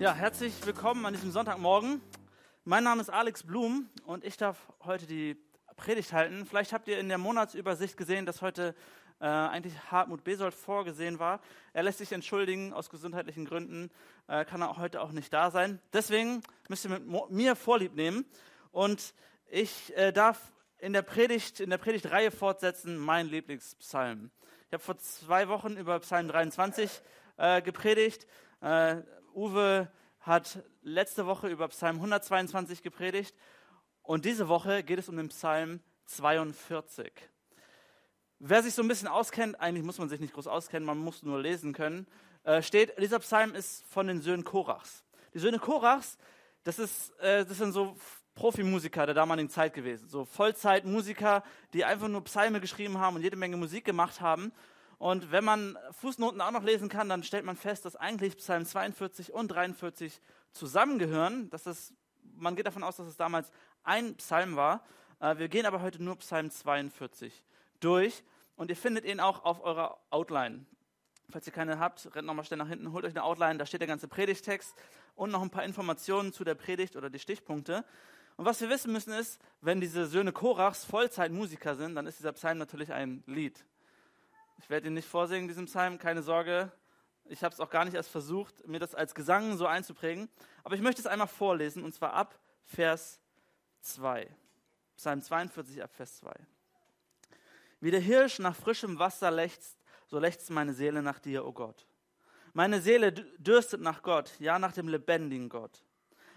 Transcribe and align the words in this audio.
Ja, 0.00 0.14
herzlich 0.14 0.54
willkommen 0.64 1.04
an 1.04 1.12
diesem 1.12 1.30
Sonntagmorgen. 1.30 2.00
Mein 2.64 2.84
Name 2.84 3.02
ist 3.02 3.10
Alex 3.10 3.42
Blum 3.42 3.86
und 4.06 4.24
ich 4.24 4.38
darf 4.38 4.56
heute 4.82 5.04
die 5.04 5.36
Predigt 5.76 6.14
halten. 6.14 6.46
Vielleicht 6.46 6.72
habt 6.72 6.88
ihr 6.88 6.98
in 6.98 7.10
der 7.10 7.18
Monatsübersicht 7.18 7.98
gesehen, 7.98 8.24
dass 8.24 8.40
heute 8.40 8.74
äh, 9.20 9.26
eigentlich 9.26 9.74
Hartmut 9.90 10.24
Besold 10.24 10.54
vorgesehen 10.54 11.18
war. 11.18 11.40
Er 11.74 11.82
lässt 11.82 11.98
sich 11.98 12.12
entschuldigen 12.12 12.72
aus 12.72 12.88
gesundheitlichen 12.88 13.44
Gründen, 13.44 13.90
äh, 14.26 14.46
kann 14.46 14.62
er 14.62 14.78
heute 14.78 15.02
auch 15.02 15.12
nicht 15.12 15.34
da 15.34 15.50
sein. 15.50 15.82
Deswegen 15.92 16.40
müsst 16.70 16.86
ihr 16.86 16.98
mit 16.98 17.30
mir 17.30 17.54
Vorlieb 17.54 17.94
nehmen 17.94 18.24
und 18.72 19.12
ich 19.50 19.94
äh, 19.98 20.12
darf 20.12 20.40
in 20.78 20.94
der 20.94 21.02
Predigt, 21.02 21.60
in 21.60 21.68
der 21.68 21.76
Predigtreihe 21.76 22.30
fortsetzen, 22.30 22.96
mein 22.96 23.26
Lieblingspsalm. 23.26 24.30
Ich 24.68 24.72
habe 24.72 24.82
vor 24.82 24.96
zwei 24.96 25.48
Wochen 25.48 25.76
über 25.76 26.00
Psalm 26.00 26.26
23 26.26 27.02
äh, 27.36 27.60
gepredigt. 27.60 28.26
Uwe 29.34 29.90
hat 30.20 30.62
letzte 30.82 31.26
Woche 31.26 31.48
über 31.48 31.68
Psalm 31.68 31.96
122 31.96 32.82
gepredigt 32.82 33.34
und 34.02 34.24
diese 34.24 34.48
Woche 34.48 34.82
geht 34.82 34.98
es 34.98 35.08
um 35.08 35.16
den 35.16 35.28
Psalm 35.28 35.80
42. 36.06 37.12
Wer 38.38 38.62
sich 38.62 38.74
so 38.74 38.82
ein 38.82 38.88
bisschen 38.88 39.08
auskennt, 39.08 39.60
eigentlich 39.60 39.84
muss 39.84 39.98
man 39.98 40.08
sich 40.08 40.20
nicht 40.20 40.34
groß 40.34 40.46
auskennen, 40.46 40.86
man 40.86 40.98
muss 40.98 41.22
nur 41.22 41.40
lesen 41.40 41.72
können, 41.72 42.06
äh, 42.44 42.62
steht, 42.62 42.98
dieser 42.98 43.18
Psalm 43.18 43.54
ist 43.54 43.84
von 43.88 44.06
den 44.06 44.20
Söhnen 44.22 44.44
Korachs. 44.44 45.04
Die 45.34 45.38
Söhne 45.38 45.58
Korachs, 45.58 46.16
das, 46.64 46.78
ist, 46.78 47.10
äh, 47.20 47.44
das 47.44 47.58
sind 47.58 47.72
so 47.72 47.96
Profimusiker 48.34 49.06
der 49.06 49.14
damaligen 49.14 49.50
Zeit 49.50 49.74
gewesen, 49.74 50.08
so 50.08 50.24
Vollzeitmusiker, 50.24 51.42
die 51.74 51.84
einfach 51.84 52.08
nur 52.08 52.24
Psalme 52.24 52.60
geschrieben 52.60 52.98
haben 52.98 53.16
und 53.16 53.22
jede 53.22 53.36
Menge 53.36 53.56
Musik 53.56 53.84
gemacht 53.84 54.20
haben. 54.20 54.52
Und 55.00 55.32
wenn 55.32 55.44
man 55.44 55.78
Fußnoten 55.92 56.42
auch 56.42 56.50
noch 56.50 56.62
lesen 56.62 56.90
kann, 56.90 57.08
dann 57.08 57.22
stellt 57.22 57.46
man 57.46 57.56
fest, 57.56 57.86
dass 57.86 57.96
eigentlich 57.96 58.36
Psalm 58.36 58.66
42 58.66 59.32
und 59.32 59.48
43 59.48 60.20
zusammengehören. 60.52 61.48
Das 61.48 61.66
ist, 61.66 61.94
man 62.36 62.54
geht 62.54 62.66
davon 62.66 62.84
aus, 62.84 62.96
dass 62.96 63.06
es 63.06 63.16
damals 63.16 63.50
ein 63.82 64.14
Psalm 64.16 64.56
war. 64.56 64.84
Äh, 65.18 65.38
wir 65.38 65.48
gehen 65.48 65.64
aber 65.64 65.80
heute 65.80 66.02
nur 66.02 66.16
Psalm 66.16 66.50
42 66.50 67.42
durch 67.80 68.22
und 68.56 68.68
ihr 68.68 68.76
findet 68.76 69.06
ihn 69.06 69.20
auch 69.20 69.42
auf 69.42 69.64
eurer 69.64 69.98
Outline. 70.10 70.66
Falls 71.30 71.46
ihr 71.46 71.54
keine 71.54 71.78
habt, 71.78 72.14
rennt 72.14 72.26
nochmal 72.26 72.44
schnell 72.44 72.58
nach 72.58 72.68
hinten, 72.68 72.92
holt 72.92 73.06
euch 73.06 73.12
eine 73.12 73.24
Outline, 73.24 73.56
da 73.56 73.64
steht 73.64 73.80
der 73.80 73.88
ganze 73.88 74.06
Predigtext 74.06 74.74
und 75.14 75.30
noch 75.30 75.40
ein 75.40 75.48
paar 75.48 75.64
Informationen 75.64 76.34
zu 76.34 76.44
der 76.44 76.56
Predigt 76.56 76.94
oder 76.94 77.08
die 77.08 77.20
Stichpunkte. 77.20 77.86
Und 78.36 78.44
was 78.44 78.60
wir 78.60 78.68
wissen 78.68 78.92
müssen 78.92 79.14
ist, 79.14 79.40
wenn 79.62 79.80
diese 79.80 80.04
Söhne 80.04 80.32
Korachs 80.32 80.84
Vollzeitmusiker 80.84 81.74
sind, 81.74 81.94
dann 81.94 82.06
ist 82.06 82.18
dieser 82.18 82.34
Psalm 82.34 82.58
natürlich 82.58 82.92
ein 82.92 83.24
Lied. 83.26 83.64
Ich 84.60 84.68
werde 84.68 84.88
ihn 84.88 84.94
nicht 84.94 85.08
vorsingen, 85.08 85.48
diesen 85.48 85.64
Psalm, 85.64 85.98
keine 85.98 86.22
Sorge. 86.22 86.70
Ich 87.24 87.42
habe 87.42 87.54
es 87.54 87.60
auch 87.60 87.70
gar 87.70 87.86
nicht 87.86 87.94
erst 87.94 88.10
versucht, 88.10 88.66
mir 88.68 88.78
das 88.78 88.94
als 88.94 89.14
Gesang 89.14 89.56
so 89.56 89.66
einzuprägen. 89.66 90.28
Aber 90.64 90.74
ich 90.74 90.82
möchte 90.82 91.00
es 91.00 91.06
einmal 91.06 91.28
vorlesen, 91.28 91.82
und 91.82 91.94
zwar 91.94 92.12
ab 92.12 92.38
Vers 92.66 93.20
2. 93.80 94.28
Psalm 94.96 95.22
42 95.22 95.82
ab 95.82 95.94
Vers 95.94 96.18
2. 96.18 96.34
Wie 97.80 97.90
der 97.90 98.00
Hirsch 98.00 98.38
nach 98.38 98.54
frischem 98.54 98.98
Wasser 98.98 99.30
lechzt, 99.30 99.78
so 100.08 100.18
lechzt 100.18 100.50
meine 100.50 100.74
Seele 100.74 101.02
nach 101.02 101.20
dir, 101.20 101.46
o 101.46 101.48
oh 101.48 101.52
Gott. 101.52 101.86
Meine 102.52 102.82
Seele 102.82 103.12
dürstet 103.12 103.80
nach 103.80 104.02
Gott, 104.02 104.38
ja 104.40 104.58
nach 104.58 104.72
dem 104.72 104.88
lebendigen 104.88 105.48
Gott. 105.48 105.84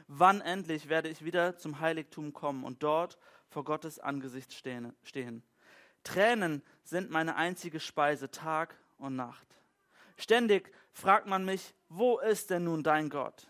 Wann 0.07 0.39
endlich 0.39 0.87
werde 0.87 1.09
ich 1.09 1.25
wieder 1.25 1.57
zum 1.57 1.81
Heiligtum 1.81 2.31
kommen 2.31 2.63
und 2.63 2.83
dort 2.83 3.17
vor 3.49 3.65
Gottes 3.65 3.99
Angesicht 3.99 4.53
stehen? 4.53 5.43
Tränen 6.03 6.61
sind 6.83 7.09
meine 7.09 7.35
einzige 7.35 7.79
Speise 7.79 8.29
Tag 8.29 8.75
und 8.97 9.15
Nacht. 9.15 9.47
Ständig 10.17 10.71
fragt 10.91 11.27
man 11.27 11.45
mich, 11.45 11.73
wo 11.89 12.19
ist 12.19 12.49
denn 12.49 12.65
nun 12.65 12.83
dein 12.83 13.09
Gott? 13.09 13.47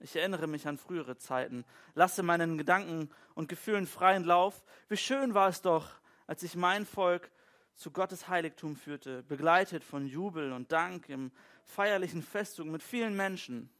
Ich 0.00 0.16
erinnere 0.16 0.48
mich 0.48 0.66
an 0.66 0.78
frühere 0.78 1.16
Zeiten, 1.16 1.64
lasse 1.94 2.22
meinen 2.22 2.58
Gedanken 2.58 3.08
und 3.34 3.48
Gefühlen 3.48 3.86
freien 3.86 4.24
Lauf. 4.24 4.62
Wie 4.88 4.96
schön 4.96 5.34
war 5.34 5.48
es 5.48 5.62
doch, 5.62 5.88
als 6.26 6.42
ich 6.42 6.56
mein 6.56 6.86
Volk 6.86 7.30
zu 7.74 7.90
Gottes 7.90 8.28
Heiligtum 8.28 8.76
führte, 8.76 9.22
begleitet 9.22 9.84
von 9.84 10.06
Jubel 10.06 10.52
und 10.52 10.72
Dank 10.72 11.08
im 11.08 11.30
feierlichen 11.64 12.22
Festung 12.22 12.70
mit 12.70 12.82
vielen 12.82 13.16
Menschen. 13.16 13.70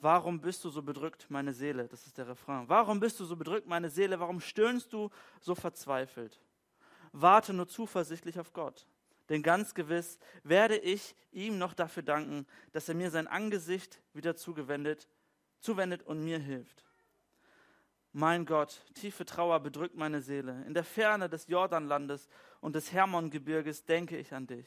Warum 0.00 0.40
bist 0.40 0.64
du 0.64 0.70
so 0.70 0.82
bedrückt, 0.82 1.26
meine 1.28 1.52
Seele? 1.52 1.88
Das 1.88 2.06
ist 2.06 2.16
der 2.16 2.28
Refrain. 2.28 2.68
Warum 2.68 3.00
bist 3.00 3.18
du 3.18 3.24
so 3.24 3.34
bedrückt, 3.34 3.66
meine 3.66 3.90
Seele? 3.90 4.20
Warum 4.20 4.40
stöhnst 4.40 4.92
du 4.92 5.10
so 5.40 5.56
verzweifelt? 5.56 6.40
Warte 7.20 7.52
nur 7.52 7.68
zuversichtlich 7.68 8.38
auf 8.38 8.52
Gott. 8.52 8.86
Denn 9.28 9.42
ganz 9.42 9.74
gewiss 9.74 10.18
werde 10.42 10.76
ich 10.76 11.14
ihm 11.32 11.58
noch 11.58 11.74
dafür 11.74 12.02
danken, 12.02 12.46
dass 12.72 12.88
er 12.88 12.94
mir 12.94 13.10
sein 13.10 13.26
Angesicht 13.26 14.00
wieder 14.14 14.36
zugewendet, 14.36 15.08
zuwendet 15.60 16.02
und 16.02 16.24
mir 16.24 16.38
hilft. 16.38 16.84
Mein 18.12 18.46
Gott, 18.46 18.82
tiefe 18.94 19.26
Trauer 19.26 19.60
bedrückt 19.60 19.94
meine 19.94 20.22
Seele. 20.22 20.64
In 20.66 20.72
der 20.72 20.84
Ferne 20.84 21.28
des 21.28 21.46
Jordanlandes 21.46 22.28
und 22.60 22.74
des 22.74 22.90
Hermongebirges 22.90 23.84
denke 23.84 24.16
ich 24.16 24.32
an 24.32 24.46
dich. 24.46 24.66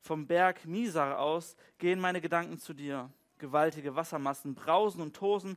Vom 0.00 0.26
Berg 0.26 0.64
Misar 0.64 1.18
aus 1.18 1.56
gehen 1.78 2.00
meine 2.00 2.20
Gedanken 2.20 2.58
zu 2.58 2.72
dir. 2.72 3.10
Gewaltige 3.38 3.96
Wassermassen 3.96 4.54
brausen 4.54 5.02
und 5.02 5.16
tosen, 5.16 5.56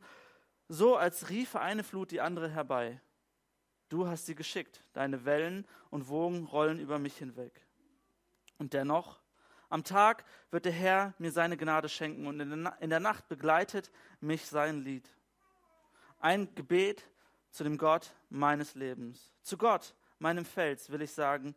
so 0.67 0.95
als 0.95 1.29
riefe 1.29 1.59
eine 1.59 1.83
Flut 1.83 2.09
die 2.09 2.21
andere 2.21 2.49
herbei. 2.49 2.99
Du 3.89 4.07
hast 4.07 4.25
sie 4.25 4.35
geschickt, 4.35 4.83
deine 4.93 5.25
Wellen 5.25 5.67
und 5.89 6.07
Wogen 6.07 6.45
rollen 6.45 6.79
über 6.79 6.99
mich 6.99 7.17
hinweg. 7.17 7.61
Und 8.57 8.73
dennoch, 8.73 9.19
am 9.69 9.83
Tag 9.83 10.25
wird 10.51 10.65
der 10.65 10.71
Herr 10.71 11.13
mir 11.17 11.31
seine 11.31 11.57
Gnade 11.57 11.89
schenken 11.89 12.27
und 12.27 12.39
in 12.39 12.89
der 12.89 12.99
Nacht 12.99 13.27
begleitet 13.27 13.91
mich 14.21 14.45
sein 14.45 14.83
Lied. 14.83 15.09
Ein 16.19 16.53
Gebet 16.55 17.07
zu 17.51 17.63
dem 17.63 17.77
Gott 17.77 18.13
meines 18.29 18.75
Lebens. 18.75 19.33
Zu 19.41 19.57
Gott, 19.57 19.95
meinem 20.19 20.45
Fels, 20.45 20.89
will 20.89 21.01
ich 21.01 21.11
sagen, 21.11 21.55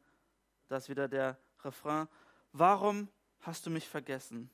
das 0.68 0.84
ist 0.84 0.88
wieder 0.90 1.08
der 1.08 1.38
Refrain, 1.64 2.08
warum 2.52 3.08
hast 3.40 3.66
du 3.66 3.70
mich 3.70 3.88
vergessen? 3.88 4.50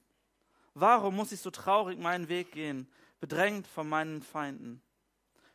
Warum 0.74 1.16
muss 1.16 1.32
ich 1.32 1.40
so 1.40 1.50
traurig 1.50 1.98
meinen 1.98 2.28
Weg 2.28 2.52
gehen, 2.52 2.88
bedrängt 3.20 3.66
von 3.66 3.88
meinen 3.88 4.22
Feinden? 4.22 4.82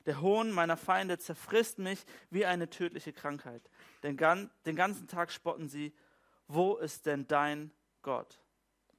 Der 0.06 0.22
Hohn 0.22 0.52
meiner 0.52 0.78
Feinde 0.78 1.18
zerfrisst 1.18 1.80
mich 1.80 2.06
wie 2.30 2.46
eine 2.46 2.70
tödliche 2.70 3.14
Krankheit. 3.14 3.70
Den, 4.04 4.18
den 4.66 4.76
ganzen 4.76 5.08
Tag 5.08 5.32
spotten 5.32 5.70
sie, 5.70 5.94
wo 6.48 6.76
ist 6.78 7.06
denn 7.06 7.28
dein 7.28 7.72
Gott? 8.02 8.40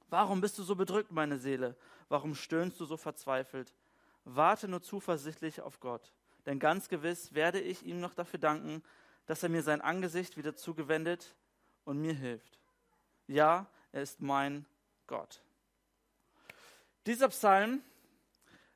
Warum 0.09 0.41
bist 0.41 0.57
du 0.57 0.63
so 0.63 0.75
bedrückt, 0.75 1.11
meine 1.11 1.37
Seele? 1.37 1.75
Warum 2.09 2.35
stöhnst 2.35 2.79
du 2.79 2.85
so 2.85 2.97
verzweifelt? 2.97 3.73
Warte 4.23 4.67
nur 4.67 4.81
zuversichtlich 4.81 5.61
auf 5.61 5.79
Gott, 5.79 6.13
denn 6.45 6.59
ganz 6.59 6.89
gewiss 6.89 7.33
werde 7.33 7.59
ich 7.59 7.83
ihm 7.83 7.99
noch 7.99 8.13
dafür 8.13 8.39
danken, 8.39 8.83
dass 9.25 9.43
er 9.43 9.49
mir 9.49 9.63
sein 9.63 9.81
Angesicht 9.81 10.37
wieder 10.37 10.55
zugewendet 10.55 11.35
und 11.85 11.99
mir 11.99 12.13
hilft. 12.13 12.59
Ja, 13.27 13.67
er 13.91 14.01
ist 14.01 14.21
mein 14.21 14.65
Gott. 15.07 15.41
Dieser 17.05 17.29
Psalm 17.29 17.81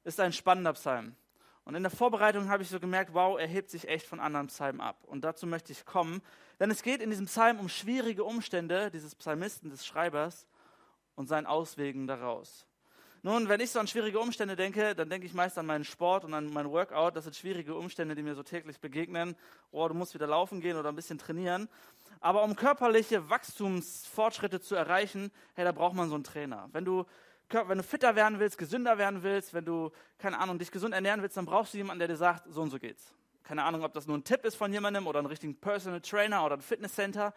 ist 0.03 0.19
ein 0.19 0.33
spannender 0.33 0.73
Psalm. 0.73 1.15
Und 1.65 1.73
in 1.73 1.81
der 1.81 1.91
Vorbereitung 1.91 2.49
habe 2.49 2.61
ich 2.61 2.69
so 2.69 2.79
gemerkt, 2.79 3.13
wow, 3.13 3.39
er 3.39 3.47
hebt 3.47 3.71
sich 3.71 3.87
echt 3.87 4.05
von 4.05 4.19
anderen 4.19 4.47
Psalmen 4.47 4.81
ab. 4.81 5.03
Und 5.03 5.23
dazu 5.23 5.47
möchte 5.47 5.71
ich 5.71 5.83
kommen. 5.83 6.21
Denn 6.59 6.69
es 6.69 6.83
geht 6.83 7.01
in 7.01 7.09
diesem 7.09 7.25
Psalm 7.25 7.59
um 7.59 7.69
schwierige 7.69 8.23
Umstände 8.23 8.91
dieses 8.91 9.15
Psalmisten, 9.15 9.71
des 9.71 9.85
Schreibers 9.85 10.47
und 11.15 11.27
seinen 11.27 11.47
Auswegen 11.47 12.05
daraus. 12.05 12.67
Nun, 13.23 13.49
wenn 13.49 13.59
ich 13.59 13.71
so 13.71 13.79
an 13.79 13.87
schwierige 13.87 14.19
Umstände 14.19 14.55
denke, 14.55 14.93
dann 14.93 15.09
denke 15.09 15.25
ich 15.25 15.33
meist 15.33 15.57
an 15.57 15.65
meinen 15.65 15.83
Sport 15.83 16.23
und 16.23 16.35
an 16.35 16.53
mein 16.53 16.69
Workout. 16.69 17.15
Das 17.15 17.23
sind 17.23 17.35
schwierige 17.35 17.73
Umstände, 17.73 18.13
die 18.13 18.21
mir 18.21 18.35
so 18.35 18.43
täglich 18.43 18.79
begegnen. 18.79 19.35
Oh, 19.71 19.87
du 19.87 19.95
musst 19.95 20.13
wieder 20.13 20.27
laufen 20.27 20.61
gehen 20.61 20.77
oder 20.77 20.89
ein 20.89 20.95
bisschen 20.95 21.17
trainieren. 21.17 21.67
Aber 22.19 22.43
um 22.43 22.55
körperliche 22.55 23.27
Wachstumsfortschritte 23.27 24.61
zu 24.61 24.75
erreichen, 24.75 25.31
hey, 25.55 25.65
da 25.65 25.71
braucht 25.71 25.95
man 25.95 26.09
so 26.09 26.13
einen 26.13 26.23
Trainer. 26.23 26.69
Wenn 26.71 26.85
du 26.85 27.05
wenn 27.49 27.77
du 27.77 27.83
fitter 27.83 28.15
werden 28.15 28.39
willst, 28.39 28.57
gesünder 28.57 28.97
werden 28.97 29.23
willst, 29.23 29.53
wenn 29.53 29.65
du, 29.65 29.91
keine 30.17 30.39
Ahnung, 30.39 30.57
dich 30.59 30.71
gesund 30.71 30.93
ernähren 30.93 31.21
willst, 31.21 31.37
dann 31.37 31.45
brauchst 31.45 31.73
du 31.73 31.77
jemanden, 31.77 31.99
der 31.99 32.07
dir 32.07 32.17
sagt, 32.17 32.51
so 32.51 32.61
und 32.61 32.71
so 32.71 32.79
geht's. 32.79 33.13
Keine 33.43 33.63
Ahnung, 33.63 33.83
ob 33.83 33.93
das 33.93 34.07
nur 34.07 34.17
ein 34.17 34.23
Tipp 34.23 34.43
ist 34.43 34.55
von 34.55 34.73
jemandem 34.73 35.05
oder 35.05 35.19
einen 35.19 35.27
richtigen 35.27 35.55
Personal 35.59 36.01
Trainer 36.01 36.43
oder 36.45 36.57
ein 36.57 36.61
Fitnesscenter. 36.61 37.33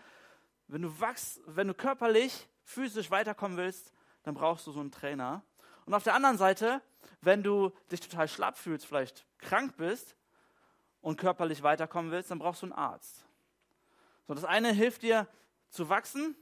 Wenn 0.67 0.82
du 0.82 1.00
wachst, 1.00 1.41
wenn 1.47 1.69
du 1.69 1.75
körperlich, 1.75 2.49
physisch 2.65 3.11
weiterkommen 3.11 3.56
willst, 3.56 3.93
dann 4.23 4.35
brauchst 4.35 4.67
du 4.67 4.73
so 4.73 4.81
einen 4.81 4.91
Trainer. 4.91 5.43
Und 5.85 5.94
auf 5.94 6.05
der 6.05 6.15
anderen 6.15 6.38
Seite, 6.38 6.82
wenn 7.21 7.43
du 7.43 7.73
dich 7.91 8.00
total 8.00 8.29
schlapp 8.29 8.56
fühlst, 8.56 8.87
vielleicht 8.87 9.27
krank 9.38 9.77
bist 9.77 10.17
und 11.00 11.19
körperlich 11.19 11.62
weiterkommen 11.62 12.11
willst, 12.11 12.31
dann 12.31 12.38
brauchst 12.38 12.62
du 12.62 12.67
einen 12.67 12.73
Arzt. 12.73 13.25
So, 14.27 14.35
das 14.35 14.44
eine 14.44 14.73
hilft 14.73 15.03
dir 15.03 15.27
zu 15.71 15.88
wachsen 15.88 16.37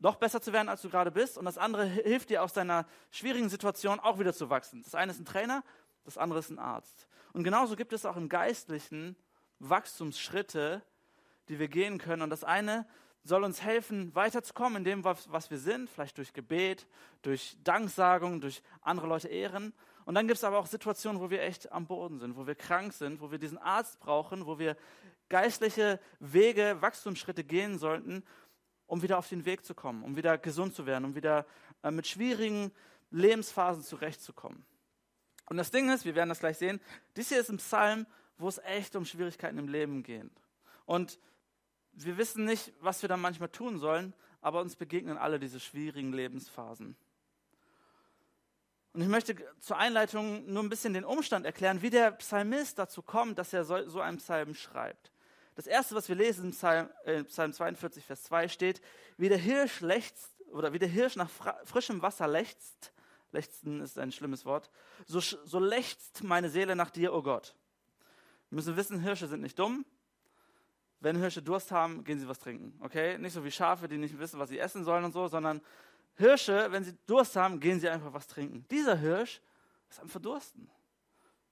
noch 0.00 0.16
besser 0.16 0.40
zu 0.40 0.52
werden, 0.52 0.68
als 0.68 0.82
du 0.82 0.90
gerade 0.90 1.10
bist. 1.10 1.38
Und 1.38 1.44
das 1.44 1.58
andere 1.58 1.84
hilft 1.86 2.30
dir 2.30 2.42
aus 2.42 2.52
deiner 2.52 2.86
schwierigen 3.10 3.48
Situation 3.48 4.00
auch 4.00 4.18
wieder 4.18 4.32
zu 4.32 4.50
wachsen. 4.50 4.82
Das 4.82 4.94
eine 4.94 5.12
ist 5.12 5.20
ein 5.20 5.24
Trainer, 5.24 5.62
das 6.04 6.18
andere 6.18 6.38
ist 6.38 6.50
ein 6.50 6.58
Arzt. 6.58 7.08
Und 7.32 7.44
genauso 7.44 7.76
gibt 7.76 7.92
es 7.92 8.06
auch 8.06 8.16
im 8.16 8.28
Geistlichen 8.28 9.16
Wachstumsschritte, 9.58 10.82
die 11.48 11.58
wir 11.58 11.68
gehen 11.68 11.98
können. 11.98 12.22
Und 12.22 12.30
das 12.30 12.44
eine 12.44 12.86
soll 13.24 13.44
uns 13.44 13.62
helfen, 13.62 14.14
weiterzukommen 14.14 14.78
in 14.78 14.84
dem, 14.84 15.04
was, 15.04 15.30
was 15.30 15.50
wir 15.50 15.58
sind, 15.58 15.90
vielleicht 15.90 16.16
durch 16.18 16.32
Gebet, 16.32 16.86
durch 17.22 17.56
Danksagung, 17.62 18.40
durch 18.40 18.62
andere 18.80 19.06
Leute 19.06 19.28
ehren. 19.28 19.74
Und 20.04 20.14
dann 20.14 20.26
gibt 20.26 20.38
es 20.38 20.44
aber 20.44 20.58
auch 20.58 20.66
Situationen, 20.66 21.20
wo 21.20 21.28
wir 21.28 21.42
echt 21.42 21.70
am 21.70 21.86
Boden 21.86 22.18
sind, 22.18 22.36
wo 22.36 22.46
wir 22.46 22.54
krank 22.54 22.94
sind, 22.94 23.20
wo 23.20 23.30
wir 23.30 23.38
diesen 23.38 23.58
Arzt 23.58 24.00
brauchen, 24.00 24.46
wo 24.46 24.58
wir 24.58 24.76
geistliche 25.28 26.00
Wege, 26.20 26.78
Wachstumsschritte 26.80 27.44
gehen 27.44 27.78
sollten, 27.78 28.24
um 28.88 29.02
wieder 29.02 29.18
auf 29.18 29.28
den 29.28 29.44
Weg 29.44 29.64
zu 29.64 29.74
kommen, 29.74 30.02
um 30.02 30.16
wieder 30.16 30.36
gesund 30.38 30.74
zu 30.74 30.86
werden, 30.86 31.04
um 31.04 31.14
wieder 31.14 31.46
äh, 31.84 31.92
mit 31.92 32.08
schwierigen 32.08 32.72
Lebensphasen 33.10 33.84
zurechtzukommen. 33.84 34.64
Und 35.46 35.56
das 35.56 35.70
Ding 35.70 35.88
ist, 35.90 36.04
wir 36.04 36.16
werden 36.16 36.28
das 36.28 36.40
gleich 36.40 36.58
sehen, 36.58 36.80
dies 37.16 37.28
hier 37.28 37.40
ist 37.40 37.50
ein 37.50 37.58
Psalm, 37.58 38.06
wo 38.38 38.48
es 38.48 38.58
echt 38.58 38.96
um 38.96 39.04
Schwierigkeiten 39.04 39.58
im 39.58 39.68
Leben 39.68 40.02
geht. 40.02 40.30
Und 40.84 41.18
wir 41.92 42.16
wissen 42.16 42.44
nicht, 42.44 42.72
was 42.80 43.02
wir 43.02 43.08
dann 43.08 43.20
manchmal 43.20 43.48
tun 43.48 43.78
sollen, 43.78 44.14
aber 44.40 44.60
uns 44.60 44.76
begegnen 44.76 45.18
alle 45.18 45.38
diese 45.38 45.60
schwierigen 45.60 46.12
Lebensphasen. 46.12 46.96
Und 48.94 49.02
ich 49.02 49.08
möchte 49.08 49.36
zur 49.60 49.76
Einleitung 49.76 50.50
nur 50.50 50.62
ein 50.62 50.68
bisschen 50.68 50.94
den 50.94 51.04
Umstand 51.04 51.44
erklären, 51.44 51.82
wie 51.82 51.90
der 51.90 52.12
Psalmist 52.12 52.78
dazu 52.78 53.02
kommt, 53.02 53.38
dass 53.38 53.52
er 53.52 53.64
so, 53.64 54.00
einen 54.00 54.18
Psalm 54.18 54.54
schreibt. 54.54 55.12
Das 55.58 55.66
erste, 55.66 55.96
was 55.96 56.08
wir 56.08 56.14
lesen 56.14 56.44
im 56.44 56.50
Psalm, 56.52 56.88
äh, 57.04 57.24
Psalm 57.24 57.52
42, 57.52 58.04
Vers 58.04 58.22
2 58.22 58.46
steht, 58.46 58.80
wie 59.16 59.28
der 59.28 59.38
Hirsch 59.38 59.80
lechzt, 59.80 60.30
oder 60.52 60.72
wie 60.72 60.78
der 60.78 60.88
Hirsch 60.88 61.16
nach 61.16 61.28
frischem 61.64 62.00
Wasser 62.00 62.28
lechzt, 62.28 62.92
lechzen 63.32 63.80
ist 63.80 63.98
ein 63.98 64.12
schlimmes 64.12 64.44
Wort, 64.44 64.70
so, 65.06 65.18
so 65.18 65.58
lechzt 65.58 66.22
meine 66.22 66.48
Seele 66.48 66.76
nach 66.76 66.90
dir, 66.90 67.12
o 67.12 67.16
oh 67.16 67.22
Gott. 67.22 67.56
Wir 68.50 68.54
müssen 68.54 68.76
wissen, 68.76 69.00
Hirsche 69.00 69.26
sind 69.26 69.40
nicht 69.40 69.58
dumm, 69.58 69.84
wenn 71.00 71.16
Hirsche 71.16 71.42
Durst 71.42 71.72
haben, 71.72 72.04
gehen 72.04 72.20
sie 72.20 72.28
was 72.28 72.38
trinken. 72.38 72.78
Okay? 72.80 73.18
Nicht 73.18 73.32
so 73.32 73.42
wie 73.42 73.50
Schafe, 73.50 73.88
die 73.88 73.98
nicht 73.98 74.16
wissen, 74.16 74.38
was 74.38 74.50
sie 74.50 74.60
essen 74.60 74.84
sollen 74.84 75.06
und 75.06 75.12
so, 75.12 75.26
sondern 75.26 75.60
Hirsche, 76.14 76.70
wenn 76.70 76.84
sie 76.84 76.96
Durst 77.08 77.34
haben, 77.34 77.58
gehen 77.58 77.80
sie 77.80 77.88
einfach 77.88 78.12
was 78.12 78.28
trinken. 78.28 78.64
Dieser 78.70 78.94
Hirsch 78.94 79.40
ist 79.90 79.98
am 79.98 80.08
Verdursten. 80.08 80.70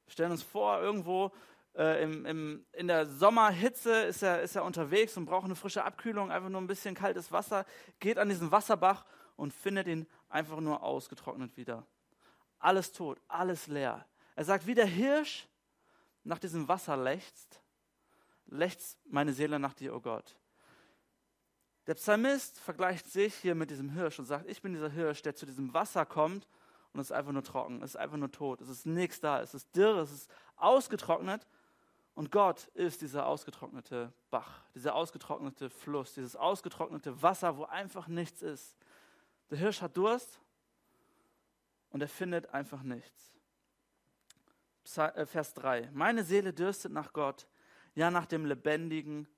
Wir 0.05 0.13
stellen 0.13 0.31
uns 0.31 0.45
vor, 0.45 0.81
irgendwo 0.81 1.33
äh, 1.77 2.03
im, 2.03 2.25
im, 2.25 2.67
in 2.73 2.89
der 2.89 3.07
Sommerhitze 3.07 3.93
ist 4.05 4.23
er, 4.23 4.43
ist 4.43 4.57
er 4.57 4.65
unterwegs 4.65 5.17
und 5.17 5.27
braucht 5.27 5.45
eine 5.45 5.57
frische 5.57 5.85
Abkühlung, 5.85 6.31
einfach 6.31 6.49
nur 6.49 6.61
ein 6.61 6.67
bisschen 6.67 6.95
kaltes 6.95 7.31
Wasser, 7.33 7.67
geht 8.01 8.19
an 8.19 8.29
diesen 8.29 8.51
Wasserbach 8.51 9.05
und 9.37 9.53
findet 9.53 9.87
ihn 9.87 10.07
einfach 10.29 10.61
nur 10.61 10.83
ausgetrocknet 10.83 11.57
wieder. 11.57 11.87
Alles 12.59 12.93
tot, 12.93 13.21
alles 13.29 13.67
leer. 13.67 14.07
Er 14.35 14.45
sagt, 14.45 14.67
wie 14.67 14.75
der 14.75 14.87
Hirsch 14.87 15.47
nach 16.25 16.39
diesem 16.39 16.67
Wasser 16.67 16.97
lechzt, 16.97 17.61
lechzt 18.47 18.99
meine 19.07 19.33
Seele 19.33 19.59
nach 19.59 19.75
dir, 19.75 19.93
o 19.93 19.97
oh 19.97 20.01
Gott. 20.01 20.39
Der 21.87 21.95
Psalmist 21.95 22.59
vergleicht 22.59 23.07
sich 23.07 23.35
hier 23.35 23.55
mit 23.55 23.71
diesem 23.71 23.91
Hirsch 23.91 24.19
und 24.19 24.25
sagt, 24.25 24.49
ich 24.49 24.61
bin 24.61 24.73
dieser 24.73 24.91
Hirsch, 24.91 25.23
der 25.23 25.37
zu 25.37 25.47
diesem 25.47 25.73
Wasser 25.73 26.05
kommt 26.05 26.49
und 26.93 27.01
es 27.01 27.09
ist 27.09 27.13
einfach 27.13 27.33
nur 27.33 27.45
trocken, 27.45 27.83
es 27.83 27.91
ist 27.91 27.97
einfach 27.97 28.17
nur 28.17 28.33
tot, 28.33 28.61
es 28.61 28.69
ist 28.69 28.87
nichts 28.87 29.21
da, 29.21 29.41
es 29.41 29.55
ist 29.55 29.77
dürr, 29.77 29.99
es 29.99 30.11
ist 30.11 30.31
ausgetrocknet 30.57 31.47
und 32.17 32.33
Gott 32.33 32.69
ist 32.69 33.03
dieser 33.03 33.27
ausgetrocknete 33.27 34.11
Bach, 34.31 34.63
dieser 34.75 34.95
ausgetrocknete 34.95 35.69
Fluss, 35.69 36.15
dieses 36.15 36.35
ausgetrocknete 36.35 37.21
Wasser, 37.21 37.59
wo 37.59 37.65
einfach 37.65 38.09
nichts 38.09 38.41
ist. 38.41 38.75
Der 39.51 39.59
Hirsch 39.59 39.83
hat 39.83 39.99
Durst 39.99 40.41
und 41.91 42.01
er 42.01 42.09
findet 42.09 42.55
einfach 42.55 42.83
nichts. 42.83 43.35
Äh, 44.97 45.27
Vers 45.27 45.53
3. 45.53 45.91
Meine 45.93 46.25
Seele 46.25 46.55
dürstet 46.55 46.91
nach 46.91 47.13
Gott, 47.13 47.47
ja 47.95 48.11
nach 48.11 48.25
dem 48.25 48.47
lebendigen 48.47 49.29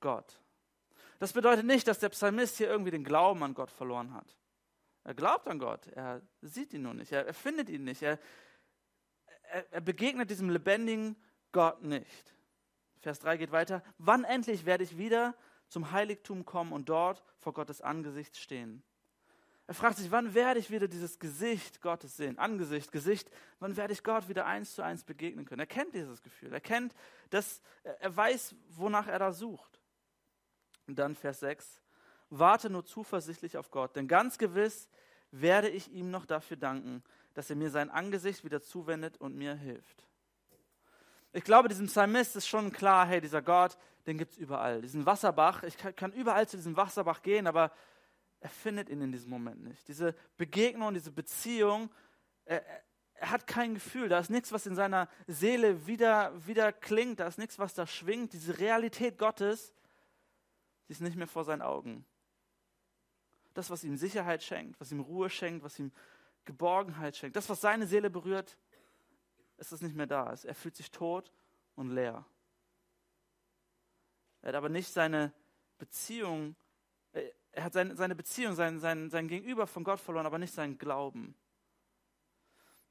Gott. 0.00 0.40
Das 1.18 1.34
bedeutet 1.34 1.66
nicht, 1.66 1.86
dass 1.86 1.98
der 1.98 2.08
Psalmist 2.08 2.56
hier 2.56 2.68
irgendwie 2.68 2.92
den 2.92 3.04
Glauben 3.04 3.42
an 3.42 3.52
Gott 3.52 3.70
verloren 3.70 4.14
hat. 4.14 4.34
Er 5.04 5.12
glaubt 5.12 5.48
an 5.48 5.58
Gott, 5.58 5.86
er 5.88 6.22
sieht 6.40 6.72
ihn 6.72 6.82
nur 6.82 6.94
nicht, 6.94 7.12
er, 7.12 7.26
er 7.26 7.34
findet 7.34 7.68
ihn 7.68 7.84
nicht, 7.84 8.00
er, 8.00 8.18
er, 9.50 9.70
er 9.70 9.80
begegnet 9.82 10.30
diesem 10.30 10.48
lebendigen 10.48 11.14
Gott 11.52 11.82
nicht. 11.82 12.34
Vers 13.00 13.20
3 13.20 13.36
geht 13.36 13.52
weiter. 13.52 13.82
Wann 13.98 14.24
endlich 14.24 14.64
werde 14.64 14.84
ich 14.84 14.98
wieder 14.98 15.34
zum 15.68 15.92
Heiligtum 15.92 16.44
kommen 16.44 16.72
und 16.72 16.88
dort 16.88 17.22
vor 17.38 17.52
Gottes 17.52 17.80
Angesicht 17.80 18.36
stehen? 18.36 18.82
Er 19.66 19.74
fragt 19.74 19.96
sich, 19.96 20.10
wann 20.10 20.34
werde 20.34 20.60
ich 20.60 20.70
wieder 20.70 20.88
dieses 20.88 21.18
Gesicht 21.18 21.80
Gottes 21.80 22.16
sehen? 22.16 22.38
Angesicht, 22.38 22.92
Gesicht, 22.92 23.30
wann 23.58 23.76
werde 23.76 23.92
ich 23.92 24.02
Gott 24.02 24.28
wieder 24.28 24.44
eins 24.44 24.74
zu 24.74 24.82
eins 24.82 25.04
begegnen 25.04 25.44
können? 25.44 25.60
Er 25.60 25.66
kennt 25.66 25.94
dieses 25.94 26.20
Gefühl. 26.22 26.52
Er 26.52 26.60
kennt, 26.60 26.94
dass 27.30 27.62
er 27.82 28.14
weiß, 28.14 28.54
wonach 28.70 29.06
er 29.06 29.18
da 29.18 29.32
sucht. 29.32 29.80
Und 30.86 30.98
dann 30.98 31.14
Vers 31.14 31.40
6. 31.40 31.80
Warte 32.28 32.70
nur 32.70 32.84
zuversichtlich 32.84 33.56
auf 33.56 33.70
Gott, 33.70 33.94
denn 33.94 34.08
ganz 34.08 34.38
gewiss 34.38 34.88
werde 35.30 35.68
ich 35.68 35.90
ihm 35.92 36.10
noch 36.10 36.26
dafür 36.26 36.56
danken, 36.56 37.02
dass 37.34 37.50
er 37.50 37.56
mir 37.56 37.70
sein 37.70 37.90
Angesicht 37.90 38.44
wieder 38.44 38.62
zuwendet 38.62 39.16
und 39.18 39.36
mir 39.36 39.54
hilft. 39.54 40.04
Ich 41.32 41.44
glaube, 41.44 41.68
diesem 41.68 41.86
Psalmist 41.86 42.36
ist 42.36 42.46
schon 42.46 42.72
klar, 42.72 43.06
hey, 43.06 43.20
dieser 43.20 43.40
Gott, 43.40 43.78
den 44.06 44.18
gibt 44.18 44.32
es 44.32 44.38
überall. 44.38 44.82
Diesen 44.82 45.06
Wasserbach, 45.06 45.62
ich 45.62 45.76
kann 45.76 46.12
überall 46.12 46.46
zu 46.46 46.56
diesem 46.56 46.76
Wasserbach 46.76 47.22
gehen, 47.22 47.46
aber 47.46 47.72
er 48.40 48.50
findet 48.50 48.88
ihn 48.90 49.00
in 49.00 49.12
diesem 49.12 49.30
Moment 49.30 49.62
nicht. 49.62 49.86
Diese 49.88 50.14
Begegnung, 50.36 50.92
diese 50.92 51.10
Beziehung, 51.10 51.90
er, 52.44 52.62
er 53.14 53.30
hat 53.30 53.46
kein 53.46 53.74
Gefühl, 53.74 54.08
da 54.08 54.18
ist 54.18 54.30
nichts, 54.30 54.52
was 54.52 54.66
in 54.66 54.74
seiner 54.74 55.08
Seele 55.28 55.86
wieder, 55.86 56.32
wieder 56.46 56.72
klingt, 56.72 57.20
da 57.20 57.28
ist 57.28 57.38
nichts, 57.38 57.58
was 57.58 57.72
da 57.72 57.86
schwingt. 57.86 58.32
Diese 58.32 58.58
Realität 58.58 59.16
Gottes, 59.16 59.72
die 60.88 60.92
ist 60.92 61.00
nicht 61.00 61.16
mehr 61.16 61.28
vor 61.28 61.44
seinen 61.44 61.62
Augen. 61.62 62.04
Das, 63.54 63.70
was 63.70 63.84
ihm 63.84 63.96
Sicherheit 63.96 64.42
schenkt, 64.42 64.80
was 64.80 64.90
ihm 64.90 65.00
Ruhe 65.00 65.30
schenkt, 65.30 65.64
was 65.64 65.78
ihm 65.78 65.92
Geborgenheit 66.44 67.16
schenkt, 67.16 67.36
das, 67.36 67.48
was 67.48 67.60
seine 67.60 67.86
Seele 67.86 68.10
berührt, 68.10 68.58
ist 69.62 69.72
es 69.72 69.80
nicht 69.82 69.96
mehr 69.96 70.06
da. 70.06 70.34
Er 70.42 70.54
fühlt 70.54 70.76
sich 70.76 70.90
tot 70.90 71.32
und 71.76 71.90
leer. 71.90 72.24
Er 74.42 74.48
hat 74.48 74.54
aber 74.56 74.68
nicht 74.68 74.92
seine 74.92 75.32
Beziehung 75.78 76.56
er 77.52 77.64
hat 77.64 77.74
seine, 77.74 77.94
seine 77.94 78.14
Beziehung, 78.14 78.54
sein, 78.54 78.80
sein, 78.80 79.10
sein 79.10 79.28
Gegenüber 79.28 79.66
von 79.66 79.84
Gott 79.84 80.00
verloren, 80.00 80.26
aber 80.26 80.38
nicht 80.38 80.54
seinen 80.54 80.78
Glauben. 80.78 81.34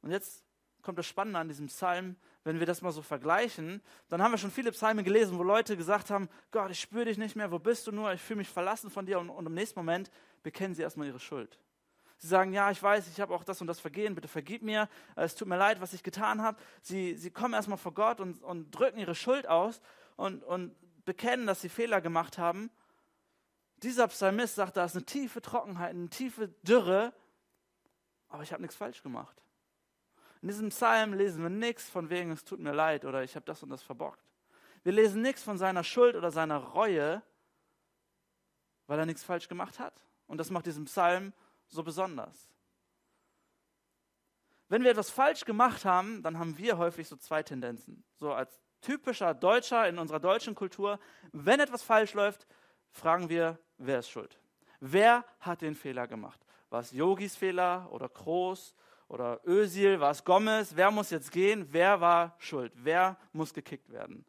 Und 0.01 0.11
jetzt 0.11 0.45
kommt 0.83 0.97
das 0.97 1.07
Spannende 1.07 1.39
an 1.39 1.47
diesem 1.47 1.67
Psalm, 1.67 2.15
wenn 2.43 2.59
wir 2.59 2.65
das 2.65 2.81
mal 2.81 2.91
so 2.91 3.01
vergleichen, 3.01 3.81
dann 4.09 4.21
haben 4.21 4.31
wir 4.31 4.37
schon 4.37 4.51
viele 4.51 4.71
Psalme 4.71 5.03
gelesen, 5.03 5.37
wo 5.37 5.43
Leute 5.43 5.77
gesagt 5.77 6.09
haben, 6.09 6.29
Gott, 6.51 6.71
ich 6.71 6.79
spüre 6.79 7.05
dich 7.05 7.17
nicht 7.17 7.35
mehr, 7.35 7.51
wo 7.51 7.59
bist 7.59 7.85
du 7.85 7.91
nur, 7.91 8.13
ich 8.13 8.21
fühle 8.21 8.37
mich 8.37 8.49
verlassen 8.49 8.89
von 8.89 9.05
dir 9.05 9.19
und, 9.19 9.29
und 9.29 9.45
im 9.45 9.53
nächsten 9.53 9.77
Moment 9.79 10.09
bekennen 10.41 10.73
sie 10.73 10.81
erstmal 10.81 11.07
ihre 11.07 11.19
Schuld. 11.19 11.59
Sie 12.21 12.27
sagen, 12.27 12.53
ja, 12.53 12.71
ich 12.71 12.81
weiß, 12.81 13.07
ich 13.07 13.19
habe 13.19 13.33
auch 13.33 13.43
das 13.43 13.59
und 13.61 13.67
das 13.67 13.79
Vergehen, 13.79 14.15
bitte 14.15 14.27
vergib 14.27 14.61
mir, 14.61 14.87
es 15.15 15.35
tut 15.35 15.47
mir 15.47 15.57
leid, 15.57 15.81
was 15.81 15.93
ich 15.93 16.03
getan 16.03 16.41
habe. 16.41 16.57
Sie, 16.81 17.15
sie 17.15 17.31
kommen 17.31 17.53
erstmal 17.53 17.77
vor 17.77 17.93
Gott 17.93 18.19
und, 18.19 18.41
und 18.41 18.71
drücken 18.71 18.99
ihre 18.99 19.15
Schuld 19.15 19.47
aus 19.47 19.81
und, 20.15 20.43
und 20.43 20.75
bekennen, 21.03 21.47
dass 21.47 21.61
sie 21.61 21.69
Fehler 21.69 21.99
gemacht 21.99 22.37
haben 22.37 22.69
dieser 23.83 24.07
Psalmist 24.07 24.55
sagt, 24.55 24.77
da 24.77 24.85
ist 24.85 24.95
eine 24.95 25.05
tiefe 25.05 25.41
Trockenheit, 25.41 25.91
eine 25.91 26.09
tiefe 26.09 26.49
Dürre, 26.61 27.13
aber 28.29 28.43
ich 28.43 28.53
habe 28.53 28.61
nichts 28.61 28.75
falsch 28.75 29.01
gemacht. 29.01 29.41
In 30.41 30.47
diesem 30.47 30.69
Psalm 30.69 31.13
lesen 31.13 31.43
wir 31.43 31.49
nichts 31.49 31.89
von 31.89 32.09
wegen, 32.09 32.31
es 32.31 32.43
tut 32.43 32.59
mir 32.59 32.73
leid 32.73 33.05
oder 33.05 33.23
ich 33.23 33.35
habe 33.35 33.45
das 33.45 33.61
und 33.63 33.69
das 33.69 33.83
verbockt. 33.83 34.23
Wir 34.83 34.93
lesen 34.93 35.21
nichts 35.21 35.43
von 35.43 35.57
seiner 35.57 35.83
Schuld 35.83 36.15
oder 36.15 36.31
seiner 36.31 36.57
Reue, 36.57 37.21
weil 38.87 38.99
er 38.99 39.05
nichts 39.05 39.23
falsch 39.23 39.47
gemacht 39.47 39.79
hat. 39.79 39.93
Und 40.27 40.37
das 40.37 40.49
macht 40.49 40.65
diesen 40.65 40.85
Psalm 40.85 41.33
so 41.71 41.83
besonders. 41.83 42.49
Wenn 44.69 44.83
wir 44.83 44.91
etwas 44.91 45.09
falsch 45.09 45.43
gemacht 45.43 45.83
haben, 45.83 46.21
dann 46.23 46.39
haben 46.39 46.57
wir 46.57 46.77
häufig 46.77 47.07
so 47.07 47.17
zwei 47.17 47.43
Tendenzen. 47.43 48.03
So 48.15 48.31
als 48.31 48.61
typischer 48.81 49.33
Deutscher 49.33 49.87
in 49.87 49.97
unserer 49.97 50.19
deutschen 50.19 50.55
Kultur, 50.55 50.99
wenn 51.31 51.59
etwas 51.59 51.83
falsch 51.83 52.13
läuft, 52.13 52.47
fragen 52.91 53.29
wir, 53.29 53.59
wer 53.77 53.99
ist 53.99 54.09
schuld? 54.09 54.39
Wer 54.79 55.25
hat 55.39 55.61
den 55.61 55.75
Fehler 55.75 56.07
gemacht? 56.07 56.39
War 56.69 56.79
es 56.79 56.91
Yogis 56.91 57.35
Fehler 57.35 57.89
oder 57.91 58.07
Kroos 58.09 58.73
oder 59.07 59.41
Özil? 59.45 59.99
War 59.99 60.11
es 60.11 60.23
Gomez? 60.23 60.73
Wer 60.75 60.89
muss 60.89 61.09
jetzt 61.09 61.31
gehen? 61.31 61.67
Wer 61.69 61.99
war 61.99 62.35
schuld? 62.39 62.71
Wer 62.75 63.17
muss 63.33 63.53
gekickt 63.53 63.91
werden? 63.91 64.25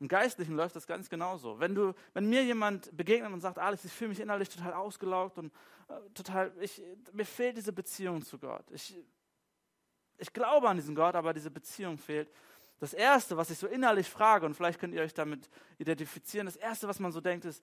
Im 0.00 0.06
Geistlichen 0.06 0.54
läuft 0.54 0.76
das 0.76 0.86
ganz 0.86 1.08
genauso. 1.08 1.58
Wenn, 1.58 1.74
du, 1.74 1.92
wenn 2.14 2.28
mir 2.28 2.44
jemand 2.44 2.96
begegnet 2.96 3.32
und 3.32 3.40
sagt, 3.40 3.58
Alex, 3.58 3.84
ich 3.84 3.92
fühle 3.92 4.10
mich 4.10 4.20
innerlich 4.20 4.48
total 4.48 4.72
ausgelaugt 4.74 5.38
und 5.38 5.52
äh, 5.88 5.94
total, 6.14 6.52
ich, 6.60 6.80
mir 7.12 7.24
fehlt 7.24 7.56
diese 7.56 7.72
Beziehung 7.72 8.24
zu 8.24 8.38
Gott. 8.38 8.64
Ich, 8.70 8.96
ich 10.16 10.32
glaube 10.32 10.68
an 10.68 10.76
diesen 10.76 10.94
Gott, 10.94 11.16
aber 11.16 11.34
diese 11.34 11.50
Beziehung 11.50 11.98
fehlt. 11.98 12.30
Das 12.78 12.94
Erste, 12.94 13.36
was 13.36 13.50
ich 13.50 13.58
so 13.58 13.66
innerlich 13.66 14.08
frage, 14.08 14.46
und 14.46 14.54
vielleicht 14.54 14.78
könnt 14.78 14.94
ihr 14.94 15.02
euch 15.02 15.14
damit 15.14 15.50
identifizieren, 15.78 16.46
das 16.46 16.56
Erste, 16.56 16.86
was 16.86 17.00
man 17.00 17.10
so 17.10 17.20
denkt, 17.20 17.44
ist, 17.44 17.62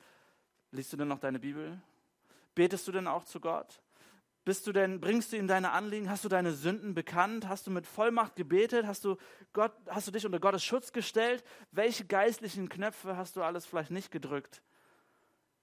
liest 0.71 0.91
du 0.91 0.97
denn 0.97 1.07
noch 1.07 1.19
deine 1.19 1.39
Bibel? 1.39 1.81
Betest 2.53 2.85
du 2.87 2.91
denn 2.91 3.07
auch 3.07 3.23
zu 3.23 3.39
Gott? 3.39 3.81
Bist 4.45 4.67
du 4.67 4.71
denn, 4.71 5.01
bringst 5.01 5.31
du 5.31 5.37
ihm 5.37 5.47
deine 5.47 5.71
Anliegen? 5.71 6.07
Hast 6.07 6.23
du 6.23 6.29
deine 6.29 6.51
Sünden 6.51 6.93
bekannt? 6.93 7.47
Hast 7.47 7.65
du 7.65 7.71
mit 7.71 7.87
Vollmacht 7.87 8.35
gebetet? 8.35 8.85
Hast 8.85 9.03
du, 9.03 9.17
Gott, 9.53 9.73
hast 9.89 10.07
du 10.07 10.11
dich 10.11 10.23
unter 10.23 10.39
Gottes 10.39 10.63
Schutz 10.63 10.93
gestellt? 10.93 11.43
Welche 11.71 12.05
geistlichen 12.05 12.69
Knöpfe 12.69 13.17
hast 13.17 13.35
du 13.35 13.41
alles 13.41 13.65
vielleicht 13.65 13.89
nicht 13.89 14.11
gedrückt? 14.11 14.61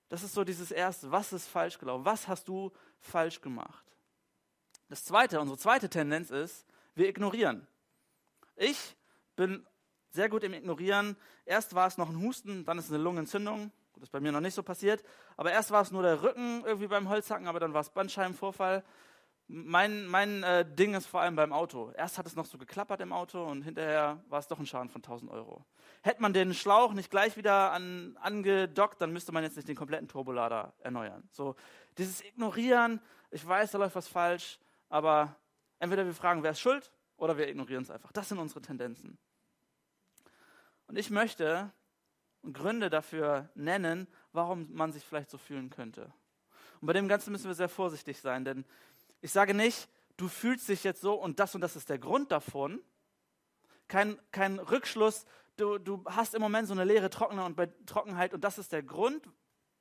Das 0.09 0.25
ist 0.25 0.35
so 0.35 0.43
dieses 0.43 0.73
Erste. 0.73 1.13
Was 1.13 1.33
ist 1.33 1.47
falsch 1.47 1.79
gelaufen? 1.79 2.05
Was 2.05 2.27
hast 2.27 2.49
du 2.49 2.73
falsch 2.99 3.41
gemacht? 3.41 3.87
Das 4.89 5.05
Zweite, 5.05 5.41
unsere 5.41 5.57
zweite 5.57 5.89
Tendenz 5.89 6.31
ist, 6.31 6.67
wir 6.97 7.09
ignorieren. 7.09 7.67
Ich 8.57 8.97
bin 9.37 9.65
sehr 10.11 10.29
gut 10.29 10.43
im 10.43 10.55
Ignorieren. 10.55 11.17
Erst 11.47 11.75
war 11.75 11.87
es 11.87 11.99
noch 11.99 12.11
ein 12.11 12.21
Husten, 12.21 12.65
dann 12.65 12.79
ist 12.79 12.87
es 12.87 12.93
eine 12.93 13.03
Lungenentzündung. 13.03 13.71
Das 14.03 14.09
ist 14.09 14.13
bei 14.13 14.19
mir 14.19 14.33
noch 14.33 14.41
nicht 14.41 14.55
so 14.55 14.65
passiert. 14.65 15.05
Aber 15.37 15.53
erst 15.53 15.71
war 15.71 15.81
es 15.81 15.93
nur 15.93 16.03
der 16.03 16.25
Rücken 16.25 16.65
irgendwie 16.65 16.89
beim 16.89 17.09
Holzhacken, 17.09 17.47
aber 17.47 17.61
dann 17.61 17.73
war 17.73 17.83
es 17.83 17.91
Bandscheibenvorfall. 17.91 18.83
Mein, 19.47 20.07
mein 20.07 20.43
äh, 20.43 20.67
Ding 20.69 20.95
ist 20.95 21.07
vor 21.07 21.21
allem 21.21 21.37
beim 21.37 21.53
Auto. 21.53 21.93
Erst 21.95 22.19
hat 22.19 22.27
es 22.27 22.35
noch 22.35 22.47
so 22.47 22.59
geklappert 22.59 23.01
im 23.01 23.13
Auto 23.13 23.45
und 23.45 23.63
hinterher 23.63 24.21
war 24.29 24.41
es 24.41 24.49
doch 24.49 24.59
ein 24.59 24.67
Schaden 24.67 24.89
von 24.89 25.05
1000 25.05 25.31
Euro. 25.31 25.65
Hätte 26.03 26.21
man 26.21 26.33
den 26.33 26.53
Schlauch 26.53 26.95
nicht 26.95 27.13
gleich 27.13 27.37
wieder 27.37 27.71
an, 27.71 28.19
angedockt, 28.21 29.01
dann 29.01 29.13
müsste 29.13 29.31
man 29.31 29.45
jetzt 29.45 29.55
nicht 29.55 29.69
den 29.69 29.77
kompletten 29.77 30.09
Turbolader 30.09 30.73
erneuern. 30.81 31.23
So, 31.31 31.55
dieses 31.97 32.25
Ignorieren, 32.25 33.01
ich 33.31 33.47
weiß, 33.47 33.71
da 33.71 33.79
läuft 33.79 33.95
was 33.95 34.09
falsch, 34.09 34.59
aber 34.89 35.37
entweder 35.79 36.05
wir 36.07 36.15
fragen, 36.15 36.43
wer 36.43 36.51
ist 36.51 36.61
schuld, 36.61 36.91
oder 37.19 37.39
wir 37.39 37.47
ignorieren 37.47 37.85
es 37.85 37.91
einfach. 37.93 38.11
Das 38.11 38.29
sind 38.29 38.39
unsere 38.39 38.63
Tendenzen. 38.63 39.17
Und 40.89 40.99
ich 40.99 41.09
möchte 41.09 41.73
Gründe 42.53 42.91
dafür 42.91 43.51
nennen, 43.55 44.09
warum 44.33 44.73
man 44.73 44.93
sich 44.93 45.05
vielleicht 45.05 45.31
so 45.31 45.39
fühlen 45.39 45.71
könnte. 45.71 46.13
Und 46.81 46.87
bei 46.87 46.93
dem 46.93 47.09
Ganzen 47.09 47.33
müssen 47.33 47.47
wir 47.47 47.55
sehr 47.55 47.69
vorsichtig 47.69 48.21
sein, 48.21 48.45
denn 48.45 48.65
ich 49.21 49.31
sage 49.31 49.55
nicht, 49.55 49.89
du 50.17 50.29
fühlst 50.29 50.69
dich 50.69 50.83
jetzt 50.85 51.01
so 51.01 51.15
und 51.15 51.39
das 51.39 51.55
und 51.55 51.61
das 51.61 51.77
ist 51.77 51.89
der 51.89 51.99
Grund 51.99 52.33
davon. 52.33 52.81
Kein, 53.87 54.19
kein 54.33 54.59
Rückschluss, 54.59 55.27
du, 55.57 55.79
du 55.79 56.03
hast 56.07 56.35
im 56.35 56.43
Moment 56.43 56.67
so 56.67 56.75
eine 56.75 56.85
leere 56.85 57.11
Trockene 57.11 57.45
und 57.45 57.57
bei 57.57 57.67
Trockenheit 57.87 58.35
und 58.35 58.43
das 58.43 58.59
ist 58.59 58.73
der 58.73 58.83
Grund 58.83 59.29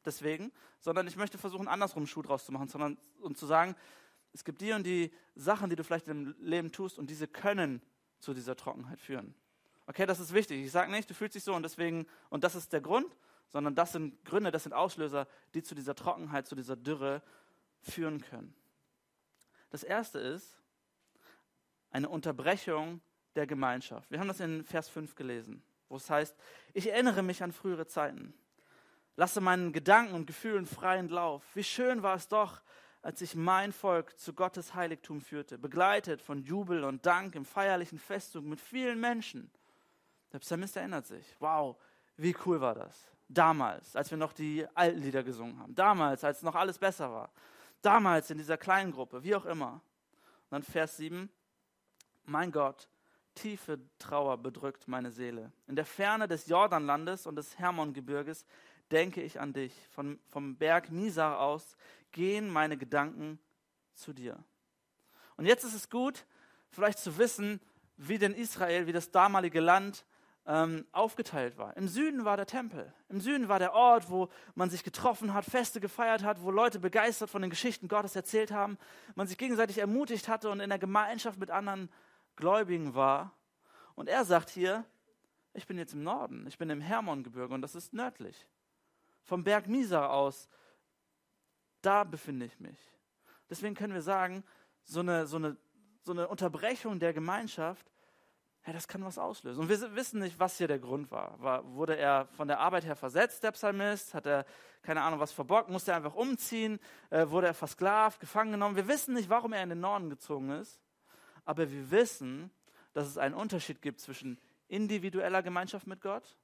deswegen, 0.05 0.51
sondern 0.79 1.07
ich 1.07 1.15
möchte 1.15 1.37
versuchen, 1.37 1.67
andersrum 1.67 2.07
Schuh 2.07 2.21
draus 2.21 2.45
zu 2.45 2.51
machen, 2.51 2.67
sondern 2.67 2.97
und 3.21 3.37
zu 3.37 3.45
sagen, 3.45 3.75
es 4.33 4.43
gibt 4.43 4.61
die 4.61 4.71
und 4.71 4.83
die 4.83 5.11
Sachen, 5.35 5.69
die 5.69 5.75
du 5.75 5.83
vielleicht 5.83 6.07
im 6.07 6.35
Leben 6.39 6.71
tust 6.71 6.97
und 6.97 7.09
diese 7.09 7.27
können 7.27 7.81
zu 8.19 8.33
dieser 8.33 8.55
Trockenheit 8.55 8.99
führen. 8.99 9.35
Okay, 9.85 10.05
das 10.05 10.19
ist 10.19 10.33
wichtig. 10.33 10.63
Ich 10.63 10.71
sage 10.71 10.91
nicht, 10.91 11.09
du 11.09 11.13
fühlst 11.13 11.35
dich 11.35 11.43
so 11.43 11.53
und 11.53 11.63
deswegen, 11.63 12.07
und 12.29 12.43
das 12.43 12.55
ist 12.55 12.71
der 12.71 12.81
Grund, 12.81 13.15
sondern 13.49 13.75
das 13.75 13.91
sind 13.91 14.23
Gründe, 14.23 14.51
das 14.51 14.63
sind 14.63 14.73
Auslöser, 14.73 15.27
die 15.53 15.63
zu 15.63 15.75
dieser 15.75 15.95
Trockenheit, 15.95 16.47
zu 16.47 16.55
dieser 16.55 16.75
Dürre 16.75 17.21
führen 17.81 18.21
können. 18.21 18.55
Das 19.69 19.83
erste 19.83 20.19
ist 20.19 20.57
eine 21.89 22.09
Unterbrechung 22.09 23.01
der 23.35 23.47
Gemeinschaft. 23.47 24.09
Wir 24.11 24.19
haben 24.19 24.27
das 24.27 24.39
in 24.39 24.63
Vers 24.63 24.89
5 24.89 25.15
gelesen, 25.15 25.63
wo 25.89 25.97
es 25.97 26.09
heißt, 26.09 26.35
ich 26.73 26.89
erinnere 26.89 27.23
mich 27.23 27.43
an 27.43 27.51
frühere 27.51 27.87
Zeiten. 27.87 28.33
Lasse 29.15 29.41
meinen 29.41 29.73
Gedanken 29.73 30.13
und 30.13 30.25
Gefühlen 30.25 30.65
freien 30.65 31.09
Lauf. 31.09 31.43
Wie 31.53 31.63
schön 31.63 32.01
war 32.01 32.15
es 32.15 32.27
doch, 32.27 32.61
als 33.01 33.21
ich 33.21 33.35
mein 33.35 33.71
Volk 33.71 34.17
zu 34.17 34.33
Gottes 34.33 34.73
Heiligtum 34.75 35.21
führte, 35.21 35.57
begleitet 35.57 36.21
von 36.21 36.43
Jubel 36.43 36.83
und 36.83 37.05
Dank 37.05 37.35
im 37.35 37.45
feierlichen 37.45 37.99
Festzug 37.99 38.45
mit 38.45 38.61
vielen 38.61 38.99
Menschen. 38.99 39.51
Der 40.31 40.39
Psalmist 40.39 40.77
erinnert 40.77 41.05
sich, 41.07 41.35
wow, 41.39 41.75
wie 42.17 42.35
cool 42.45 42.61
war 42.61 42.75
das. 42.75 43.11
Damals, 43.27 43.95
als 43.95 44.11
wir 44.11 44.17
noch 44.17 44.33
die 44.33 44.65
alten 44.73 44.99
Lieder 44.99 45.23
gesungen 45.23 45.57
haben. 45.59 45.73
Damals, 45.73 46.23
als 46.23 46.41
noch 46.41 46.55
alles 46.55 46.77
besser 46.77 47.11
war. 47.11 47.31
Damals 47.81 48.29
in 48.29 48.37
dieser 48.37 48.57
kleinen 48.57 48.91
Gruppe, 48.91 49.23
wie 49.23 49.35
auch 49.35 49.45
immer. 49.45 49.73
Und 49.73 50.51
dann 50.51 50.63
Vers 50.63 50.97
7, 50.97 51.29
mein 52.25 52.51
Gott, 52.51 52.89
tiefe 53.35 53.79
Trauer 53.97 54.37
bedrückt 54.37 54.87
meine 54.87 55.11
Seele. 55.11 55.51
In 55.67 55.75
der 55.75 55.85
Ferne 55.85 56.27
des 56.27 56.47
Jordanlandes 56.47 57.25
und 57.25 57.35
des 57.35 57.57
Hermongebirges 57.57 58.45
denke 58.91 59.21
ich 59.21 59.39
an 59.39 59.53
dich. 59.53 59.73
Von, 59.91 60.19
vom 60.27 60.57
Berg 60.57 60.91
Misar 60.91 61.39
aus 61.39 61.75
gehen 62.11 62.49
meine 62.49 62.77
Gedanken 62.77 63.39
zu 63.93 64.13
dir. 64.13 64.37
Und 65.37 65.45
jetzt 65.45 65.63
ist 65.63 65.73
es 65.73 65.89
gut, 65.89 66.25
vielleicht 66.69 66.99
zu 66.99 67.17
wissen, 67.17 67.59
wie 67.97 68.17
denn 68.17 68.33
Israel, 68.33 68.87
wie 68.87 68.91
das 68.91 69.11
damalige 69.11 69.59
Land 69.59 70.05
ähm, 70.45 70.85
aufgeteilt 70.91 71.57
war. 71.57 71.77
Im 71.77 71.87
Süden 71.87 72.25
war 72.25 72.35
der 72.35 72.47
Tempel. 72.47 72.91
Im 73.09 73.21
Süden 73.21 73.47
war 73.47 73.59
der 73.59 73.73
Ort, 73.73 74.09
wo 74.09 74.29
man 74.55 74.69
sich 74.69 74.83
getroffen 74.83 75.33
hat, 75.33 75.45
Feste 75.45 75.79
gefeiert 75.79 76.23
hat, 76.23 76.41
wo 76.41 76.51
Leute 76.51 76.79
begeistert 76.79 77.29
von 77.29 77.41
den 77.41 77.51
Geschichten 77.51 77.87
Gottes 77.87 78.15
erzählt 78.15 78.51
haben, 78.51 78.77
man 79.15 79.27
sich 79.27 79.37
gegenseitig 79.37 79.77
ermutigt 79.77 80.27
hatte 80.27 80.49
und 80.49 80.59
in 80.59 80.69
der 80.69 80.79
Gemeinschaft 80.79 81.39
mit 81.39 81.51
anderen 81.51 81.89
Gläubigen 82.35 82.95
war. 82.95 83.33
Und 83.95 84.09
er 84.09 84.25
sagt 84.25 84.49
hier, 84.49 84.85
ich 85.53 85.67
bin 85.67 85.77
jetzt 85.77 85.93
im 85.93 86.03
Norden, 86.03 86.47
ich 86.47 86.57
bin 86.57 86.69
im 86.69 86.81
Hermongebirge 86.81 87.53
und 87.53 87.61
das 87.61 87.75
ist 87.75 87.93
nördlich. 87.93 88.47
Vom 89.23 89.43
Berg 89.43 89.67
Misa 89.67 90.07
aus, 90.07 90.49
da 91.81 92.03
befinde 92.03 92.45
ich 92.45 92.59
mich. 92.59 92.79
Deswegen 93.49 93.75
können 93.75 93.93
wir 93.93 94.01
sagen, 94.01 94.43
so 94.83 95.01
eine, 95.01 95.27
so 95.27 95.37
eine, 95.37 95.57
so 96.03 96.13
eine 96.13 96.27
Unterbrechung 96.27 96.99
der 96.99 97.13
Gemeinschaft 97.13 97.90
ja, 98.65 98.73
das 98.73 98.87
kann 98.87 99.03
was 99.03 99.17
auslösen. 99.17 99.59
Und 99.59 99.69
wir 99.69 99.95
wissen 99.95 100.19
nicht, 100.19 100.39
was 100.39 100.57
hier 100.57 100.67
der 100.67 100.77
Grund 100.77 101.09
war. 101.09 101.41
war. 101.41 101.65
Wurde 101.73 101.97
er 101.97 102.27
von 102.27 102.47
der 102.47 102.59
Arbeit 102.59 102.85
her 102.85 102.95
versetzt, 102.95 103.43
der 103.43 103.51
Psalmist? 103.51 104.13
Hat 104.13 104.27
er, 104.27 104.45
keine 104.83 105.01
Ahnung, 105.01 105.19
was 105.19 105.31
verbockt? 105.31 105.69
Musste 105.69 105.91
er 105.91 105.97
einfach 105.97 106.13
umziehen? 106.13 106.79
Äh, 107.09 107.27
wurde 107.29 107.47
er 107.47 107.53
versklavt, 107.55 108.19
gefangen 108.19 108.51
genommen? 108.51 108.75
Wir 108.75 108.87
wissen 108.87 109.15
nicht, 109.15 109.29
warum 109.29 109.53
er 109.53 109.63
in 109.63 109.69
den 109.69 109.79
Norden 109.79 110.11
gezogen 110.11 110.51
ist. 110.51 110.79
Aber 111.43 111.71
wir 111.71 111.89
wissen, 111.89 112.51
dass 112.93 113.07
es 113.07 113.17
einen 113.17 113.33
Unterschied 113.33 113.81
gibt 113.81 113.99
zwischen 113.99 114.39
individueller 114.67 115.41
Gemeinschaft 115.41 115.87
mit 115.87 116.01
Gott 116.01 116.37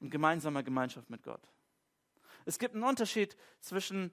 und 0.00 0.10
gemeinsamer 0.10 0.62
Gemeinschaft 0.62 1.10
mit 1.10 1.24
Gott. 1.24 1.50
Es 2.44 2.60
gibt 2.60 2.74
einen 2.74 2.84
Unterschied 2.84 3.36
zwischen 3.60 4.12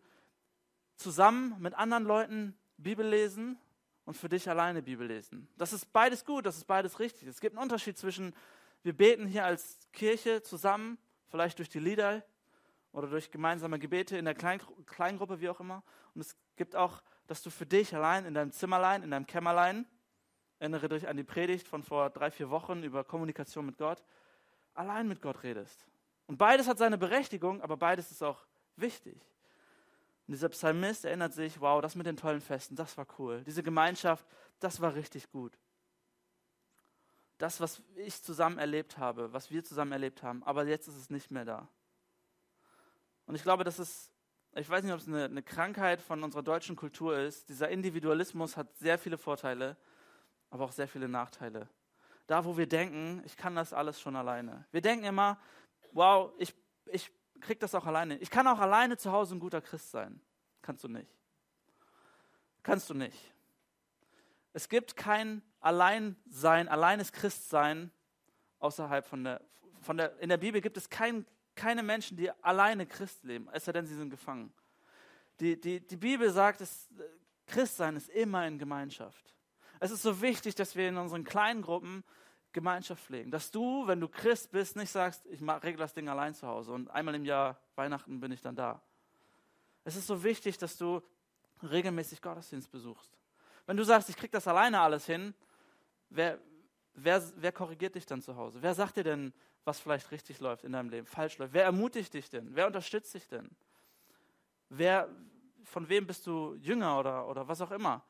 zusammen 0.95 1.55
mit 1.59 1.75
anderen 1.75 2.05
Leuten 2.05 2.57
Bibel 2.77 3.07
lesen 3.07 3.59
und 4.05 4.15
für 4.15 4.29
dich 4.29 4.49
alleine 4.49 4.81
Bibel 4.81 5.07
lesen. 5.07 5.47
Das 5.57 5.73
ist 5.73 5.91
beides 5.93 6.25
gut, 6.25 6.45
das 6.45 6.57
ist 6.57 6.65
beides 6.65 6.99
richtig. 6.99 7.27
Es 7.27 7.39
gibt 7.39 7.55
einen 7.55 7.63
Unterschied 7.63 7.97
zwischen, 7.97 8.35
wir 8.83 8.95
beten 8.95 9.27
hier 9.27 9.45
als 9.45 9.79
Kirche 9.93 10.41
zusammen, 10.41 10.97
vielleicht 11.29 11.57
durch 11.59 11.69
die 11.69 11.79
Lieder 11.79 12.23
oder 12.91 13.07
durch 13.07 13.31
gemeinsame 13.31 13.79
Gebete 13.79 14.17
in 14.17 14.25
der 14.25 14.35
Klein 14.35 14.61
Kleingruppe, 14.85 15.39
wie 15.39 15.49
auch 15.49 15.59
immer. 15.59 15.83
Und 16.13 16.21
es 16.21 16.35
gibt 16.55 16.75
auch, 16.75 17.01
dass 17.27 17.41
du 17.41 17.49
für 17.49 17.65
dich 17.65 17.95
allein 17.95 18.25
in 18.25 18.33
deinem 18.33 18.51
Zimmerlein, 18.51 19.03
in 19.03 19.11
deinem 19.11 19.25
Kämmerlein, 19.25 19.87
erinnere 20.59 20.89
dich 20.89 21.07
an 21.07 21.17
die 21.17 21.23
Predigt 21.23 21.67
von 21.67 21.83
vor 21.83 22.09
drei, 22.09 22.29
vier 22.29 22.49
Wochen 22.49 22.83
über 22.83 23.03
Kommunikation 23.03 23.65
mit 23.65 23.77
Gott, 23.77 24.03
allein 24.73 25.07
mit 25.07 25.21
Gott 25.21 25.43
redest. 25.43 25.85
Und 26.27 26.37
beides 26.37 26.67
hat 26.67 26.77
seine 26.77 26.97
Berechtigung, 26.97 27.61
aber 27.61 27.77
beides 27.77 28.11
ist 28.11 28.23
auch 28.23 28.45
wichtig. 28.75 29.19
Und 30.27 30.33
dieser 30.33 30.49
Psalmist 30.49 31.05
erinnert 31.05 31.33
sich, 31.33 31.59
wow, 31.59 31.81
das 31.81 31.95
mit 31.95 32.05
den 32.05 32.15
tollen 32.15 32.41
Festen, 32.41 32.75
das 32.75 32.97
war 32.97 33.05
cool. 33.19 33.43
Diese 33.43 33.61
Gemeinschaft, 33.61 34.25
das 34.59 34.79
war 34.79 34.95
richtig 34.95 35.29
gut. 35.31 35.57
Das, 37.37 37.59
was 37.59 37.81
ich 37.95 38.21
zusammen 38.23 38.57
erlebt 38.57 38.97
habe, 38.97 39.33
was 39.33 39.51
wir 39.51 39.63
zusammen 39.63 39.91
erlebt 39.91 40.23
haben, 40.23 40.43
aber 40.43 40.65
jetzt 40.65 40.87
ist 40.87 40.95
es 40.95 41.09
nicht 41.09 41.29
mehr 41.29 41.43
da. 41.43 41.67
Und 43.25 43.35
ich 43.35 43.43
glaube, 43.43 43.65
das 43.65 43.79
ist, 43.79 44.13
ich 44.55 44.69
weiß 44.69 44.83
nicht, 44.83 44.93
ob 44.93 44.99
es 44.99 45.07
eine, 45.07 45.25
eine 45.25 45.43
Krankheit 45.43 46.01
von 46.01 46.23
unserer 46.23 46.43
deutschen 46.43 46.75
Kultur 46.75 47.17
ist. 47.17 47.49
Dieser 47.49 47.69
Individualismus 47.69 48.55
hat 48.55 48.77
sehr 48.77 48.97
viele 48.97 49.17
Vorteile, 49.17 49.75
aber 50.49 50.65
auch 50.65 50.71
sehr 50.71 50.87
viele 50.87 51.09
Nachteile. 51.09 51.67
Da, 52.27 52.45
wo 52.45 52.55
wir 52.55 52.67
denken, 52.67 53.21
ich 53.25 53.35
kann 53.35 53.55
das 53.55 53.73
alles 53.73 53.99
schon 53.99 54.15
alleine. 54.15 54.65
Wir 54.71 54.81
denken 54.81 55.05
immer, 55.05 55.37
wow, 55.91 56.31
ich, 56.37 56.53
ich 56.85 57.11
krieg 57.41 57.59
das 57.59 57.75
auch 57.75 57.85
alleine. 57.85 58.17
Ich 58.17 58.29
kann 58.29 58.47
auch 58.47 58.59
alleine 58.59 58.97
zu 58.97 59.11
Hause 59.11 59.35
ein 59.35 59.39
guter 59.39 59.61
Christ 59.61 59.91
sein. 59.91 60.21
Kannst 60.61 60.83
du 60.83 60.87
nicht. 60.87 61.09
Kannst 62.63 62.89
du 62.89 62.93
nicht. 62.93 63.17
Es 64.53 64.69
gibt 64.69 64.95
kein 64.95 65.41
Alleinsein, 65.59 66.67
alleines 66.67 67.11
Christsein 67.11 67.91
außerhalb 68.59 69.05
von 69.05 69.23
der, 69.23 69.41
von 69.81 69.97
der, 69.97 70.17
in 70.19 70.29
der 70.29 70.37
Bibel 70.37 70.61
gibt 70.61 70.77
es 70.77 70.89
kein, 70.89 71.25
keine 71.55 71.83
Menschen, 71.83 72.15
die 72.15 72.31
alleine 72.43 72.85
Christ 72.85 73.23
leben, 73.23 73.49
es 73.51 73.65
sei 73.65 73.73
denn, 73.73 73.85
sie 73.85 73.95
sind 73.95 74.09
gefangen. 74.09 74.53
Die, 75.39 75.59
die, 75.59 75.85
die 75.85 75.97
Bibel 75.97 76.29
sagt, 76.31 76.61
dass 76.61 76.89
Christsein 77.47 77.95
ist 77.95 78.09
immer 78.09 78.47
in 78.47 78.59
Gemeinschaft. 78.59 79.33
Es 79.79 79.91
ist 79.91 80.03
so 80.03 80.21
wichtig, 80.21 80.55
dass 80.55 80.75
wir 80.75 80.87
in 80.87 80.97
unseren 80.97 81.23
kleinen 81.23 81.61
Gruppen 81.61 82.03
Gemeinschaft 82.53 83.03
pflegen. 83.03 83.31
Dass 83.31 83.51
du, 83.51 83.85
wenn 83.87 83.99
du 83.99 84.07
Christ 84.07 84.51
bist, 84.51 84.75
nicht 84.75 84.91
sagst, 84.91 85.25
ich 85.25 85.41
regle 85.41 85.77
das 85.77 85.93
Ding 85.93 86.07
allein 86.07 86.33
zu 86.33 86.47
Hause 86.47 86.71
und 86.71 86.89
einmal 86.91 87.15
im 87.15 87.25
Jahr 87.25 87.59
Weihnachten 87.75 88.19
bin 88.19 88.31
ich 88.31 88.41
dann 88.41 88.55
da. 88.55 88.81
Es 89.83 89.95
ist 89.95 90.07
so 90.07 90.23
wichtig, 90.23 90.57
dass 90.57 90.77
du 90.77 91.01
regelmäßig 91.61 92.21
Gottesdienst 92.21 92.71
besuchst. 92.71 93.17
Wenn 93.65 93.77
du 93.77 93.83
sagst, 93.83 94.09
ich 94.09 94.15
kriege 94.15 94.31
das 94.31 94.47
alleine 94.47 94.79
alles 94.79 95.05
hin, 95.05 95.33
wer, 96.09 96.39
wer, 96.93 97.23
wer 97.35 97.51
korrigiert 97.51 97.95
dich 97.95 98.05
dann 98.05 98.21
zu 98.21 98.35
Hause? 98.35 98.61
Wer 98.61 98.73
sagt 98.73 98.97
dir 98.97 99.03
denn, 99.03 99.33
was 99.65 99.79
vielleicht 99.79 100.11
richtig 100.11 100.39
läuft 100.39 100.63
in 100.63 100.73
deinem 100.73 100.89
Leben, 100.89 101.07
falsch 101.07 101.37
läuft? 101.37 101.53
Wer 101.53 101.63
ermutigt 101.63 102.13
dich 102.13 102.29
denn? 102.29 102.55
Wer 102.55 102.67
unterstützt 102.67 103.13
dich 103.13 103.27
denn? 103.27 103.49
Wer, 104.69 105.09
von 105.63 105.87
wem 105.89 106.05
bist 106.05 106.27
du 106.27 106.55
jünger 106.55 106.99
oder, 106.99 107.27
oder 107.27 107.47
was 107.47 107.61
auch 107.61 107.71
immer? 107.71 108.03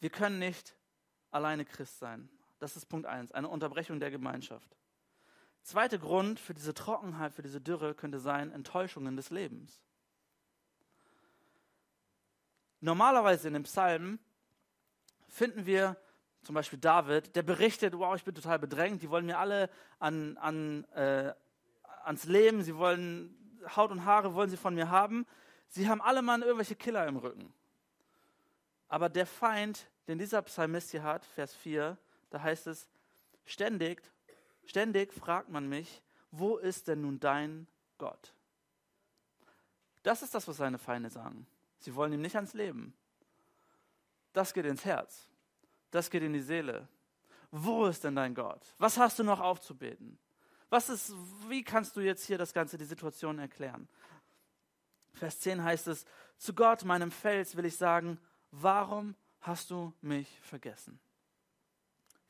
Wir 0.00 0.10
können 0.10 0.38
nicht 0.38 0.74
alleine 1.30 1.64
Christ 1.64 1.98
sein. 1.98 2.28
Das 2.60 2.76
ist 2.76 2.86
Punkt 2.86 3.06
eins, 3.06 3.32
eine 3.32 3.48
Unterbrechung 3.48 3.98
der 3.98 4.10
Gemeinschaft. 4.10 4.76
Zweiter 5.62 5.98
Grund 5.98 6.38
für 6.38 6.54
diese 6.54 6.74
Trockenheit, 6.74 7.32
für 7.32 7.42
diese 7.42 7.60
Dürre 7.60 7.94
könnte 7.94 8.20
sein 8.20 8.52
Enttäuschungen 8.52 9.16
des 9.16 9.30
Lebens. 9.30 9.82
Normalerweise 12.80 13.48
in 13.48 13.54
den 13.54 13.64
Psalmen 13.64 14.18
finden 15.28 15.66
wir 15.66 15.96
zum 16.42 16.54
Beispiel 16.54 16.78
David, 16.78 17.34
der 17.36 17.42
berichtet, 17.42 17.94
wow, 17.98 18.14
ich 18.16 18.24
bin 18.24 18.34
total 18.34 18.58
bedrängt, 18.58 19.02
die 19.02 19.10
wollen 19.10 19.26
mir 19.26 19.38
alle 19.38 19.68
an, 19.98 20.38
an, 20.38 20.84
äh, 20.94 21.34
ans 22.04 22.24
Leben, 22.24 22.62
sie 22.62 22.76
wollen 22.76 23.36
Haut 23.76 23.90
und 23.90 24.04
Haare 24.04 24.34
wollen 24.34 24.48
sie 24.48 24.56
von 24.56 24.74
mir 24.74 24.90
haben. 24.90 25.26
Sie 25.68 25.88
haben 25.88 26.00
alle 26.00 26.22
mal 26.22 26.40
irgendwelche 26.40 26.74
Killer 26.74 27.06
im 27.06 27.16
Rücken. 27.16 27.52
Aber 28.88 29.08
der 29.08 29.26
Feind, 29.26 29.86
den 30.08 30.18
dieser 30.18 30.42
Psalmist 30.42 30.90
hier 30.90 31.02
hat, 31.02 31.24
Vers 31.24 31.54
4, 31.54 31.98
da 32.30 32.42
heißt 32.42 32.66
es, 32.68 32.88
ständig, 33.44 34.02
ständig 34.64 35.12
fragt 35.12 35.50
man 35.50 35.68
mich, 35.68 36.02
wo 36.30 36.56
ist 36.56 36.88
denn 36.88 37.02
nun 37.02 37.20
dein 37.20 37.66
Gott? 37.98 38.34
Das 40.02 40.22
ist 40.22 40.34
das, 40.34 40.48
was 40.48 40.56
seine 40.56 40.78
Feinde 40.78 41.10
sagen. 41.10 41.46
Sie 41.80 41.94
wollen 41.94 42.12
ihm 42.12 42.22
nicht 42.22 42.36
ans 42.36 42.54
Leben. 42.54 42.94
Das 44.32 44.54
geht 44.54 44.64
ins 44.64 44.84
Herz. 44.84 45.28
Das 45.90 46.08
geht 46.08 46.22
in 46.22 46.32
die 46.32 46.40
Seele. 46.40 46.88
Wo 47.50 47.86
ist 47.86 48.04
denn 48.04 48.14
dein 48.14 48.34
Gott? 48.34 48.62
Was 48.78 48.96
hast 48.96 49.18
du 49.18 49.24
noch 49.24 49.40
aufzubeten? 49.40 50.18
Was 50.68 50.88
ist, 50.88 51.12
wie 51.48 51.64
kannst 51.64 51.96
du 51.96 52.00
jetzt 52.00 52.24
hier 52.24 52.38
das 52.38 52.52
Ganze, 52.52 52.78
die 52.78 52.84
Situation 52.84 53.40
erklären? 53.40 53.88
Vers 55.14 55.40
10 55.40 55.62
heißt 55.62 55.88
es, 55.88 56.04
zu 56.38 56.54
Gott, 56.54 56.84
meinem 56.84 57.10
Fels, 57.10 57.56
will 57.56 57.64
ich 57.64 57.76
sagen, 57.76 58.18
warum 58.52 59.16
hast 59.40 59.70
du 59.70 59.92
mich 60.00 60.28
vergessen? 60.40 61.00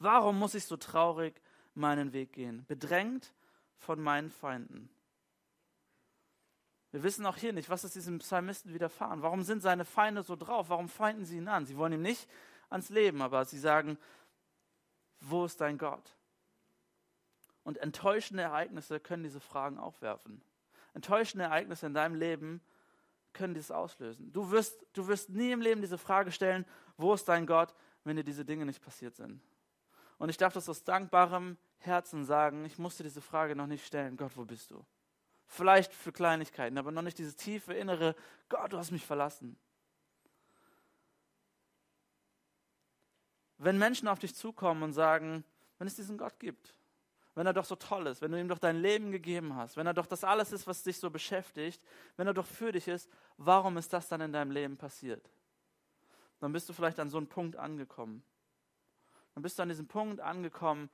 Warum 0.00 0.38
muss 0.38 0.54
ich 0.54 0.64
so 0.64 0.76
traurig 0.76 1.40
meinen 1.75 2.12
Weg 2.12 2.33
gehen, 2.33 2.64
bedrängt 2.66 3.33
von 3.76 4.00
meinen 4.00 4.30
Feinden? 4.30 4.88
Wir 6.90 7.02
wissen 7.02 7.25
auch 7.26 7.37
hier 7.37 7.52
nicht, 7.52 7.69
was 7.69 7.85
ist 7.85 7.95
diesem 7.95 8.19
Psalmisten 8.19 8.75
widerfahren. 8.75 9.23
Warum 9.23 9.42
sind 9.42 9.61
seine 9.61 9.85
Feinde 9.85 10.23
so 10.23 10.35
drauf? 10.35 10.71
Warum 10.71 10.88
feinden 10.88 11.25
sie 11.25 11.37
ihn 11.37 11.47
an? 11.47 11.66
Sie 11.66 11.76
wollen 11.76 11.92
ihm 11.92 12.02
nicht 12.02 12.28
ans 12.71 12.88
Leben, 12.88 13.23
aber 13.23 13.45
sie 13.45 13.59
sagen, 13.59 13.99
wo 15.21 15.45
ist 15.45 15.61
dein 15.61 15.78
Gott? 15.78 16.16
Und 17.62 17.76
enttäuschende 17.78 18.42
Ereignisse 18.42 18.99
können 19.00 19.23
diese 19.23 19.38
Fragen 19.38 19.78
aufwerfen. 19.78 20.42
Enttäuschende 20.95 21.45
Ereignisse 21.45 21.87
in 21.87 21.95
deinem 21.95 22.14
Leben 22.14 22.62
können 23.35 23.54
dies 23.54 23.71
auslösen. 23.71 24.33
Du 24.33 24.50
wirst, 24.50 24.85
du 24.95 25.07
wirst 25.07 25.28
nie 25.28 25.52
im 25.52 25.61
Leben 25.61 25.83
diese 25.83 25.99
Frage 25.99 26.33
stellen, 26.33 26.64
wo 26.97 27.12
ist 27.12 27.28
dein 27.28 27.47
Gott, 27.47 27.75
wenn 28.02 28.16
dir 28.16 28.25
diese 28.25 28.47
Dinge 28.47 28.64
nicht 28.64 28.83
passiert 28.83 29.14
sind. 29.14 29.40
Und 30.20 30.28
ich 30.28 30.36
darf 30.36 30.52
das 30.52 30.68
aus 30.68 30.84
dankbarem 30.84 31.56
Herzen 31.78 32.26
sagen, 32.26 32.66
ich 32.66 32.78
musste 32.78 33.02
diese 33.02 33.22
Frage 33.22 33.56
noch 33.56 33.66
nicht 33.66 33.86
stellen, 33.86 34.18
Gott, 34.18 34.36
wo 34.36 34.44
bist 34.44 34.70
du? 34.70 34.84
Vielleicht 35.46 35.94
für 35.94 36.12
Kleinigkeiten, 36.12 36.76
aber 36.76 36.92
noch 36.92 37.00
nicht 37.00 37.16
dieses 37.16 37.36
tiefe 37.36 37.72
innere, 37.72 38.14
Gott, 38.50 38.70
du 38.70 38.76
hast 38.76 38.90
mich 38.90 39.06
verlassen. 39.06 39.58
Wenn 43.56 43.78
Menschen 43.78 44.08
auf 44.08 44.18
dich 44.18 44.34
zukommen 44.34 44.82
und 44.82 44.92
sagen, 44.92 45.42
wenn 45.78 45.86
es 45.86 45.96
diesen 45.96 46.18
Gott 46.18 46.38
gibt, 46.38 46.74
wenn 47.34 47.46
er 47.46 47.54
doch 47.54 47.64
so 47.64 47.76
toll 47.76 48.06
ist, 48.06 48.20
wenn 48.20 48.30
du 48.30 48.38
ihm 48.38 48.48
doch 48.48 48.58
dein 48.58 48.76
Leben 48.76 49.12
gegeben 49.12 49.56
hast, 49.56 49.78
wenn 49.78 49.86
er 49.86 49.94
doch 49.94 50.06
das 50.06 50.22
alles 50.22 50.52
ist, 50.52 50.66
was 50.66 50.82
dich 50.82 50.98
so 50.98 51.08
beschäftigt, 51.08 51.82
wenn 52.18 52.26
er 52.26 52.34
doch 52.34 52.46
für 52.46 52.72
dich 52.72 52.88
ist, 52.88 53.08
warum 53.38 53.78
ist 53.78 53.90
das 53.94 54.06
dann 54.08 54.20
in 54.20 54.34
deinem 54.34 54.50
Leben 54.50 54.76
passiert? 54.76 55.30
Dann 56.40 56.52
bist 56.52 56.68
du 56.68 56.74
vielleicht 56.74 57.00
an 57.00 57.08
so 57.08 57.16
einem 57.16 57.26
Punkt 57.26 57.56
angekommen. 57.56 58.22
Dann 59.34 59.42
bist 59.42 59.58
du 59.58 59.62
an 59.62 59.68
diesem 59.68 59.87
Punkt 59.87 60.20
angekommen, 60.20 60.90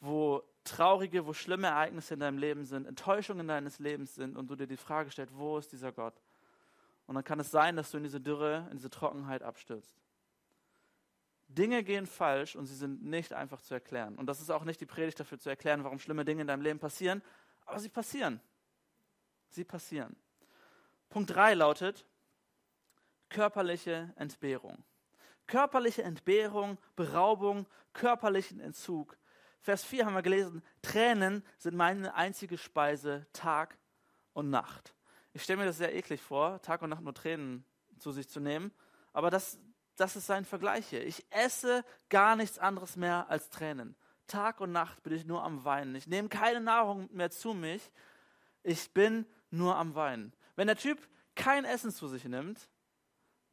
wo 0.00 0.42
traurige, 0.64 1.26
wo 1.26 1.32
schlimme 1.32 1.68
Ereignisse 1.68 2.14
in 2.14 2.20
deinem 2.20 2.38
Leben 2.38 2.64
sind, 2.64 2.86
Enttäuschungen 2.86 3.48
deines 3.48 3.78
Lebens 3.78 4.14
sind 4.14 4.36
und 4.36 4.48
du 4.48 4.56
dir 4.56 4.66
die 4.66 4.76
Frage 4.76 5.10
stellst, 5.10 5.36
wo 5.36 5.58
ist 5.58 5.72
dieser 5.72 5.92
Gott? 5.92 6.14
Und 7.06 7.14
dann 7.14 7.24
kann 7.24 7.40
es 7.40 7.50
sein, 7.50 7.76
dass 7.76 7.90
du 7.90 7.96
in 7.96 8.04
diese 8.04 8.20
Dürre, 8.20 8.68
in 8.70 8.76
diese 8.76 8.90
Trockenheit 8.90 9.42
abstürzt. 9.42 9.96
Dinge 11.48 11.82
gehen 11.82 12.06
falsch 12.06 12.54
und 12.54 12.66
sie 12.66 12.76
sind 12.76 13.02
nicht 13.02 13.32
einfach 13.32 13.60
zu 13.60 13.74
erklären. 13.74 14.16
Und 14.16 14.26
das 14.26 14.40
ist 14.40 14.50
auch 14.50 14.64
nicht 14.64 14.80
die 14.80 14.86
Predigt 14.86 15.18
dafür 15.18 15.38
zu 15.38 15.48
erklären, 15.48 15.82
warum 15.82 15.98
schlimme 15.98 16.24
Dinge 16.24 16.42
in 16.42 16.46
deinem 16.46 16.62
Leben 16.62 16.78
passieren, 16.78 17.22
aber 17.66 17.80
sie 17.80 17.88
passieren. 17.88 18.40
Sie 19.48 19.64
passieren. 19.64 20.14
Punkt 21.08 21.30
3 21.30 21.54
lautet 21.54 22.06
körperliche 23.28 24.12
Entbehrung. 24.16 24.84
Körperliche 25.50 26.02
Entbehrung, 26.02 26.78
Beraubung, 26.94 27.66
körperlichen 27.92 28.60
Entzug 28.60 29.18
Vers 29.62 29.84
4 29.84 30.06
haben 30.06 30.14
wir 30.14 30.22
gelesen, 30.22 30.62
Tränen 30.80 31.44
sind 31.58 31.76
meine 31.76 32.14
einzige 32.14 32.56
Speise 32.56 33.26
Tag 33.34 33.76
und 34.32 34.48
Nacht. 34.48 34.94
Ich 35.34 35.42
stelle 35.42 35.58
mir 35.58 35.66
das 35.66 35.76
sehr 35.76 35.94
eklig 35.94 36.22
vor, 36.22 36.62
Tag 36.62 36.80
und 36.82 36.90
Nacht 36.90 37.02
nur 37.02 37.14
Tränen 37.14 37.64
zu 37.98 38.10
sich 38.10 38.28
zu 38.28 38.40
nehmen, 38.40 38.72
aber 39.12 39.30
das, 39.30 39.58
das 39.96 40.16
ist 40.16 40.26
sein 40.26 40.46
Vergleich 40.46 40.88
hier. 40.88 41.06
Ich 41.06 41.26
esse 41.30 41.84
gar 42.08 42.36
nichts 42.36 42.58
anderes 42.58 42.96
mehr 42.96 43.28
als 43.28 43.50
Tränen. 43.50 43.96
Tag 44.26 44.60
und 44.60 44.72
Nacht 44.72 45.02
bin 45.02 45.12
ich 45.12 45.26
nur 45.26 45.44
am 45.44 45.64
Weinen. 45.64 45.94
Ich 45.94 46.06
nehme 46.06 46.28
keine 46.28 46.60
Nahrung 46.60 47.10
mehr 47.12 47.30
zu 47.30 47.52
mich. 47.52 47.90
Ich 48.62 48.94
bin 48.94 49.26
nur 49.50 49.76
am 49.76 49.94
Weinen. 49.94 50.32
Wenn 50.56 50.68
der 50.68 50.76
Typ 50.76 51.06
kein 51.34 51.64
Essen 51.64 51.90
zu 51.90 52.08
sich 52.08 52.24
nimmt, 52.24 52.68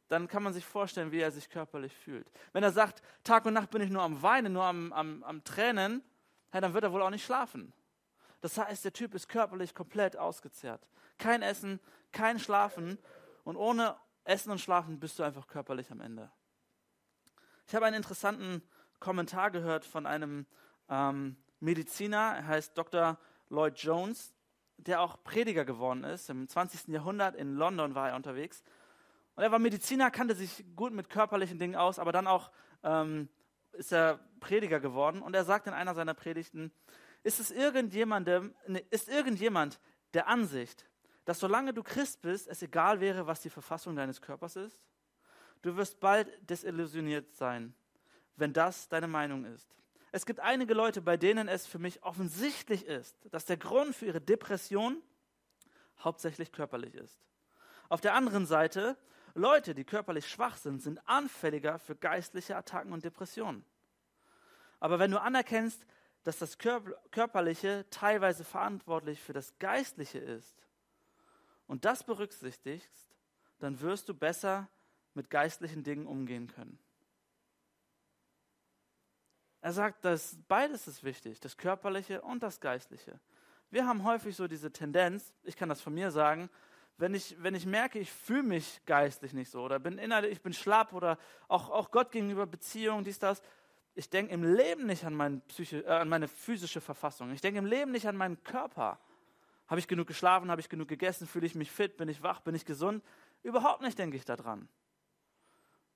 dann 0.08 0.26
kann 0.26 0.42
man 0.42 0.52
sich 0.52 0.64
vorstellen, 0.64 1.12
wie 1.12 1.20
er 1.20 1.30
sich 1.30 1.48
körperlich 1.50 1.94
fühlt. 1.94 2.30
Wenn 2.52 2.62
er 2.62 2.72
sagt, 2.72 3.02
Tag 3.24 3.44
und 3.44 3.54
Nacht 3.54 3.70
bin 3.70 3.82
ich 3.82 3.90
nur 3.90 4.02
am 4.02 4.22
Weinen, 4.22 4.54
nur 4.54 4.64
am, 4.64 4.92
am, 4.92 5.22
am 5.22 5.44
Tränen, 5.44 6.02
ja, 6.52 6.60
dann 6.60 6.74
wird 6.74 6.84
er 6.84 6.92
wohl 6.92 7.02
auch 7.02 7.10
nicht 7.10 7.24
schlafen. 7.24 7.72
Das 8.40 8.56
heißt, 8.56 8.84
der 8.84 8.92
Typ 8.92 9.14
ist 9.14 9.28
körperlich 9.28 9.74
komplett 9.74 10.16
ausgezehrt. 10.16 10.88
Kein 11.18 11.42
Essen, 11.42 11.80
kein 12.12 12.38
Schlafen 12.38 12.98
und 13.44 13.56
ohne 13.56 13.96
Essen 14.24 14.50
und 14.50 14.60
Schlafen 14.60 14.98
bist 14.98 15.18
du 15.18 15.24
einfach 15.24 15.46
körperlich 15.46 15.90
am 15.90 16.00
Ende. 16.00 16.30
Ich 17.66 17.74
habe 17.74 17.84
einen 17.84 17.96
interessanten 17.96 18.62
Kommentar 19.00 19.50
gehört 19.50 19.84
von 19.84 20.06
einem 20.06 20.46
ähm, 20.88 21.36
Mediziner, 21.60 22.34
er 22.36 22.46
heißt 22.46 22.78
Dr. 22.78 23.18
Lloyd 23.50 23.78
Jones, 23.78 24.32
der 24.78 25.00
auch 25.00 25.22
Prediger 25.24 25.64
geworden 25.64 26.04
ist. 26.04 26.30
Im 26.30 26.48
20. 26.48 26.88
Jahrhundert 26.88 27.34
in 27.34 27.56
London 27.56 27.94
war 27.94 28.10
er 28.10 28.16
unterwegs 28.16 28.62
und 29.38 29.44
er 29.44 29.52
war 29.52 29.60
Mediziner, 29.60 30.10
kannte 30.10 30.34
sich 30.34 30.64
gut 30.74 30.92
mit 30.92 31.10
körperlichen 31.10 31.60
Dingen 31.60 31.76
aus, 31.76 32.00
aber 32.00 32.10
dann 32.10 32.26
auch 32.26 32.50
ähm, 32.82 33.28
ist 33.70 33.92
er 33.92 34.18
Prediger 34.40 34.80
geworden. 34.80 35.22
Und 35.22 35.32
er 35.36 35.44
sagt 35.44 35.68
in 35.68 35.74
einer 35.74 35.94
seiner 35.94 36.12
Predigten, 36.12 36.72
ist 37.22 37.38
es 37.38 37.52
irgendjemandem, 37.52 38.52
ist 38.90 39.08
irgendjemand 39.08 39.78
der 40.12 40.26
Ansicht, 40.26 40.88
dass 41.24 41.38
solange 41.38 41.72
du 41.72 41.84
Christ 41.84 42.20
bist, 42.20 42.48
es 42.48 42.62
egal 42.62 42.98
wäre, 43.00 43.28
was 43.28 43.40
die 43.40 43.48
Verfassung 43.48 43.94
deines 43.94 44.20
Körpers 44.20 44.56
ist? 44.56 44.84
Du 45.62 45.76
wirst 45.76 46.00
bald 46.00 46.28
desillusioniert 46.50 47.32
sein, 47.36 47.76
wenn 48.34 48.52
das 48.52 48.88
deine 48.88 49.06
Meinung 49.06 49.44
ist. 49.44 49.72
Es 50.10 50.26
gibt 50.26 50.40
einige 50.40 50.74
Leute, 50.74 51.00
bei 51.00 51.16
denen 51.16 51.46
es 51.46 51.64
für 51.64 51.78
mich 51.78 52.02
offensichtlich 52.02 52.86
ist, 52.86 53.16
dass 53.30 53.44
der 53.44 53.56
Grund 53.56 53.94
für 53.94 54.06
ihre 54.06 54.20
Depression 54.20 55.00
hauptsächlich 56.00 56.50
körperlich 56.50 56.96
ist. 56.96 57.20
Auf 57.88 58.00
der 58.00 58.14
anderen 58.14 58.44
Seite 58.44 58.98
Leute, 59.38 59.74
die 59.74 59.84
körperlich 59.84 60.28
schwach 60.28 60.56
sind, 60.56 60.82
sind 60.82 61.00
anfälliger 61.08 61.78
für 61.78 61.96
geistliche 61.96 62.56
Attacken 62.56 62.92
und 62.92 63.04
Depressionen. 63.04 63.64
Aber 64.80 64.98
wenn 64.98 65.10
du 65.10 65.20
anerkennst, 65.20 65.86
dass 66.24 66.38
das 66.38 66.58
Körperliche 66.58 67.86
teilweise 67.90 68.44
verantwortlich 68.44 69.20
für 69.20 69.32
das 69.32 69.58
Geistliche 69.58 70.18
ist 70.18 70.66
und 71.66 71.84
das 71.84 72.04
berücksichtigst, 72.04 73.08
dann 73.60 73.80
wirst 73.80 74.08
du 74.08 74.14
besser 74.14 74.68
mit 75.14 75.30
geistlichen 75.30 75.82
Dingen 75.82 76.06
umgehen 76.06 76.48
können. 76.48 76.78
Er 79.60 79.72
sagt, 79.72 80.04
dass 80.04 80.36
beides 80.46 80.86
ist 80.86 81.02
wichtig, 81.02 81.40
das 81.40 81.56
Körperliche 81.56 82.22
und 82.22 82.42
das 82.42 82.60
Geistliche. 82.60 83.18
Wir 83.70 83.86
haben 83.86 84.04
häufig 84.04 84.36
so 84.36 84.46
diese 84.46 84.72
Tendenz, 84.72 85.32
ich 85.42 85.56
kann 85.56 85.68
das 85.68 85.80
von 85.80 85.94
mir 85.94 86.10
sagen, 86.10 86.48
wenn 86.98 87.14
ich, 87.14 87.36
wenn 87.40 87.54
ich 87.54 87.64
merke, 87.64 87.98
ich 87.98 88.12
fühle 88.12 88.42
mich 88.42 88.80
geistlich 88.84 89.32
nicht 89.32 89.50
so 89.50 89.62
oder 89.62 89.78
bin 89.78 89.98
innerlich, 89.98 90.32
ich 90.32 90.42
bin 90.42 90.52
schlapp 90.52 90.92
oder 90.92 91.16
auch, 91.46 91.70
auch 91.70 91.90
Gott 91.90 92.10
gegenüber 92.10 92.46
Beziehungen, 92.46 93.04
dies, 93.04 93.20
das, 93.20 93.40
ich 93.94 94.10
denke 94.10 94.34
im 94.34 94.42
Leben 94.42 94.86
nicht 94.86 95.04
an, 95.04 95.14
mein 95.14 95.40
Psyche, 95.42 95.84
äh, 95.84 95.90
an 95.90 96.08
meine 96.08 96.28
physische 96.28 96.80
Verfassung. 96.80 97.32
Ich 97.32 97.40
denke 97.40 97.58
im 97.58 97.66
Leben 97.66 97.92
nicht 97.92 98.06
an 98.06 98.16
meinen 98.16 98.42
Körper. 98.42 98.98
Habe 99.68 99.80
ich 99.80 99.86
genug 99.86 100.06
geschlafen? 100.06 100.50
Habe 100.50 100.60
ich 100.60 100.68
genug 100.68 100.88
gegessen? 100.88 101.26
Fühle 101.26 101.46
ich 101.46 101.54
mich 101.54 101.70
fit? 101.70 101.96
Bin 101.96 102.08
ich 102.08 102.22
wach? 102.22 102.40
Bin 102.40 102.54
ich 102.54 102.64
gesund? 102.64 103.04
Überhaupt 103.42 103.82
nicht 103.82 103.98
denke 103.98 104.16
ich 104.16 104.24
daran. 104.24 104.68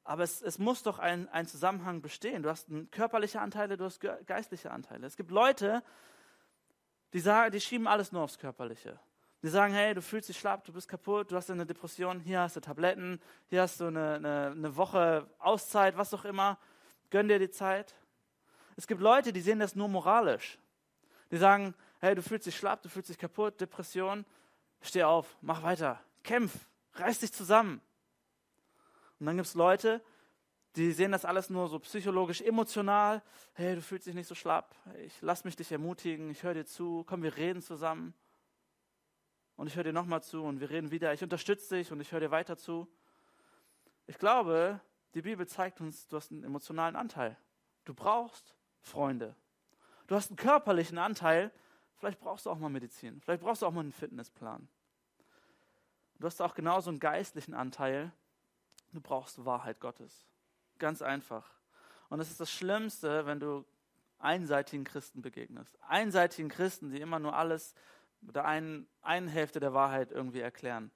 Aber 0.04 0.22
es, 0.24 0.42
es 0.42 0.58
muss 0.58 0.82
doch 0.82 0.98
ein, 0.98 1.28
ein 1.28 1.46
Zusammenhang 1.46 2.02
bestehen. 2.02 2.42
Du 2.42 2.48
hast 2.48 2.68
körperliche 2.90 3.40
Anteile, 3.40 3.76
du 3.76 3.84
hast 3.84 4.00
geistliche 4.00 4.70
Anteile. 4.70 5.06
Es 5.06 5.16
gibt 5.16 5.30
Leute, 5.30 5.82
die, 7.12 7.20
sagen, 7.20 7.52
die 7.52 7.60
schieben 7.60 7.86
alles 7.86 8.12
nur 8.12 8.22
aufs 8.22 8.38
Körperliche. 8.38 8.98
Die 9.42 9.48
sagen, 9.48 9.74
hey, 9.74 9.92
du 9.92 10.02
fühlst 10.02 10.28
dich 10.28 10.38
schlapp, 10.38 10.64
du 10.64 10.72
bist 10.72 10.88
kaputt, 10.88 11.32
du 11.32 11.36
hast 11.36 11.50
eine 11.50 11.66
Depression, 11.66 12.20
hier 12.20 12.40
hast 12.40 12.56
du 12.56 12.60
Tabletten, 12.60 13.20
hier 13.48 13.62
hast 13.62 13.80
du 13.80 13.86
eine, 13.86 14.14
eine, 14.14 14.52
eine 14.52 14.76
Woche 14.76 15.28
Auszeit, 15.40 15.96
was 15.96 16.14
auch 16.14 16.24
immer. 16.24 16.58
Gönn 17.10 17.28
dir 17.28 17.38
die 17.38 17.50
Zeit. 17.50 17.94
Es 18.76 18.86
gibt 18.86 19.00
Leute, 19.00 19.32
die 19.32 19.40
sehen 19.40 19.58
das 19.58 19.74
nur 19.74 19.88
moralisch. 19.88 20.58
Die 21.30 21.38
sagen, 21.38 21.74
hey, 22.00 22.14
du 22.14 22.22
fühlst 22.22 22.46
dich 22.46 22.56
schlapp, 22.56 22.82
du 22.82 22.88
fühlst 22.88 23.08
dich 23.08 23.18
kaputt, 23.18 23.60
Depression, 23.60 24.24
steh 24.80 25.02
auf, 25.02 25.36
mach 25.40 25.62
weiter, 25.62 26.00
kämpf, 26.22 26.54
reiß 26.94 27.18
dich 27.20 27.32
zusammen. 27.32 27.80
Und 29.18 29.26
dann 29.26 29.36
gibt 29.36 29.48
es 29.48 29.54
Leute, 29.54 30.02
die 30.76 30.92
sehen 30.92 31.12
das 31.12 31.24
alles 31.24 31.50
nur 31.50 31.68
so 31.68 31.78
psychologisch, 31.80 32.40
emotional. 32.40 33.22
Hey, 33.54 33.74
du 33.74 33.82
fühlst 33.82 34.06
dich 34.06 34.14
nicht 34.14 34.26
so 34.26 34.34
schlapp. 34.34 34.74
Ich 35.04 35.20
lass 35.20 35.44
mich 35.44 35.54
dich 35.54 35.70
ermutigen. 35.70 36.30
Ich 36.30 36.42
höre 36.42 36.54
dir 36.54 36.64
zu. 36.64 37.04
Komm, 37.06 37.22
wir 37.22 37.36
reden 37.36 37.60
zusammen. 37.60 38.14
Und 39.56 39.66
ich 39.66 39.76
höre 39.76 39.84
dir 39.84 39.92
nochmal 39.92 40.22
zu 40.22 40.42
und 40.42 40.60
wir 40.60 40.70
reden 40.70 40.90
wieder. 40.90 41.12
Ich 41.12 41.22
unterstütze 41.22 41.76
dich 41.76 41.92
und 41.92 42.00
ich 42.00 42.12
höre 42.12 42.20
dir 42.20 42.30
weiter 42.30 42.56
zu. 42.56 42.88
Ich 44.06 44.18
glaube, 44.18 44.80
die 45.14 45.22
Bibel 45.22 45.46
zeigt 45.46 45.80
uns, 45.80 46.08
du 46.08 46.16
hast 46.16 46.32
einen 46.32 46.44
emotionalen 46.44 46.96
Anteil. 46.96 47.36
Du 47.84 47.94
brauchst 47.94 48.54
Freunde. 48.80 49.36
Du 50.06 50.14
hast 50.14 50.30
einen 50.30 50.36
körperlichen 50.36 50.98
Anteil. 50.98 51.52
Vielleicht 51.96 52.20
brauchst 52.20 52.46
du 52.46 52.50
auch 52.50 52.58
mal 52.58 52.68
Medizin. 52.68 53.20
Vielleicht 53.20 53.42
brauchst 53.42 53.62
du 53.62 53.66
auch 53.66 53.72
mal 53.72 53.80
einen 53.80 53.92
Fitnessplan. 53.92 54.68
Du 56.18 56.26
hast 56.26 56.40
auch 56.40 56.54
genauso 56.54 56.90
einen 56.90 57.00
geistlichen 57.00 57.54
Anteil. 57.54 58.12
Du 58.92 59.00
brauchst 59.00 59.44
Wahrheit 59.44 59.80
Gottes. 59.80 60.26
Ganz 60.78 61.02
einfach. 61.02 61.50
Und 62.08 62.20
es 62.20 62.30
ist 62.30 62.40
das 62.40 62.50
Schlimmste, 62.50 63.26
wenn 63.26 63.40
du 63.40 63.64
einseitigen 64.18 64.84
Christen 64.84 65.22
begegnest. 65.22 65.78
Einseitigen 65.82 66.48
Christen, 66.48 66.90
die 66.90 67.00
immer 67.00 67.18
nur 67.18 67.34
alles 67.34 67.74
mit 68.22 68.36
der 68.36 68.44
einen, 68.44 68.88
einen 69.02 69.28
Hälfte 69.28 69.60
der 69.60 69.74
Wahrheit 69.74 70.10
irgendwie 70.10 70.40
erklären. 70.40 70.90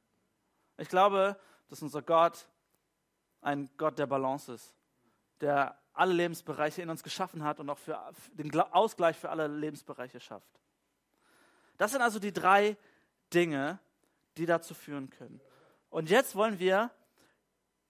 Ich 0.79 0.89
glaube, 0.89 1.39
dass 1.69 1.83
unser 1.83 2.03
Gott 2.03 2.49
ein 3.41 3.71
Gott 3.77 3.99
der 3.99 4.07
Balance 4.07 4.53
ist, 4.53 4.75
der 5.41 5.79
alle 5.93 6.13
Lebensbereiche 6.13 6.83
in 6.83 6.91
uns 6.91 7.03
geschaffen 7.03 7.45
hat 7.45 7.61
und 7.61 7.71
auch 7.71 7.79
für 7.79 7.99
den 8.33 8.53
Ausgleich 8.59 9.17
für 9.17 9.31
alle 9.31 9.47
Lebensbereiche 9.47 10.21
schafft. 10.21 10.61
Das 11.77 11.93
sind 11.93 12.03
also 12.03 12.19
die 12.19 12.33
drei 12.33 12.77
Dinge, 13.33 13.79
die 14.37 14.47
dazu 14.47 14.75
führen 14.75 15.11
können. 15.11 15.41
Und 15.91 16.11
jetzt 16.11 16.35
wollen 16.35 16.59
wir 16.59 16.91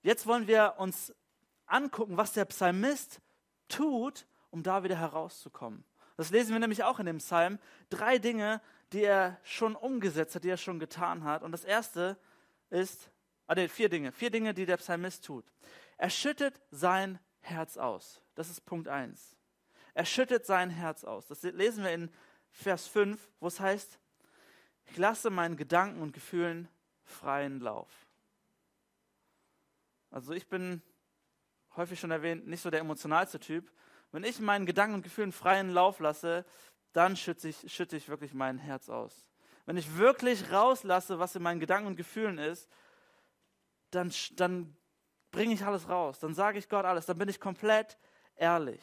Jetzt 0.07 0.25
wollen 0.25 0.47
wir 0.47 0.75
uns 0.77 1.13
angucken, 1.65 2.15
was 2.15 2.31
der 2.31 2.45
Psalmist 2.45 3.19
tut, 3.67 4.25
um 4.51 4.63
da 4.63 4.83
wieder 4.85 4.95
herauszukommen. 4.95 5.83
Das 6.15 6.29
lesen 6.29 6.53
wir 6.53 6.59
nämlich 6.59 6.85
auch 6.85 6.99
in 6.99 7.05
dem 7.05 7.17
Psalm. 7.17 7.59
Drei 7.89 8.17
Dinge, 8.17 8.61
die 8.93 9.03
er 9.03 9.39
schon 9.43 9.75
umgesetzt 9.75 10.35
hat, 10.35 10.43
die 10.43 10.49
er 10.49 10.57
schon 10.57 10.79
getan 10.79 11.23
hat. 11.23 11.43
Und 11.43 11.51
das 11.51 11.65
erste 11.65 12.17
ist, 12.69 13.09
ah, 13.47 13.55
nee, 13.55 13.67
vier 13.67 13.89
Dinge, 13.89 14.11
vier 14.11 14.29
Dinge, 14.29 14.53
die 14.53 14.65
der 14.65 14.77
Psalmist 14.77 15.25
tut. 15.25 15.45
Er 15.97 16.09
schüttet 16.09 16.59
sein 16.71 17.19
Herz 17.41 17.77
aus. 17.77 18.21
Das 18.35 18.49
ist 18.49 18.65
Punkt 18.65 18.87
eins. 18.87 19.35
Er 19.93 20.05
schüttet 20.05 20.45
sein 20.45 20.69
Herz 20.69 21.03
aus. 21.03 21.27
Das 21.27 21.41
lesen 21.43 21.83
wir 21.83 21.91
in 21.91 22.11
Vers 22.51 22.87
5, 22.87 23.29
wo 23.39 23.47
es 23.47 23.59
heißt, 23.59 23.99
ich 24.85 24.97
lasse 24.97 25.29
meinen 25.29 25.57
Gedanken 25.57 26.01
und 26.01 26.13
Gefühlen 26.13 26.69
freien 27.03 27.59
Lauf. 27.59 28.07
Also 30.11 30.33
ich 30.33 30.47
bin, 30.47 30.81
häufig 31.75 31.99
schon 31.99 32.11
erwähnt, 32.11 32.47
nicht 32.47 32.61
so 32.61 32.69
der 32.69 32.79
emotionalste 32.79 33.39
Typ. 33.39 33.71
Wenn 34.11 34.23
ich 34.23 34.39
meinen 34.39 34.65
Gedanken 34.65 34.95
und 34.95 35.01
Gefühlen 35.01 35.31
freien 35.31 35.69
Lauf 35.69 35.99
lasse, 35.99 36.45
dann 36.93 37.15
schütte 37.15 37.49
ich, 37.49 37.71
schütte 37.71 37.97
ich 37.97 38.09
wirklich 38.09 38.33
mein 38.33 38.57
Herz 38.57 38.89
aus. 38.89 39.27
Wenn 39.65 39.77
ich 39.77 39.97
wirklich 39.97 40.51
rauslasse, 40.51 41.19
was 41.19 41.35
in 41.35 41.43
meinen 41.43 41.59
Gedanken 41.59 41.87
und 41.87 41.95
Gefühlen 41.95 42.37
ist, 42.37 42.69
dann, 43.91 44.13
dann 44.35 44.75
bringe 45.31 45.53
ich 45.53 45.63
alles 45.65 45.89
raus. 45.89 46.19
Dann 46.19 46.33
sage 46.33 46.57
ich 46.57 46.69
Gott 46.69 46.85
alles. 46.85 47.05
Dann 47.05 47.17
bin 47.17 47.29
ich 47.29 47.39
komplett 47.39 47.97
ehrlich. 48.35 48.81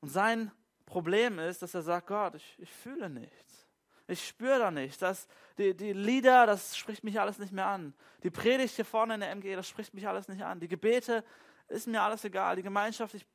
Und 0.00 0.08
sein 0.08 0.52
Problem 0.84 1.38
ist, 1.38 1.62
dass 1.62 1.74
er 1.74 1.82
sagt, 1.82 2.06
Gott, 2.06 2.36
ich, 2.36 2.56
ich 2.58 2.70
fühle 2.70 3.10
nichts. 3.10 3.66
Ich 4.06 4.26
spüre 4.26 4.60
da 4.60 4.70
nicht. 4.70 5.02
Das, 5.02 5.26
die, 5.58 5.74
die 5.74 5.92
Lieder, 5.92 6.46
das 6.46 6.76
spricht 6.76 7.02
mich 7.02 7.20
alles 7.20 7.38
nicht 7.38 7.52
mehr 7.52 7.66
an. 7.66 7.92
Die 8.22 8.30
Predigt 8.30 8.76
hier 8.76 8.84
vorne 8.84 9.14
in 9.14 9.20
der 9.20 9.30
MG, 9.30 9.56
das 9.56 9.68
spricht 9.68 9.94
mich 9.94 10.06
alles 10.06 10.28
nicht 10.28 10.44
an. 10.44 10.60
Die 10.60 10.68
Gebete, 10.68 11.24
ist 11.68 11.88
mir 11.88 12.02
alles 12.02 12.24
egal. 12.24 12.56
Die 12.56 12.62
Gemeinschaft, 12.62 13.14
ich, 13.14 13.26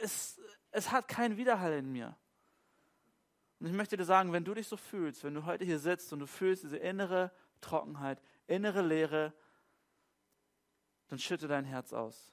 es, 0.00 0.40
es 0.78 0.90
hat 0.90 1.08
keinen 1.08 1.36
Widerhall 1.36 1.74
in 1.74 1.92
mir. 1.92 2.16
Und 3.60 3.66
ich 3.66 3.72
möchte 3.72 3.96
dir 3.96 4.04
sagen, 4.04 4.32
wenn 4.32 4.44
du 4.44 4.54
dich 4.54 4.68
so 4.68 4.76
fühlst, 4.76 5.24
wenn 5.24 5.34
du 5.34 5.44
heute 5.44 5.64
hier 5.64 5.78
sitzt 5.78 6.12
und 6.12 6.20
du 6.20 6.26
fühlst 6.26 6.62
diese 6.62 6.76
innere 6.76 7.32
Trockenheit, 7.60 8.22
innere 8.46 8.82
Leere, 8.82 9.32
dann 11.08 11.18
schütte 11.18 11.48
dein 11.48 11.64
Herz 11.64 11.92
aus. 11.92 12.32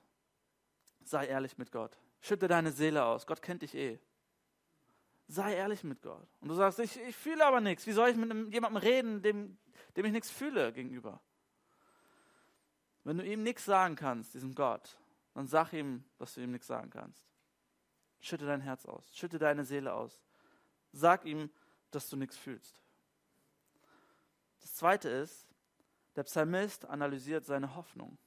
Sei 1.04 1.26
ehrlich 1.26 1.58
mit 1.58 1.72
Gott. 1.72 1.98
Schütte 2.22 2.48
deine 2.48 2.72
Seele 2.72 3.04
aus. 3.04 3.26
Gott 3.26 3.42
kennt 3.42 3.64
dich 3.64 3.74
eh. 3.76 4.00
Sei 5.28 5.56
ehrlich 5.56 5.84
mit 5.84 6.02
Gott. 6.04 6.28
Und 6.42 6.50
du 6.50 6.56
sagst, 6.56 6.80
ich, 6.80 7.00
ich 7.02 7.16
fühle 7.16 7.44
aber 7.46 7.62
nichts. 7.62 7.88
Wie 7.88 7.92
soll 7.92 8.10
ich 8.10 8.16
mit 8.16 8.54
jemandem 8.54 8.78
reden, 8.78 9.22
dem, 9.24 9.58
dem 9.96 10.06
ich 10.06 10.12
nichts 10.12 10.30
fühle 10.30 10.72
gegenüber? 10.72 11.20
Wenn 13.04 13.18
du 13.18 13.26
ihm 13.26 13.42
nichts 13.42 13.66
sagen 13.66 13.96
kannst, 13.96 14.36
diesem 14.36 14.54
Gott, 14.54 15.00
dann 15.34 15.48
sag 15.48 15.74
ihm, 15.74 16.04
dass 16.18 16.36
du 16.36 16.42
ihm 16.42 16.52
nichts 16.52 16.68
sagen 16.68 16.92
kannst. 16.92 17.26
Schütte 18.20 18.46
dein 18.46 18.62
Herz 18.62 18.86
aus, 18.86 19.16
schütte 19.16 19.38
deine 19.38 19.66
Seele 19.66 19.94
aus. 19.94 20.20
Sag 20.92 21.26
ihm, 21.26 21.50
dass 21.92 22.10
du 22.10 22.16
nichts 22.16 22.38
fühlst. 22.38 22.82
Das 24.62 24.76
zweite 24.76 25.10
ist, 25.10 25.48
der 26.16 26.24
Psalmist 26.24 26.86
analysiert 26.86 27.46
seine 27.46 27.76
Hoffnung. 27.76 28.18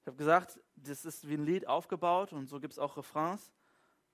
Ich 0.00 0.06
habe 0.06 0.16
gesagt, 0.16 0.60
das 0.76 1.04
ist 1.04 1.28
wie 1.28 1.34
ein 1.34 1.44
Lied 1.44 1.66
aufgebaut 1.66 2.32
und 2.32 2.48
so 2.48 2.60
gibt 2.60 2.72
es 2.72 2.78
auch 2.78 2.96
Refrains 2.96 3.52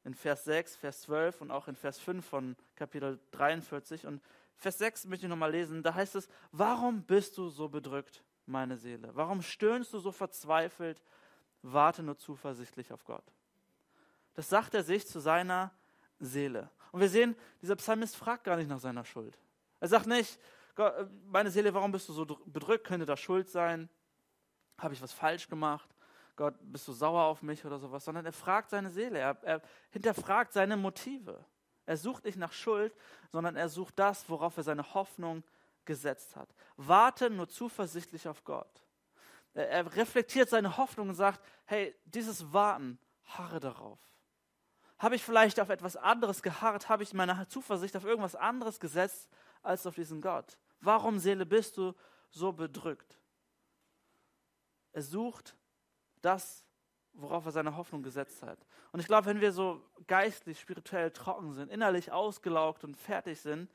in 0.04 0.14
Vers 0.14 0.44
6, 0.44 0.76
Vers 0.76 1.02
12 1.02 1.40
und 1.40 1.50
auch 1.50 1.68
in 1.68 1.76
Vers 1.76 1.98
5 1.98 2.24
von 2.24 2.56
Kapitel 2.76 3.18
43. 3.32 4.06
Und 4.06 4.22
Vers 4.56 4.78
6 4.78 5.06
möchte 5.06 5.26
ich 5.26 5.30
nochmal 5.30 5.50
lesen. 5.50 5.82
Da 5.82 5.94
heißt 5.94 6.14
es, 6.14 6.28
warum 6.52 7.02
bist 7.02 7.36
du 7.38 7.48
so 7.48 7.68
bedrückt, 7.68 8.22
meine 8.46 8.76
Seele? 8.76 9.10
Warum 9.14 9.42
stöhnst 9.42 9.92
du 9.92 9.98
so 9.98 10.12
verzweifelt? 10.12 11.02
Warte 11.62 12.02
nur 12.02 12.16
zuversichtlich 12.16 12.92
auf 12.92 13.04
Gott. 13.04 13.24
Das 14.38 14.48
sagt 14.48 14.72
er 14.74 14.84
sich 14.84 15.04
zu 15.04 15.18
seiner 15.18 15.72
Seele. 16.20 16.70
Und 16.92 17.00
wir 17.00 17.08
sehen, 17.08 17.34
dieser 17.60 17.74
Psalmist 17.74 18.14
fragt 18.14 18.44
gar 18.44 18.54
nicht 18.54 18.68
nach 18.68 18.78
seiner 18.78 19.04
Schuld. 19.04 19.36
Er 19.80 19.88
sagt 19.88 20.06
nicht, 20.06 20.38
Gott, 20.76 20.94
meine 21.26 21.50
Seele, 21.50 21.74
warum 21.74 21.90
bist 21.90 22.08
du 22.08 22.12
so 22.12 22.24
bedrückt? 22.24 22.86
Könnte 22.86 23.04
das 23.04 23.18
Schuld 23.18 23.48
sein? 23.48 23.88
Habe 24.78 24.94
ich 24.94 25.02
was 25.02 25.12
falsch 25.12 25.48
gemacht? 25.48 25.92
Gott, 26.36 26.54
bist 26.60 26.86
du 26.86 26.92
sauer 26.92 27.24
auf 27.24 27.42
mich 27.42 27.64
oder 27.64 27.80
sowas, 27.80 28.04
sondern 28.04 28.26
er 28.26 28.32
fragt 28.32 28.70
seine 28.70 28.90
Seele, 28.90 29.18
er, 29.18 29.36
er 29.42 29.60
hinterfragt 29.90 30.52
seine 30.52 30.76
Motive. 30.76 31.44
Er 31.84 31.96
sucht 31.96 32.24
nicht 32.24 32.38
nach 32.38 32.52
Schuld, 32.52 32.94
sondern 33.32 33.56
er 33.56 33.68
sucht 33.68 33.98
das, 33.98 34.30
worauf 34.30 34.56
er 34.56 34.62
seine 34.62 34.94
Hoffnung 34.94 35.42
gesetzt 35.84 36.36
hat. 36.36 36.48
Warte 36.76 37.28
nur 37.28 37.48
zuversichtlich 37.48 38.28
auf 38.28 38.44
Gott. 38.44 38.84
Er, 39.54 39.68
er 39.68 39.96
reflektiert 39.96 40.48
seine 40.48 40.76
Hoffnung 40.76 41.08
und 41.08 41.16
sagt, 41.16 41.44
hey, 41.64 41.92
dieses 42.04 42.52
Warten, 42.52 43.00
harre 43.24 43.58
darauf. 43.58 43.98
Habe 44.98 45.14
ich 45.14 45.22
vielleicht 45.22 45.60
auf 45.60 45.68
etwas 45.68 45.96
anderes 45.96 46.42
geharrt? 46.42 46.88
Habe 46.88 47.02
ich 47.02 47.14
meine 47.14 47.46
Zuversicht 47.48 47.96
auf 47.96 48.04
irgendwas 48.04 48.34
anderes 48.34 48.80
gesetzt 48.80 49.28
als 49.62 49.86
auf 49.86 49.94
diesen 49.94 50.20
Gott? 50.20 50.58
Warum, 50.80 51.18
Seele, 51.18 51.46
bist 51.46 51.76
du 51.76 51.94
so 52.30 52.52
bedrückt? 52.52 53.18
Er 54.92 55.02
sucht 55.02 55.56
das, 56.20 56.64
worauf 57.12 57.44
er 57.46 57.52
seine 57.52 57.76
Hoffnung 57.76 58.02
gesetzt 58.02 58.42
hat. 58.42 58.58
Und 58.90 59.00
ich 59.00 59.06
glaube, 59.06 59.26
wenn 59.26 59.40
wir 59.40 59.52
so 59.52 59.84
geistlich, 60.06 60.58
spirituell 60.58 61.10
trocken 61.10 61.52
sind, 61.52 61.70
innerlich 61.70 62.10
ausgelaugt 62.10 62.84
und 62.84 62.96
fertig 62.96 63.40
sind, 63.40 63.70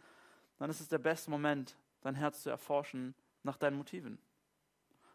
dann 0.60 0.70
ist 0.70 0.82
es 0.82 0.88
der 0.90 0.98
beste 0.98 1.32
Moment, 1.32 1.78
dein 2.02 2.16
Herz 2.16 2.44
zu 2.44 2.50
erforschen 2.50 3.16
nach 3.44 3.58
deinen 3.58 3.78
Motiven, 3.78 4.20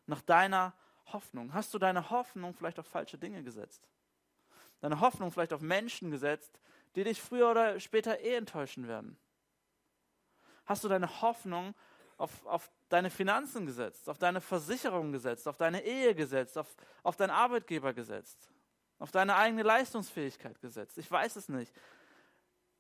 nach 0.07 0.23
deiner 0.23 0.73
Hoffnung. 1.07 1.53
Hast 1.55 1.73
du 1.75 1.79
deine 1.79 2.11
Hoffnung 2.11 2.55
vielleicht 2.55 2.79
auf 2.79 2.87
falsche 2.87 3.19
Dinge 3.19 3.43
gesetzt? 3.43 3.89
Deine 4.81 5.01
Hoffnung 5.01 5.31
vielleicht 5.31 5.53
auf 5.53 5.61
Menschen 5.61 6.11
gesetzt, 6.11 6.61
die 6.95 7.05
dich 7.05 7.21
früher 7.21 7.51
oder 7.51 7.81
später 7.81 8.21
eh 8.21 8.35
enttäuschen 8.35 8.89
werden? 8.89 9.19
Hast 10.67 10.85
du 10.85 10.89
deine 10.89 11.23
Hoffnung 11.23 11.75
auf, 12.17 12.45
auf 12.47 12.71
deine 12.89 13.11
Finanzen 13.11 13.67
gesetzt, 13.67 14.09
auf 14.09 14.19
deine 14.19 14.41
Versicherung 14.41 15.13
gesetzt, 15.13 15.49
auf 15.49 15.57
deine 15.57 15.83
Ehe 15.83 16.15
gesetzt, 16.15 16.59
auf, 16.59 16.77
auf 17.03 17.17
deinen 17.17 17.31
Arbeitgeber 17.31 17.93
gesetzt, 17.93 18.51
auf 18.99 19.11
deine 19.11 19.37
eigene 19.37 19.63
Leistungsfähigkeit 19.63 20.61
gesetzt. 20.61 20.99
Ich 20.99 21.11
weiß 21.11 21.37
es 21.37 21.49
nicht. 21.49 21.73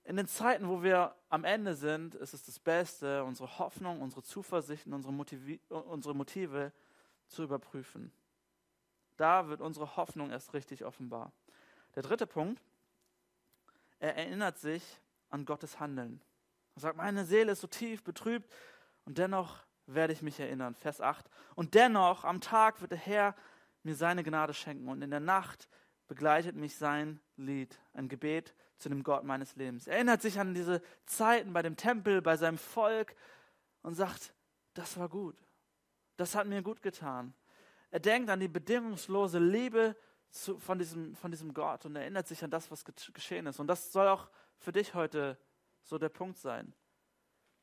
In 0.04 0.16
den 0.16 0.26
Zeiten, 0.26 0.68
wo 0.68 0.82
wir 0.82 1.14
am 1.28 1.44
Ende 1.44 1.74
sind, 1.74 2.14
ist 2.14 2.32
es 2.32 2.42
das 2.42 2.58
Beste, 2.58 3.24
unsere 3.24 3.58
Hoffnung, 3.58 4.00
unsere 4.00 4.22
Zuversichten, 4.22 4.92
unsere, 4.94 5.12
Motive, 5.12 5.60
unsere 5.68 6.14
Motive 6.14 6.72
zu 7.26 7.42
überprüfen. 7.42 8.10
Da 9.16 9.48
wird 9.48 9.60
unsere 9.60 9.96
Hoffnung 9.96 10.30
erst 10.30 10.54
richtig 10.54 10.84
offenbar. 10.84 11.32
Der 11.98 12.04
dritte 12.04 12.28
Punkt, 12.28 12.62
er 13.98 14.14
erinnert 14.16 14.56
sich 14.56 14.84
an 15.30 15.44
Gottes 15.44 15.80
Handeln. 15.80 16.22
Er 16.76 16.82
sagt, 16.82 16.96
meine 16.96 17.24
Seele 17.24 17.50
ist 17.50 17.60
so 17.60 17.66
tief 17.66 18.04
betrübt 18.04 18.48
und 19.04 19.18
dennoch 19.18 19.64
werde 19.86 20.12
ich 20.12 20.22
mich 20.22 20.38
erinnern. 20.38 20.76
Vers 20.76 21.00
8. 21.00 21.28
Und 21.56 21.74
dennoch 21.74 22.22
am 22.22 22.40
Tag 22.40 22.80
wird 22.80 22.92
der 22.92 22.98
Herr 22.98 23.34
mir 23.82 23.96
seine 23.96 24.22
Gnade 24.22 24.54
schenken 24.54 24.88
und 24.88 25.02
in 25.02 25.10
der 25.10 25.18
Nacht 25.18 25.68
begleitet 26.06 26.54
mich 26.54 26.76
sein 26.76 27.18
Lied, 27.36 27.76
ein 27.94 28.08
Gebet 28.08 28.54
zu 28.76 28.88
dem 28.88 29.02
Gott 29.02 29.24
meines 29.24 29.56
Lebens. 29.56 29.88
Er 29.88 29.94
erinnert 29.94 30.22
sich 30.22 30.38
an 30.38 30.54
diese 30.54 30.80
Zeiten 31.04 31.52
bei 31.52 31.62
dem 31.62 31.76
Tempel, 31.76 32.22
bei 32.22 32.36
seinem 32.36 32.58
Volk 32.58 33.16
und 33.82 33.94
sagt, 33.94 34.32
das 34.74 34.96
war 34.98 35.08
gut. 35.08 35.36
Das 36.16 36.36
hat 36.36 36.46
mir 36.46 36.62
gut 36.62 36.80
getan. 36.80 37.34
Er 37.90 37.98
denkt 37.98 38.30
an 38.30 38.38
die 38.38 38.46
bedingungslose 38.46 39.40
Liebe 39.40 39.96
zu, 40.30 40.58
von, 40.58 40.78
diesem, 40.78 41.14
von 41.16 41.30
diesem 41.30 41.54
Gott 41.54 41.84
und 41.86 41.96
erinnert 41.96 42.26
sich 42.28 42.42
an 42.44 42.50
das, 42.50 42.70
was 42.70 42.84
geschehen 42.84 43.46
ist. 43.46 43.60
Und 43.60 43.66
das 43.66 43.92
soll 43.92 44.08
auch 44.08 44.28
für 44.58 44.72
dich 44.72 44.94
heute 44.94 45.38
so 45.82 45.98
der 45.98 46.08
Punkt 46.08 46.38
sein. 46.38 46.74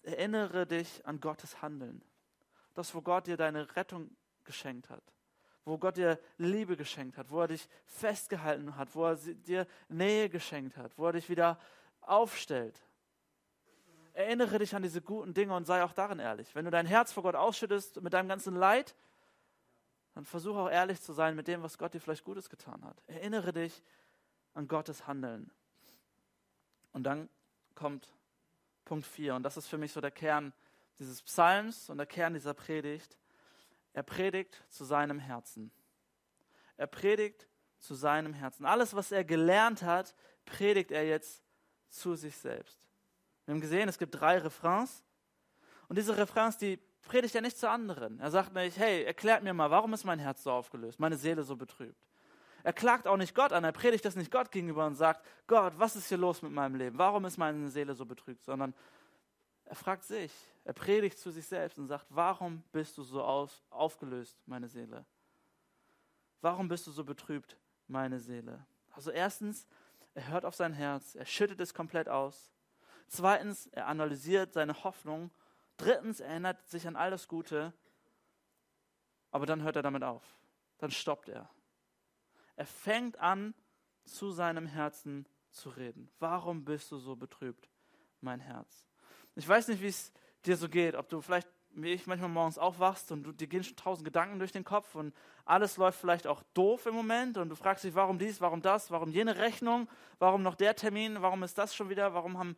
Erinnere 0.01 0.65
dich 0.65 1.05
an 1.05 1.19
Gottes 1.19 1.61
Handeln. 1.61 2.03
Das, 2.73 2.93
wo 2.93 3.01
Gott 3.01 3.27
dir 3.27 3.37
deine 3.37 3.75
Rettung 3.75 4.15
geschenkt 4.43 4.89
hat 4.89 5.15
wo 5.65 5.79
Gott 5.79 5.97
dir 5.97 6.19
Liebe 6.37 6.77
geschenkt 6.77 7.17
hat, 7.17 7.31
wo 7.31 7.41
er 7.41 7.47
dich 7.47 7.67
festgehalten 7.85 8.77
hat, 8.77 8.95
wo 8.95 9.05
er 9.05 9.15
dir 9.15 9.67
Nähe 9.89 10.29
geschenkt 10.29 10.77
hat, 10.77 10.95
wo 10.97 11.07
er 11.07 11.13
dich 11.13 11.27
wieder 11.27 11.59
aufstellt. 12.01 12.79
Erinnere 14.13 14.59
dich 14.59 14.75
an 14.75 14.83
diese 14.83 15.01
guten 15.01 15.33
Dinge 15.33 15.55
und 15.55 15.65
sei 15.65 15.83
auch 15.83 15.91
darin 15.91 16.19
ehrlich. 16.19 16.53
Wenn 16.55 16.65
du 16.65 16.71
dein 16.71 16.85
Herz 16.85 17.11
vor 17.11 17.23
Gott 17.23 17.35
ausschüttest 17.35 18.01
mit 18.01 18.13
deinem 18.13 18.29
ganzen 18.29 18.55
Leid, 18.55 18.95
dann 20.15 20.25
versuche 20.25 20.57
auch 20.57 20.69
ehrlich 20.69 21.01
zu 21.01 21.13
sein 21.13 21.35
mit 21.35 21.47
dem, 21.47 21.61
was 21.61 21.77
Gott 21.77 21.93
dir 21.93 21.99
vielleicht 21.99 22.23
Gutes 22.23 22.49
getan 22.49 22.83
hat. 22.85 22.97
Erinnere 23.05 23.51
dich 23.51 23.83
an 24.53 24.67
Gottes 24.67 25.07
Handeln. 25.07 25.51
Und 26.93 27.03
dann 27.03 27.29
kommt 27.75 28.07
Punkt 28.85 29.05
4, 29.05 29.35
und 29.35 29.43
das 29.43 29.57
ist 29.57 29.67
für 29.67 29.77
mich 29.77 29.91
so 29.91 29.99
der 29.99 30.11
Kern 30.11 30.53
dieses 30.99 31.21
Psalms 31.21 31.89
und 31.89 31.97
der 31.97 32.05
Kern 32.05 32.33
dieser 32.33 32.53
Predigt. 32.53 33.17
Er 33.91 34.03
predigt 34.03 34.63
zu 34.69 34.85
seinem 34.85 35.19
Herzen. 35.19 35.71
Er 36.77 36.87
predigt 36.87 37.49
zu 37.79 37.93
seinem 37.93 38.33
Herzen. 38.33 38.65
Alles, 38.65 38.95
was 38.95 39.11
er 39.11 39.25
gelernt 39.25 39.83
hat, 39.83 40.15
predigt 40.45 40.91
er 40.91 41.05
jetzt 41.05 41.43
zu 41.89 42.15
sich 42.15 42.37
selbst. 42.37 42.87
Wir 43.43 43.53
haben 43.53 43.61
gesehen, 43.61 43.89
es 43.89 43.97
gibt 43.97 44.15
drei 44.15 44.37
Refrains. 44.37 45.03
Und 45.89 45.97
diese 45.97 46.15
Refrains, 46.15 46.57
die 46.57 46.79
predigt 47.05 47.35
er 47.35 47.41
nicht 47.41 47.57
zu 47.57 47.69
anderen. 47.69 48.19
Er 48.19 48.31
sagt 48.31 48.53
nicht, 48.53 48.77
hey, 48.77 49.03
erklärt 49.03 49.43
mir 49.43 49.53
mal, 49.53 49.71
warum 49.71 49.93
ist 49.93 50.03
mein 50.03 50.19
Herz 50.19 50.43
so 50.43 50.51
aufgelöst, 50.51 50.99
meine 50.99 51.17
Seele 51.17 51.43
so 51.43 51.55
betrübt. 51.55 52.05
Er 52.63 52.73
klagt 52.73 53.07
auch 53.07 53.17
nicht 53.17 53.35
Gott 53.35 53.53
an, 53.53 53.63
er 53.63 53.71
predigt 53.71 54.03
das 54.05 54.15
nicht 54.15 54.31
Gott 54.31 54.51
gegenüber 54.51 54.87
und 54.87 54.95
sagt, 54.95 55.23
Gott, 55.45 55.73
was 55.77 55.95
ist 55.95 56.09
hier 56.09 56.17
los 56.17 56.41
mit 56.41 56.51
meinem 56.51 56.75
Leben? 56.75 56.97
Warum 56.97 57.25
ist 57.25 57.37
meine 57.37 57.69
Seele 57.69 57.93
so 57.93 58.05
betrübt? 58.05 58.43
Sondern 58.43 58.73
er 59.65 59.75
fragt 59.75 60.03
sich, 60.03 60.31
er 60.63 60.73
predigt 60.73 61.17
zu 61.17 61.31
sich 61.31 61.45
selbst 61.45 61.77
und 61.77 61.87
sagt, 61.87 62.07
warum 62.09 62.63
bist 62.71 62.97
du 62.97 63.03
so 63.03 63.23
auf, 63.23 63.51
aufgelöst, 63.69 64.35
meine 64.47 64.67
Seele? 64.67 65.05
Warum 66.41 66.67
bist 66.67 66.87
du 66.87 66.91
so 66.91 67.03
betrübt, 67.03 67.57
meine 67.87 68.19
Seele? 68.19 68.65
Also 68.91 69.11
erstens, 69.11 69.67
er 70.15 70.27
hört 70.29 70.45
auf 70.45 70.55
sein 70.55 70.73
Herz, 70.73 71.15
er 71.15 71.25
schüttet 71.25 71.59
es 71.59 71.73
komplett 71.73 72.09
aus. 72.09 72.51
Zweitens, 73.07 73.67
er 73.67 73.87
analysiert 73.87 74.53
seine 74.53 74.83
Hoffnung. 74.83 75.29
Drittens, 75.77 76.19
er 76.19 76.29
erinnert 76.29 76.67
sich 76.67 76.87
an 76.87 76.95
all 76.95 77.11
das 77.11 77.27
Gute. 77.27 77.73
Aber 79.31 79.45
dann 79.45 79.63
hört 79.63 79.75
er 79.75 79.81
damit 79.83 80.03
auf. 80.03 80.23
Dann 80.77 80.91
stoppt 80.91 81.29
er. 81.29 81.49
Er 82.55 82.65
fängt 82.65 83.19
an, 83.19 83.53
zu 84.05 84.31
seinem 84.31 84.67
Herzen 84.67 85.27
zu 85.51 85.69
reden. 85.69 86.09
Warum 86.19 86.63
bist 86.63 86.91
du 86.91 86.97
so 86.97 87.15
betrübt, 87.15 87.69
mein 88.21 88.39
Herz? 88.39 88.87
Ich 89.35 89.47
weiß 89.47 89.67
nicht, 89.67 89.81
wie 89.81 89.87
es 89.87 90.13
dir 90.45 90.55
so 90.55 90.69
geht, 90.69 90.95
ob 90.95 91.09
du 91.09 91.21
vielleicht 91.21 91.49
wie 91.75 91.91
ich 91.91 92.07
manchmal 92.07 92.29
morgens 92.29 92.57
aufwachst 92.57 93.11
und 93.11 93.23
du, 93.23 93.31
dir 93.31 93.47
gehen 93.47 93.63
schon 93.63 93.75
tausend 93.75 94.05
Gedanken 94.05 94.39
durch 94.39 94.51
den 94.51 94.63
Kopf 94.63 94.95
und 94.95 95.13
alles 95.43 95.77
läuft 95.77 95.99
vielleicht 95.99 96.25
auch 96.25 96.41
doof 96.53 96.85
im 96.85 96.95
Moment 96.95 97.37
und 97.37 97.49
du 97.49 97.55
fragst 97.55 97.83
dich, 97.83 97.93
warum 97.95 98.17
dies, 98.17 98.39
warum 98.39 98.61
das, 98.61 98.91
warum 98.91 99.11
jene 99.11 99.35
Rechnung, 99.35 99.89
warum 100.17 100.41
noch 100.41 100.55
der 100.55 100.75
Termin, 100.75 101.21
warum 101.21 101.43
ist 101.43 101.57
das 101.57 101.75
schon 101.75 101.89
wieder, 101.89 102.13
warum 102.13 102.37
haben, 102.37 102.55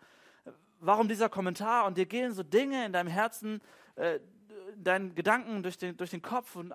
warum 0.79 1.07
dieser 1.07 1.29
Kommentar 1.29 1.85
und 1.85 1.97
dir 1.97 2.05
gehen 2.05 2.33
so 2.33 2.43
Dinge 2.43 2.85
in 2.85 2.93
deinem 2.93 3.07
Herzen, 3.07 3.61
äh, 3.95 4.19
deinen 4.75 5.15
Gedanken 5.15 5.63
durch 5.63 5.77
den, 5.77 5.97
durch 5.97 6.11
den 6.11 6.21
Kopf 6.21 6.55
und, 6.55 6.73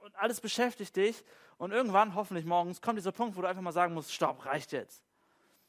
und 0.00 0.14
alles 0.16 0.40
beschäftigt 0.40 0.96
dich 0.96 1.24
und 1.58 1.72
irgendwann, 1.72 2.14
hoffentlich 2.14 2.44
morgens, 2.44 2.80
kommt 2.80 2.98
dieser 2.98 3.12
Punkt, 3.12 3.36
wo 3.36 3.42
du 3.42 3.48
einfach 3.48 3.62
mal 3.62 3.72
sagen 3.72 3.94
musst, 3.94 4.12
stopp, 4.12 4.44
reicht 4.44 4.72
jetzt. 4.72 5.02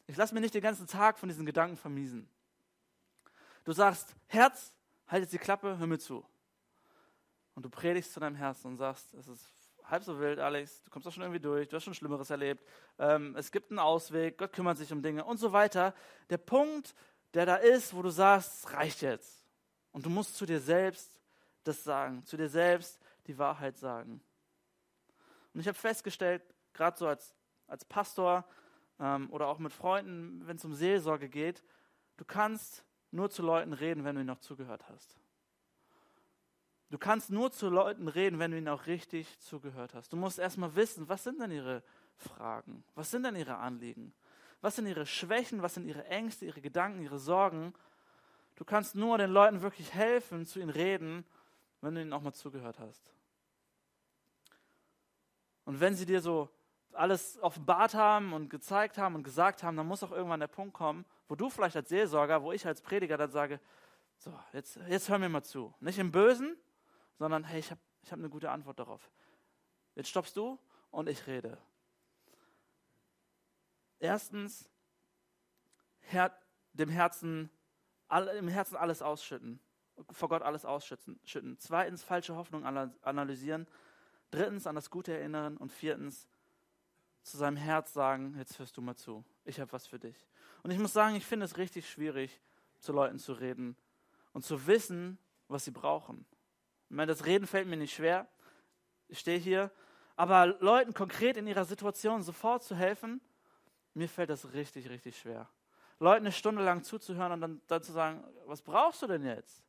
Ich 0.08 0.18
lasse 0.18 0.34
mir 0.34 0.42
nicht 0.42 0.54
den 0.54 0.62
ganzen 0.62 0.88
Tag 0.88 1.18
von 1.18 1.30
diesen 1.30 1.46
Gedanken 1.46 1.78
vermiesen. 1.78 2.30
Du 3.64 3.72
sagst, 3.72 4.16
Herz, 4.28 4.74
halt 5.08 5.24
jetzt 5.24 5.34
die 5.34 5.40
Klappe, 5.40 5.78
hör 5.78 5.88
mir 5.88 5.98
zu. 5.98 6.26
Und 7.56 7.64
du 7.64 7.70
predigst 7.70 8.14
zu 8.14 8.20
deinem 8.20 8.36
Herzen 8.36 8.68
und 8.68 8.78
sagst, 8.78 9.14
es 9.16 9.28
ist 9.28 9.46
halb 9.90 10.04
so 10.04 10.20
wild, 10.20 10.40
Alex, 10.40 10.84
du 10.84 10.90
kommst 10.90 11.06
doch 11.06 11.12
schon 11.12 11.24
irgendwie 11.24 11.40
durch, 11.40 11.70
du 11.70 11.76
hast 11.76 11.84
schon 11.84 11.94
Schlimmeres 11.94 12.30
erlebt, 12.30 12.64
ähm, 13.00 13.36
es 13.38 13.52
gibt 13.52 13.72
einen 13.72 13.80
Ausweg, 13.80 14.38
Gott 14.38 14.52
kümmert 14.52 14.78
sich 14.78 14.92
um 14.92 15.02
Dinge 15.02 15.24
und 15.24 15.38
so 15.38 15.54
weiter. 15.54 15.94
Der 16.30 16.38
Punkt, 16.38 16.96
der 17.36 17.46
da 17.46 17.56
ist, 17.58 17.94
wo 17.94 18.02
du 18.02 18.10
sagst, 18.10 18.64
es 18.66 18.74
reicht 18.74 19.02
jetzt. 19.02 19.46
Und 19.92 20.06
du 20.06 20.10
musst 20.10 20.36
zu 20.36 20.46
dir 20.46 20.60
selbst 20.60 21.20
das 21.64 21.84
sagen, 21.84 22.24
zu 22.26 22.38
dir 22.38 22.50
selbst 22.50 23.00
die 23.28 23.38
Wahrheit 23.38 23.78
sagen. 23.78 24.22
Und 25.54 25.60
ich 25.60 25.68
habe 25.68 25.78
festgestellt, 25.78 26.42
gerade 26.74 26.98
so 26.98 27.08
als, 27.08 27.36
als 27.68 27.84
Pastor 27.86 28.46
ähm, 29.00 29.30
oder 29.32 29.48
auch 29.48 29.60
mit 29.60 29.74
Freunden, 29.74 30.48
wenn 30.48 30.58
es 30.58 30.66
um 30.66 30.74
Seelsorge 30.74 31.30
geht, 31.30 31.64
du 32.18 32.26
kannst 32.26 32.84
nur 33.12 33.30
zu 33.30 33.42
Leuten 33.42 33.74
reden, 33.74 34.04
wenn 34.04 34.16
du 34.16 34.22
ihnen 34.22 34.30
auch 34.30 34.40
zugehört 34.40 34.88
hast. 34.90 35.18
Du 36.92 36.98
kannst 36.98 37.32
nur 37.32 37.52
zu 37.52 37.70
Leuten 37.70 38.08
reden, 38.08 38.40
wenn 38.40 38.52
du 38.52 38.58
ihnen 38.58 38.68
auch 38.68 38.86
richtig 38.86 39.40
zugehört 39.40 39.94
hast. 39.94 40.14
Du 40.14 40.18
musst 40.18 40.40
erstmal 40.40 40.76
wissen, 40.76 41.10
was 41.10 41.24
sind 41.24 41.42
denn 41.42 41.52
ihre 41.52 41.84
Fragen? 42.16 42.84
Was 42.94 43.12
sind 43.12 43.24
denn 43.24 43.36
ihre 43.36 43.58
Anliegen? 43.58 44.14
Was 44.66 44.78
sind 44.78 44.88
ihre 44.88 45.06
Schwächen? 45.06 45.62
Was 45.62 45.76
sind 45.76 45.86
ihre 45.86 46.06
Ängste, 46.06 46.48
ihre 46.48 46.60
Gedanken, 46.60 47.04
ihre 47.04 47.20
Sorgen? 47.20 47.72
Du 48.56 48.66
kannst 48.66 48.96
nur 48.96 49.16
den 49.20 49.30
Leuten 49.30 49.62
wirklich 49.62 49.94
helfen, 49.94 50.48
zu 50.48 50.60
ihnen 50.60 50.72
reden, 50.72 51.24
wenn 51.82 51.94
du 51.94 52.02
ihnen 52.02 52.12
auch 52.12 52.24
mal 52.24 52.34
zugehört 52.34 52.80
hast. 52.80 53.14
Und 55.66 55.80
wenn 55.80 55.94
sie 55.94 56.08
dir 56.08 56.20
so 56.20 56.50
alles 56.94 57.38
offenbart 57.44 57.94
haben 57.94 58.34
und 58.34 58.50
gezeigt 58.50 58.98
haben 58.98 59.14
und 59.14 59.22
gesagt 59.22 59.62
haben, 59.62 59.78
dann 59.78 59.86
muss 59.86 60.02
auch 60.02 60.12
irgendwann 60.12 60.40
der 60.40 60.48
Punkt 60.48 60.74
kommen, 60.74 61.06
wo 61.28 61.36
du 61.36 61.52
vielleicht 61.52 61.76
als 61.76 61.90
Seelsorger, 61.90 62.42
wo 62.42 62.52
ich 62.52 62.66
als 62.66 62.82
Prediger 62.82 63.18
dann 63.18 63.30
sage, 63.30 63.60
so, 64.18 64.34
jetzt, 64.52 64.80
jetzt 64.88 65.10
hör 65.10 65.20
mir 65.20 65.30
mal 65.30 65.44
zu. 65.44 65.76
Nicht 65.80 66.00
im 66.00 66.12
Bösen, 66.12 66.58
sondern 67.20 67.44
hey, 67.44 67.60
ich 67.60 67.70
habe 67.70 67.82
ich 68.02 68.12
hab 68.12 68.18
eine 68.18 68.30
gute 68.30 68.50
Antwort 68.50 68.80
darauf. 68.80 69.12
Jetzt 69.94 70.10
stoppst 70.10 70.36
du 70.36 70.58
und 70.90 71.08
ich 71.08 71.28
rede. 71.28 71.56
Erstens, 74.00 74.70
Her 76.02 76.38
dem 76.74 76.90
Herzen, 76.90 77.50
all, 78.08 78.28
im 78.28 78.48
Herzen 78.48 78.76
alles 78.76 79.02
ausschütten, 79.02 79.60
vor 80.12 80.30
Gott 80.30 80.42
alles 80.42 80.66
ausschütten. 80.66 81.58
Zweitens, 81.58 82.04
falsche 82.04 82.36
Hoffnung 82.36 82.66
analysieren. 82.66 83.68
Drittens, 84.32 84.68
an 84.68 84.76
das 84.76 84.90
Gute 84.90 85.14
erinnern. 85.14 85.58
Und 85.58 85.72
viertens, 85.72 86.28
zu 87.24 87.38
seinem 87.38 87.58
Herz 87.58 87.94
sagen, 87.94 88.36
jetzt 88.38 88.60
hörst 88.60 88.78
du 88.78 88.82
mal 88.82 88.96
zu, 88.96 89.24
ich 89.46 89.60
habe 89.60 89.72
was 89.72 89.88
für 89.88 89.98
dich. 89.98 90.28
Und 90.64 90.72
ich 90.72 90.78
muss 90.78 90.94
sagen, 90.94 91.16
ich 91.16 91.26
finde 91.26 91.46
es 91.46 91.58
richtig 91.58 91.90
schwierig, 91.90 92.42
zu 92.80 92.92
Leuten 92.92 93.18
zu 93.18 93.34
reden 93.34 93.76
und 94.34 94.44
zu 94.44 94.68
wissen, 94.68 95.18
was 95.48 95.66
sie 95.66 95.72
brauchen. 95.72 96.26
Ich 96.90 96.96
meine, 96.96 97.12
das 97.12 97.26
Reden 97.26 97.48
fällt 97.48 97.68
mir 97.68 97.78
nicht 97.78 97.96
schwer. 97.96 98.28
Ich 99.08 99.20
stehe 99.20 99.40
hier. 99.40 99.72
Aber 100.16 100.48
Leuten 100.60 100.94
konkret 100.94 101.38
in 101.38 101.48
ihrer 101.48 101.66
Situation 101.66 102.22
sofort 102.22 102.64
zu 102.64 102.76
helfen, 102.76 103.22
mir 103.96 104.10
fällt 104.10 104.30
das 104.30 104.54
richtig, 104.54 104.90
richtig 104.90 105.18
schwer. 105.18 105.50
Leuten 106.00 106.26
eine 106.26 106.32
Stunde 106.32 106.64
lang 106.64 106.84
zuzuhören 106.84 107.32
und 107.32 107.42
dann, 107.42 107.62
dann 107.68 107.82
zu 107.82 107.94
sagen, 107.94 108.24
was 108.46 108.62
brauchst 108.62 109.02
du 109.02 109.08
denn 109.08 109.26
jetzt? 109.26 109.64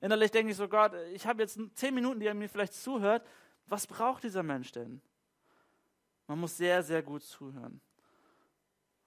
Innerlich 0.00 0.30
denke 0.30 0.50
ich 0.50 0.56
so, 0.56 0.68
Gott, 0.68 0.92
ich 1.12 1.26
habe 1.26 1.42
jetzt 1.42 1.58
zehn 1.74 1.94
Minuten, 1.94 2.20
die 2.20 2.26
er 2.26 2.34
mir 2.34 2.48
vielleicht 2.48 2.74
zuhört. 2.74 3.26
Was 3.66 3.86
braucht 3.86 4.24
dieser 4.24 4.42
Mensch 4.42 4.72
denn? 4.72 5.00
Man 6.26 6.40
muss 6.40 6.56
sehr, 6.56 6.82
sehr 6.82 7.02
gut 7.02 7.22
zuhören. 7.22 7.80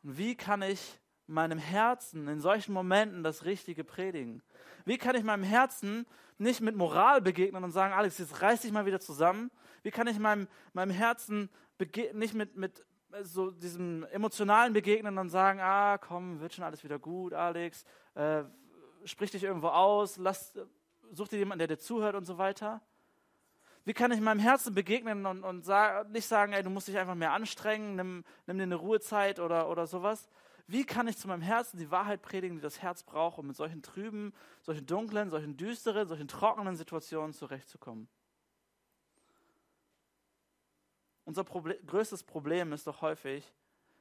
Und 0.04 0.18
wie 0.18 0.36
kann 0.36 0.62
ich 0.62 1.00
meinem 1.28 1.60
Herzen 1.60 2.28
in 2.28 2.40
solchen 2.40 2.74
Momenten 2.74 3.24
das 3.24 3.46
Richtige 3.46 3.84
predigen? 3.84 4.42
Wie 4.86 4.98
kann 4.98 5.16
ich 5.16 5.24
meinem 5.24 5.44
Herzen 5.44 6.06
nicht 6.38 6.62
mit 6.62 6.76
Moral 6.76 7.22
begegnen 7.22 7.64
und 7.64 7.72
sagen, 7.72 7.94
Alex, 7.94 8.18
jetzt 8.18 8.42
reiß 8.42 8.62
dich 8.62 8.72
mal 8.72 8.86
wieder 8.86 9.00
zusammen? 9.00 9.52
Wie 9.84 9.92
kann 9.92 10.08
ich 10.08 10.18
meinem, 10.18 10.48
meinem 10.74 10.92
Herzen 10.92 11.50
nicht 12.14 12.34
mit, 12.34 12.56
mit 12.56 12.86
so 13.24 13.52
diesem 13.52 14.04
emotionalen 14.12 14.74
begegnen 14.74 15.18
und 15.18 15.30
sagen, 15.30 15.60
ah, 15.62 15.98
komm, 15.98 16.40
wird 16.40 16.54
schon 16.54 16.64
alles 16.64 16.84
wieder 16.84 17.00
gut, 17.00 17.34
Alex, 17.34 17.86
äh, 18.16 18.44
sprich 19.06 19.32
dich 19.32 19.44
irgendwo 19.44 19.68
aus, 19.68 20.18
lass, 20.18 20.58
such 21.12 21.30
dir 21.30 21.38
jemanden, 21.38 21.60
der 21.60 21.68
dir 21.68 21.80
zuhört 21.80 22.16
und 22.16 22.26
so 22.26 22.38
weiter? 22.38 22.82
Wie 23.84 23.94
kann 23.94 24.12
ich 24.12 24.20
meinem 24.20 24.40
Herzen 24.40 24.74
begegnen 24.74 25.26
und, 25.26 25.44
und 25.44 25.64
sag, 25.64 26.10
nicht 26.10 26.28
sagen, 26.28 26.54
ey, 26.54 26.64
du 26.64 26.72
musst 26.72 26.88
dich 26.88 26.98
einfach 26.98 27.16
mehr 27.16 27.34
anstrengen, 27.34 27.96
nimm, 27.96 28.24
nimm 28.48 28.58
dir 28.58 28.64
eine 28.64 28.76
Ruhezeit 28.76 29.40
oder, 29.40 29.70
oder 29.70 29.86
sowas? 29.86 30.28
Wie 30.68 30.84
kann 30.84 31.08
ich 31.08 31.18
zu 31.18 31.28
meinem 31.28 31.44
Herzen 31.44 31.78
die 31.78 31.92
Wahrheit 31.92 32.24
predigen, 32.24 32.56
die 32.58 32.62
das 32.64 32.82
Herz 32.82 33.04
braucht, 33.04 33.38
um 33.38 33.46
mit 33.46 33.56
solchen 33.56 33.84
trüben, 33.84 34.34
solchen 34.64 34.88
dunklen, 34.88 35.30
solchen 35.30 35.56
düsteren, 35.58 36.08
solchen 36.08 36.28
trockenen 36.28 36.76
Situationen 36.76 37.34
zurechtzukommen? 37.34 38.08
Unser 41.26 41.44
Proble 41.44 41.78
größtes 41.86 42.24
Problem 42.24 42.72
ist 42.72 42.88
doch 42.88 43.02
häufig, 43.02 43.52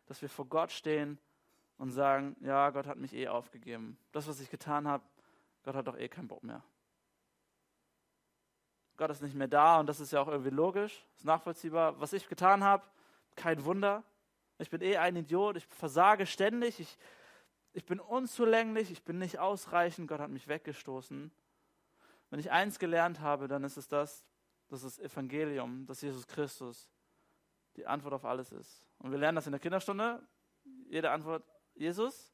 dass 0.07 0.21
wir 0.23 0.29
vor 0.29 0.47
Gott 0.47 0.71
stehen 0.71 1.19
und 1.79 1.91
sagen, 1.91 2.37
ja, 2.41 2.71
Gott 2.71 2.87
hat 2.87 2.99
mich 2.99 3.15
eh 3.15 3.29
aufgegeben. 3.29 3.99
Das, 4.13 4.29
was 4.29 4.41
ich 4.41 4.51
getan 4.51 4.87
habe, 4.87 5.03
Gott 5.65 5.75
hat 5.75 5.89
doch 5.89 5.97
eh 5.97 6.09
keinen 6.09 6.29
Bock 6.29 6.43
mehr. 6.43 6.63
Gott 8.97 9.11
ist 9.11 9.23
nicht 9.23 9.35
mehr 9.35 9.49
da 9.49 9.81
und 9.81 9.89
das 9.89 9.99
ist 9.99 10.13
ja 10.13 10.21
auch 10.21 10.29
irgendwie 10.29 10.51
logisch, 10.51 11.05
ist 11.17 11.25
nachvollziehbar. 11.25 11.99
Was 12.01 12.13
ich 12.13 12.29
getan 12.29 12.63
habe, 12.63 12.85
kein 13.35 13.65
Wunder. 13.65 14.05
Ich 14.59 14.71
bin 14.71 14.83
eh 14.83 14.99
ein 14.99 15.17
Idiot, 15.17 15.57
ich 15.57 15.67
versage 15.67 16.27
ständig, 16.27 16.79
ich, 16.79 16.97
ich 17.73 17.85
bin 17.85 17.99
unzulänglich, 17.99 18.93
ich 18.93 19.03
bin 19.03 19.19
nicht 19.19 19.41
ausreichend, 19.41 20.07
Gott 20.07 20.21
hat 20.21 20.31
mich 20.31 20.47
weggestoßen. 20.47 21.33
Wenn 22.31 22.39
ich 22.39 22.53
eins 22.53 22.79
gelernt 22.79 23.21
habe, 23.21 23.49
dann 23.49 23.65
ist 23.65 23.77
es 23.77 23.89
das, 23.89 24.25
das 24.69 24.99
Evangelium, 25.01 25.87
dass 25.87 26.03
Jesus 26.03 26.29
Christus 26.29 26.89
die 27.77 27.87
Antwort 27.87 28.15
auf 28.15 28.25
alles 28.25 28.53
ist. 28.53 28.87
Und 28.99 29.11
wir 29.11 29.19
lernen 29.19 29.37
das 29.37 29.47
in 29.47 29.53
der 29.53 29.61
Kinderstunde. 29.61 30.23
Jede 30.89 31.11
Antwort 31.11 31.45
Jesus, 31.75 32.33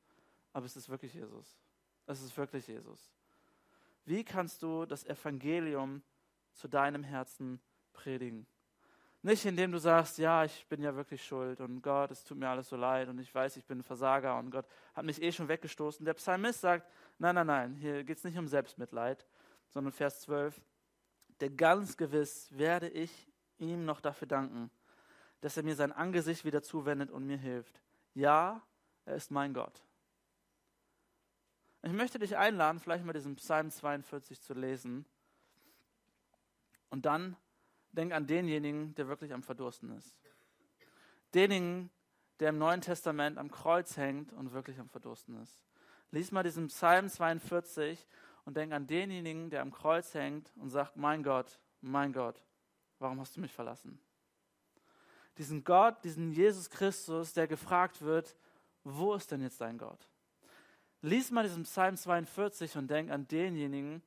aber 0.52 0.66
es 0.66 0.76
ist 0.76 0.88
wirklich 0.88 1.14
Jesus. 1.14 1.58
Es 2.06 2.22
ist 2.22 2.36
wirklich 2.36 2.66
Jesus. 2.66 3.12
Wie 4.04 4.24
kannst 4.24 4.62
du 4.62 4.86
das 4.86 5.04
Evangelium 5.04 6.02
zu 6.52 6.68
deinem 6.68 7.04
Herzen 7.04 7.60
predigen? 7.92 8.46
Nicht 9.22 9.44
indem 9.44 9.70
du 9.72 9.78
sagst, 9.78 10.16
ja, 10.16 10.44
ich 10.44 10.66
bin 10.68 10.82
ja 10.82 10.96
wirklich 10.96 11.22
schuld 11.22 11.60
und 11.60 11.82
Gott, 11.82 12.10
es 12.10 12.24
tut 12.24 12.38
mir 12.38 12.48
alles 12.48 12.70
so 12.70 12.76
leid 12.76 13.08
und 13.08 13.18
ich 13.18 13.34
weiß, 13.34 13.58
ich 13.58 13.66
bin 13.66 13.80
ein 13.80 13.82
Versager 13.82 14.38
und 14.38 14.50
Gott 14.50 14.66
hat 14.94 15.04
mich 15.04 15.20
eh 15.20 15.30
schon 15.30 15.46
weggestoßen. 15.46 16.06
Der 16.06 16.14
Psalmist 16.14 16.62
sagt, 16.62 16.90
nein, 17.18 17.34
nein, 17.34 17.46
nein, 17.46 17.74
hier 17.74 18.02
geht 18.02 18.16
es 18.16 18.24
nicht 18.24 18.38
um 18.38 18.48
Selbstmitleid, 18.48 19.26
sondern 19.68 19.92
Vers 19.92 20.22
12, 20.22 20.58
der 21.40 21.50
ganz 21.50 21.98
gewiss 21.98 22.48
werde 22.56 22.88
ich 22.88 23.28
ihm 23.58 23.84
noch 23.84 24.00
dafür 24.00 24.26
danken, 24.26 24.70
dass 25.40 25.56
er 25.56 25.62
mir 25.62 25.74
sein 25.74 25.92
Angesicht 25.92 26.44
wieder 26.44 26.62
zuwendet 26.62 27.10
und 27.10 27.26
mir 27.26 27.38
hilft. 27.38 27.80
Ja, 28.14 28.62
er 29.04 29.16
ist 29.16 29.30
mein 29.30 29.54
Gott. 29.54 29.82
Ich 31.82 31.92
möchte 31.92 32.18
dich 32.18 32.36
einladen, 32.36 32.78
vielleicht 32.78 33.04
mal 33.04 33.12
diesen 33.12 33.36
Psalm 33.36 33.70
42 33.70 34.40
zu 34.42 34.52
lesen 34.52 35.06
und 36.90 37.06
dann 37.06 37.36
denk 37.92 38.12
an 38.12 38.26
denjenigen, 38.26 38.94
der 38.96 39.08
wirklich 39.08 39.32
am 39.32 39.42
Verdursten 39.42 39.96
ist. 39.96 40.14
Denjenigen, 41.32 41.90
der 42.38 42.50
im 42.50 42.58
Neuen 42.58 42.80
Testament 42.80 43.38
am 43.38 43.50
Kreuz 43.50 43.96
hängt 43.96 44.32
und 44.32 44.52
wirklich 44.52 44.78
am 44.78 44.88
Verdursten 44.88 45.40
ist. 45.42 45.62
Lies 46.10 46.32
mal 46.32 46.42
diesen 46.42 46.66
Psalm 46.66 47.08
42 47.08 48.06
und 48.44 48.56
denk 48.56 48.72
an 48.72 48.86
denjenigen, 48.86 49.48
der 49.48 49.62
am 49.62 49.70
Kreuz 49.70 50.12
hängt 50.14 50.52
und 50.56 50.70
sagt, 50.70 50.96
mein 50.96 51.22
Gott, 51.22 51.60
mein 51.80 52.12
Gott, 52.12 52.42
warum 52.98 53.20
hast 53.20 53.36
du 53.36 53.40
mich 53.40 53.52
verlassen? 53.52 54.00
Diesen 55.40 55.64
Gott, 55.64 56.04
diesen 56.04 56.32
Jesus 56.32 56.68
Christus, 56.68 57.32
der 57.32 57.48
gefragt 57.48 58.02
wird, 58.02 58.36
wo 58.84 59.14
ist 59.14 59.30
denn 59.30 59.40
jetzt 59.40 59.58
dein 59.62 59.78
Gott? 59.78 60.06
Lies 61.00 61.30
mal 61.30 61.44
diesen 61.44 61.62
Psalm 61.62 61.96
42 61.96 62.76
und 62.76 62.90
denk 62.90 63.10
an 63.10 63.26
denjenigen, 63.26 64.02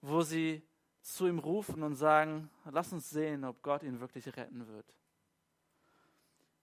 wo 0.00 0.22
sie 0.22 0.66
zu 1.02 1.26
ihm 1.26 1.40
rufen 1.40 1.82
und 1.82 1.96
sagen, 1.96 2.48
lass 2.64 2.90
uns 2.90 3.10
sehen, 3.10 3.44
ob 3.44 3.60
Gott 3.60 3.82
ihn 3.82 4.00
wirklich 4.00 4.34
retten 4.34 4.66
wird. 4.66 4.96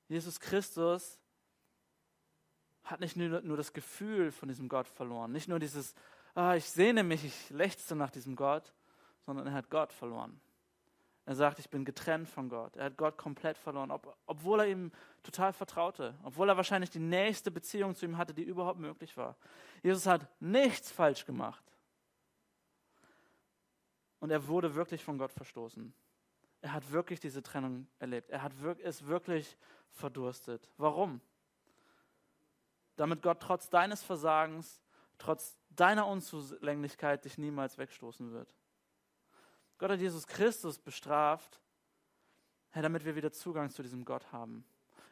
Jesus 0.08 0.40
Christus 0.40 1.20
hat 2.86 3.00
nicht 3.00 3.16
nur, 3.16 3.42
nur 3.42 3.58
das 3.58 3.74
Gefühl 3.74 4.32
von 4.32 4.50
diesem 4.50 4.70
Gott 4.70 4.88
verloren, 4.88 5.32
nicht 5.32 5.48
nur 5.48 5.60
dieses, 5.60 5.94
ah, 6.34 6.56
ich 6.56 6.68
sehne 6.68 7.04
mich, 7.04 7.24
ich 7.24 7.50
lechze 7.52 7.96
nach 7.96 8.10
diesem 8.10 8.36
Gott, 8.36 8.74
sondern 9.28 9.46
er 9.46 9.54
hat 9.54 9.70
Gott 9.70 9.94
verloren. 9.94 10.42
Er 11.26 11.36
sagt, 11.36 11.60
ich 11.60 11.70
bin 11.70 11.86
getrennt 11.86 12.28
von 12.28 12.50
Gott. 12.50 12.76
Er 12.76 12.86
hat 12.86 12.98
Gott 12.98 13.18
komplett 13.18 13.58
verloren, 13.58 13.92
ob, 13.92 14.18
obwohl 14.26 14.60
er 14.60 14.68
ihm 14.68 14.92
total 15.24 15.54
vertraute, 15.54 16.16
obwohl 16.24 16.50
er 16.50 16.58
wahrscheinlich 16.58 16.90
die 16.90 17.00
nächste 17.00 17.50
Beziehung 17.50 17.96
zu 17.96 18.06
ihm 18.06 18.18
hatte, 18.18 18.34
die 18.34 18.44
überhaupt 18.44 18.80
möglich 18.80 19.16
war. 19.16 19.38
Jesus 19.82 20.06
hat 20.06 20.28
nichts 20.42 20.92
falsch 20.92 21.26
gemacht 21.26 21.64
und 24.20 24.32
er 24.32 24.48
wurde 24.48 24.76
wirklich 24.76 25.04
von 25.04 25.18
Gott 25.18 25.32
verstoßen. 25.32 25.94
Er 26.62 26.74
hat 26.74 26.92
wirklich 26.92 27.20
diese 27.20 27.42
Trennung 27.42 27.88
erlebt. 28.00 28.30
Er 28.30 28.42
hat 28.42 28.54
ist 28.80 29.08
wirklich 29.08 29.58
verdurstet. 29.92 30.70
Warum? 30.78 31.22
Damit 32.96 33.22
Gott 33.22 33.42
trotz 33.42 33.70
deines 33.70 34.04
Versagens, 34.04 34.82
trotz 35.18 35.58
deiner 35.70 36.08
Unzulänglichkeit 36.08 37.26
dich 37.26 37.38
niemals 37.38 37.78
wegstoßen 37.78 38.32
wird. 38.32 38.54
Gott 39.78 39.92
hat 39.92 40.00
Jesus 40.00 40.28
Christus 40.28 40.78
bestraft, 40.78 41.60
damit 42.74 43.06
wir 43.06 43.16
wieder 43.16 43.32
Zugang 43.32 43.70
zu 43.70 43.84
diesem 43.84 44.06
Gott 44.06 44.32
haben. 44.32 44.66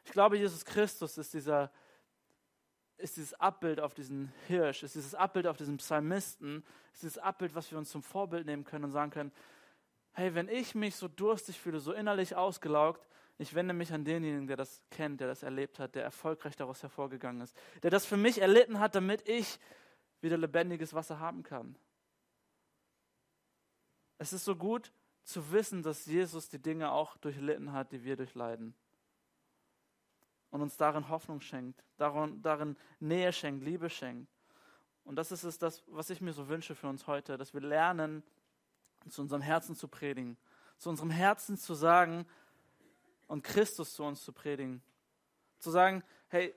Ich 0.06 0.12
glaube, 0.12 0.38
Jesus 0.38 0.66
Christus 0.66 1.18
ist 1.18 1.34
dieser 1.34 1.72
ist 3.02 3.18
dieses 3.18 3.34
Abbild 3.34 3.80
auf 3.80 3.94
diesen 3.94 4.32
Hirsch, 4.48 4.84
ist 4.84 4.96
dieses 4.96 5.16
Abbild 5.16 5.48
auf 5.48 5.58
diesen 5.58 5.78
Psalmisten, 5.78 6.64
ist 6.94 7.04
dieses 7.04 7.18
Abbild, 7.18 7.56
was 7.56 7.72
wir 7.72 7.78
uns 7.78 7.90
zum 7.90 8.04
Vorbild 8.04 8.46
nehmen 8.46 8.64
können 8.64 8.86
und 8.86 8.92
sagen 8.92 9.12
können, 9.12 9.32
hey, 10.14 10.34
wenn 10.36 10.48
ich 10.48 10.76
mich 10.76 10.96
so 10.96 11.08
durstig 11.08 11.60
fühle, 11.60 11.80
so 11.80 11.94
innerlich 11.94 12.36
ausgelaugt, 12.36 13.06
ich 13.38 13.56
wende 13.56 13.74
mich 13.74 13.92
an 13.92 14.06
denjenigen, 14.06 14.46
der 14.46 14.58
das 14.58 14.84
kennt, 14.92 15.20
der 15.20 15.28
das 15.28 15.42
erlebt 15.42 15.80
hat, 15.80 15.96
der 15.96 16.04
erfolgreich 16.04 16.56
daraus 16.56 16.84
hervorgegangen 16.84 17.42
ist, 17.42 17.58
der 17.82 17.90
das 17.90 18.06
für 18.06 18.18
mich 18.18 18.40
erlitten 18.40 18.80
hat, 18.80 18.94
damit 18.94 19.28
ich 19.28 19.60
wieder 20.22 20.38
lebendiges 20.38 20.94
Wasser 20.94 21.20
haben 21.20 21.42
kann. 21.42 21.76
Es 24.22 24.34
ist 24.34 24.46
so 24.46 24.56
gut 24.56 24.92
zu 25.24 25.52
wissen, 25.52 25.82
dass 25.82 26.06
Jesus 26.06 26.48
die 26.48 26.60
Dinge 26.60 26.92
auch 26.92 27.18
durchlitten 27.18 27.74
hat, 27.74 27.92
die 27.92 28.04
wir 28.04 28.16
durchleiden 28.16 28.76
und 30.52 30.62
uns 30.62 30.78
darin 30.78 31.10
Hoffnung 31.10 31.42
schenkt, 31.42 31.84
darin, 31.98 32.40
darin 32.44 32.78
Nähe 33.00 33.34
schenkt, 33.34 33.64
Liebe 33.64 33.90
schenkt. 33.90 34.32
Und 35.06 35.16
das 35.16 35.32
ist 35.32 35.44
es, 35.44 35.58
das, 35.58 35.82
was 35.88 36.12
ich 36.12 36.22
mir 36.22 36.34
so 36.34 36.48
wünsche 36.50 36.76
für 36.76 36.88
uns 36.88 37.08
heute, 37.08 37.36
dass 37.36 37.56
wir 37.56 37.62
lernen, 37.62 38.22
zu 39.10 39.24
unserem 39.24 39.42
Herzen 39.42 39.76
zu 39.76 39.88
predigen, 39.88 40.38
zu 40.78 40.92
unserem 40.92 41.10
Herzen 41.10 41.58
zu 41.58 41.74
sagen 41.74 42.28
und 43.26 43.44
Christus 43.44 43.96
zu 43.96 44.04
uns 44.04 44.24
zu 44.24 44.34
predigen. 44.34 44.84
Zu 45.58 45.72
sagen, 45.72 46.04
hey, 46.28 46.54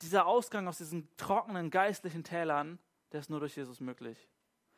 dieser 0.00 0.26
Ausgang 0.26 0.68
aus 0.68 0.78
diesen 0.78 1.08
trockenen 1.16 1.70
geistlichen 1.70 2.22
Tälern, 2.22 2.78
der 3.10 3.18
ist 3.18 3.30
nur 3.30 3.40
durch 3.40 3.56
Jesus 3.56 3.80
möglich. 3.80 4.28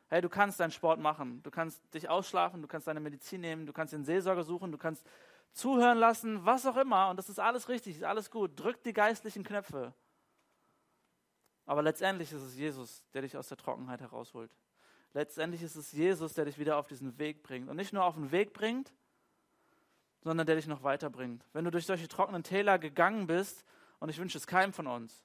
Hey, 0.09 0.21
du 0.21 0.29
kannst 0.29 0.61
deinen 0.61 0.71
Sport 0.71 1.01
machen, 1.01 1.43
du 1.43 1.51
kannst 1.51 1.83
dich 1.93 2.09
ausschlafen, 2.09 2.63
du 2.63 2.69
kannst 2.69 2.87
deine 2.87 3.01
Medizin 3.01 3.41
nehmen, 3.41 3.67
du 3.67 3.73
kannst 3.73 3.93
den 3.93 4.05
Seelsorger 4.05 4.45
suchen, 4.45 4.71
du 4.71 4.79
kannst 4.79 5.05
zuhören 5.53 5.99
lassen, 5.99 6.45
was 6.45 6.65
auch 6.67 6.77
immer. 6.77 7.11
Und 7.11 7.17
das 7.17 7.29
ist 7.29 7.41
alles 7.41 7.69
richtig, 7.69 7.97
ist 7.97 8.05
alles 8.05 8.31
gut. 8.31 8.59
Drück 8.59 8.83
die 8.85 8.93
geistlichen 8.93 9.43
Knöpfe. 9.43 9.95
Aber 11.65 11.83
letztendlich 11.83 12.31
ist 12.31 12.43
es 12.43 12.57
Jesus, 12.57 13.03
der 13.13 13.23
dich 13.23 13.37
aus 13.37 13.49
der 13.49 13.57
Trockenheit 13.57 14.01
herausholt. 14.01 14.55
Letztendlich 15.13 15.63
ist 15.63 15.75
es 15.75 15.93
Jesus, 15.93 16.35
der 16.35 16.45
dich 16.45 16.59
wieder 16.59 16.77
auf 16.77 16.87
diesen 16.87 17.19
Weg 17.19 17.43
bringt. 17.43 17.69
Und 17.69 17.77
nicht 17.77 17.93
nur 17.93 18.05
auf 18.05 18.15
den 18.15 18.31
Weg 18.31 18.53
bringt, 18.53 18.93
sondern 20.21 20.47
der 20.47 20.57
dich 20.57 20.67
noch 20.67 20.83
weiterbringt. 20.83 21.45
Wenn 21.53 21.65
du 21.65 21.71
durch 21.71 21.87
solche 21.87 22.07
trockenen 22.07 22.43
Täler 22.43 22.79
gegangen 22.79 23.27
bist, 23.27 23.65
und 23.99 24.11
ich 24.11 24.19
wünsche 24.19 24.39
es 24.39 24.47
keinem 24.47 24.73
von 24.73 24.87
uns, 24.87 25.25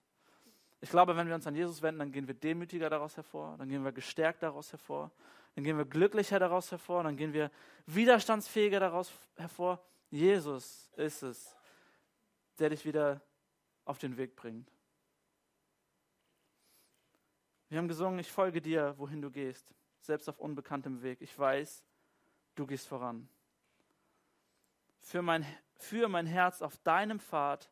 ich 0.81 0.89
glaube, 0.89 1.15
wenn 1.15 1.27
wir 1.27 1.35
uns 1.35 1.45
an 1.45 1.55
Jesus 1.55 1.81
wenden, 1.81 1.99
dann 1.99 2.11
gehen 2.11 2.27
wir 2.27 2.33
demütiger 2.33 2.89
daraus 2.89 3.15
hervor, 3.15 3.55
dann 3.57 3.69
gehen 3.69 3.83
wir 3.83 3.91
gestärkt 3.91 4.41
daraus 4.41 4.71
hervor, 4.71 5.11
dann 5.55 5.63
gehen 5.63 5.77
wir 5.77 5.85
glücklicher 5.85 6.39
daraus 6.39 6.71
hervor, 6.71 7.03
dann 7.03 7.15
gehen 7.15 7.33
wir 7.33 7.51
widerstandsfähiger 7.85 8.79
daraus 8.79 9.11
hervor, 9.35 9.79
Jesus 10.09 10.89
ist 10.97 11.21
es, 11.21 11.55
der 12.57 12.69
dich 12.69 12.83
wieder 12.83 13.21
auf 13.85 13.99
den 13.99 14.17
Weg 14.17 14.35
bringt. 14.35 14.71
Wir 17.69 17.77
haben 17.77 17.87
gesungen, 17.87 18.19
ich 18.19 18.29
folge 18.29 18.61
dir, 18.61 18.95
wohin 18.97 19.21
du 19.21 19.31
gehst, 19.31 19.73
selbst 20.01 20.27
auf 20.27 20.39
unbekanntem 20.39 21.01
Weg. 21.03 21.21
Ich 21.21 21.37
weiß, 21.37 21.85
du 22.55 22.67
gehst 22.67 22.87
voran. 22.87 23.29
Für 24.99 25.21
mein, 25.21 25.45
für 25.75 26.09
mein 26.09 26.25
Herz 26.25 26.61
auf 26.61 26.77
deinem 26.79 27.19
Pfad, 27.19 27.71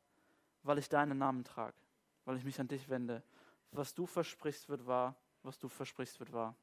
weil 0.64 0.78
ich 0.78 0.88
deinen 0.88 1.18
Namen 1.18 1.44
trage, 1.44 1.76
weil 2.26 2.38
ich 2.38 2.44
mich 2.44 2.60
an 2.60 2.68
dich 2.68 2.90
wende. 2.90 3.24
Was 3.72 3.94
du 3.94 4.06
versprichst, 4.06 4.70
wird 4.70 4.86
wahr. 4.88 5.16
Was 5.44 5.58
du 5.60 5.70
versprichst, 5.70 6.20
wird 6.20 6.34
wahr. 6.34 6.56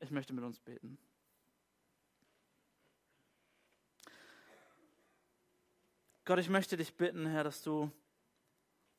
Ich 0.00 0.10
möchte 0.10 0.32
mit 0.32 0.44
uns 0.44 0.58
beten. 0.58 0.98
Gott, 6.24 6.38
ich 6.38 6.48
möchte 6.48 6.76
dich 6.76 6.96
bitten, 6.96 7.26
Herr, 7.26 7.44
dass 7.44 7.62
du 7.62 7.90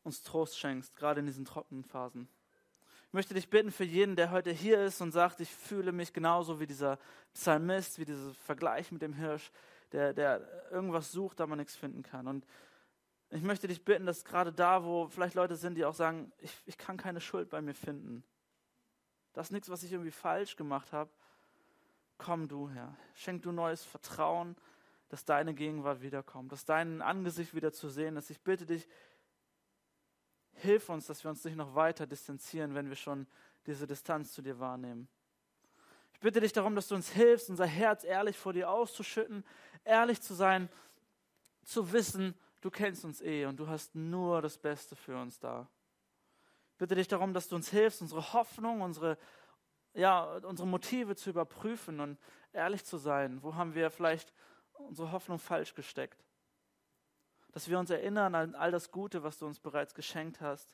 uns 0.03 0.23
Trost 0.23 0.59
schenkst, 0.59 0.95
gerade 0.95 1.21
in 1.21 1.25
diesen 1.25 1.45
trockenen 1.45 1.83
Phasen. 1.83 2.27
Ich 3.07 3.13
möchte 3.13 3.33
dich 3.33 3.49
bitten 3.49 3.71
für 3.71 3.85
jeden, 3.85 4.15
der 4.15 4.31
heute 4.31 4.51
hier 4.51 4.83
ist 4.83 4.99
und 4.99 5.11
sagt, 5.11 5.39
ich 5.39 5.49
fühle 5.49 5.91
mich 5.91 6.11
genauso 6.11 6.59
wie 6.59 6.67
dieser 6.67 6.99
Psalmist, 7.33 7.99
wie 7.99 8.05
dieser 8.05 8.33
Vergleich 8.33 8.91
mit 8.91 9.01
dem 9.01 9.13
Hirsch, 9.13 9.51
der, 9.91 10.13
der 10.13 10.69
irgendwas 10.71 11.11
sucht, 11.11 11.39
aber 11.39 11.55
nichts 11.55 11.75
finden 11.75 12.03
kann. 12.03 12.27
Und 12.27 12.45
ich 13.35 13.41
möchte 13.41 13.67
dich 13.67 13.83
bitten, 13.83 14.05
dass 14.05 14.25
gerade 14.25 14.53
da, 14.53 14.83
wo 14.83 15.07
vielleicht 15.07 15.35
Leute 15.35 15.55
sind, 15.55 15.75
die 15.75 15.85
auch 15.85 15.95
sagen, 15.95 16.31
ich, 16.37 16.55
ich 16.65 16.77
kann 16.77 16.97
keine 16.97 17.19
Schuld 17.19 17.49
bei 17.49 17.61
mir 17.61 17.73
finden. 17.73 18.23
Das 19.33 19.47
ist 19.47 19.51
nichts, 19.51 19.69
was 19.69 19.81
ich 19.81 19.91
irgendwie 19.91 20.11
falsch 20.11 20.55
gemacht 20.55 20.93
habe. 20.93 21.09
Komm 22.19 22.47
du, 22.47 22.69
Herr. 22.69 22.95
Schenk 23.15 23.41
du 23.41 23.51
neues 23.51 23.83
Vertrauen, 23.83 24.55
dass 25.09 25.25
deine 25.25 25.55
Gegenwart 25.55 26.01
wiederkommt, 26.01 26.51
dass 26.51 26.65
dein 26.65 27.01
Angesicht 27.01 27.55
wieder 27.55 27.73
zu 27.73 27.89
sehen 27.89 28.17
ist. 28.17 28.29
Ich 28.29 28.39
bitte 28.39 28.67
dich, 28.67 28.87
hilf 30.53 30.89
uns, 30.89 31.07
dass 31.07 31.23
wir 31.23 31.31
uns 31.31 31.43
nicht 31.43 31.55
noch 31.55 31.73
weiter 31.73 32.05
distanzieren, 32.05 32.75
wenn 32.75 32.89
wir 32.89 32.95
schon 32.95 33.25
diese 33.65 33.87
Distanz 33.87 34.31
zu 34.33 34.43
dir 34.43 34.59
wahrnehmen. 34.59 35.07
Ich 36.13 36.19
bitte 36.19 36.39
dich 36.39 36.53
darum, 36.53 36.75
dass 36.75 36.87
du 36.87 36.95
uns 36.95 37.09
hilfst, 37.09 37.49
unser 37.49 37.65
Herz 37.65 38.03
ehrlich 38.03 38.37
vor 38.37 38.53
dir 38.53 38.69
auszuschütten, 38.69 39.43
ehrlich 39.83 40.21
zu 40.21 40.35
sein, 40.35 40.69
zu 41.63 41.91
wissen, 41.91 42.35
du 42.63 42.71
kennst 42.71 43.03
uns 43.03 43.21
eh 43.21 43.45
und 43.45 43.57
du 43.57 43.67
hast 43.67 43.93
nur 43.93 44.41
das 44.41 44.57
Beste 44.57 44.95
für 44.95 45.17
uns 45.17 45.37
da. 45.37 45.67
Ich 46.71 46.77
bitte 46.77 46.95
dich 46.95 47.09
darum, 47.09 47.33
dass 47.33 47.49
du 47.49 47.55
uns 47.55 47.69
hilfst, 47.69 48.01
unsere 48.01 48.31
Hoffnung, 48.31 48.81
unsere, 48.81 49.17
ja, 49.93 50.37
unsere 50.37 50.67
Motive 50.67 51.17
zu 51.17 51.29
überprüfen 51.29 51.99
und 51.99 52.17
ehrlich 52.53 52.85
zu 52.85 52.97
sein. 52.97 53.43
Wo 53.43 53.55
haben 53.55 53.75
wir 53.75 53.91
vielleicht 53.91 54.33
unsere 54.73 55.11
Hoffnung 55.11 55.39
falsch 55.39 55.75
gesteckt? 55.75 56.23
Dass 57.51 57.67
wir 57.67 57.77
uns 57.77 57.89
erinnern 57.89 58.33
an 58.33 58.55
all 58.55 58.71
das 58.71 58.91
Gute, 58.91 59.23
was 59.23 59.37
du 59.37 59.45
uns 59.45 59.59
bereits 59.59 59.93
geschenkt 59.93 60.39
hast. 60.39 60.69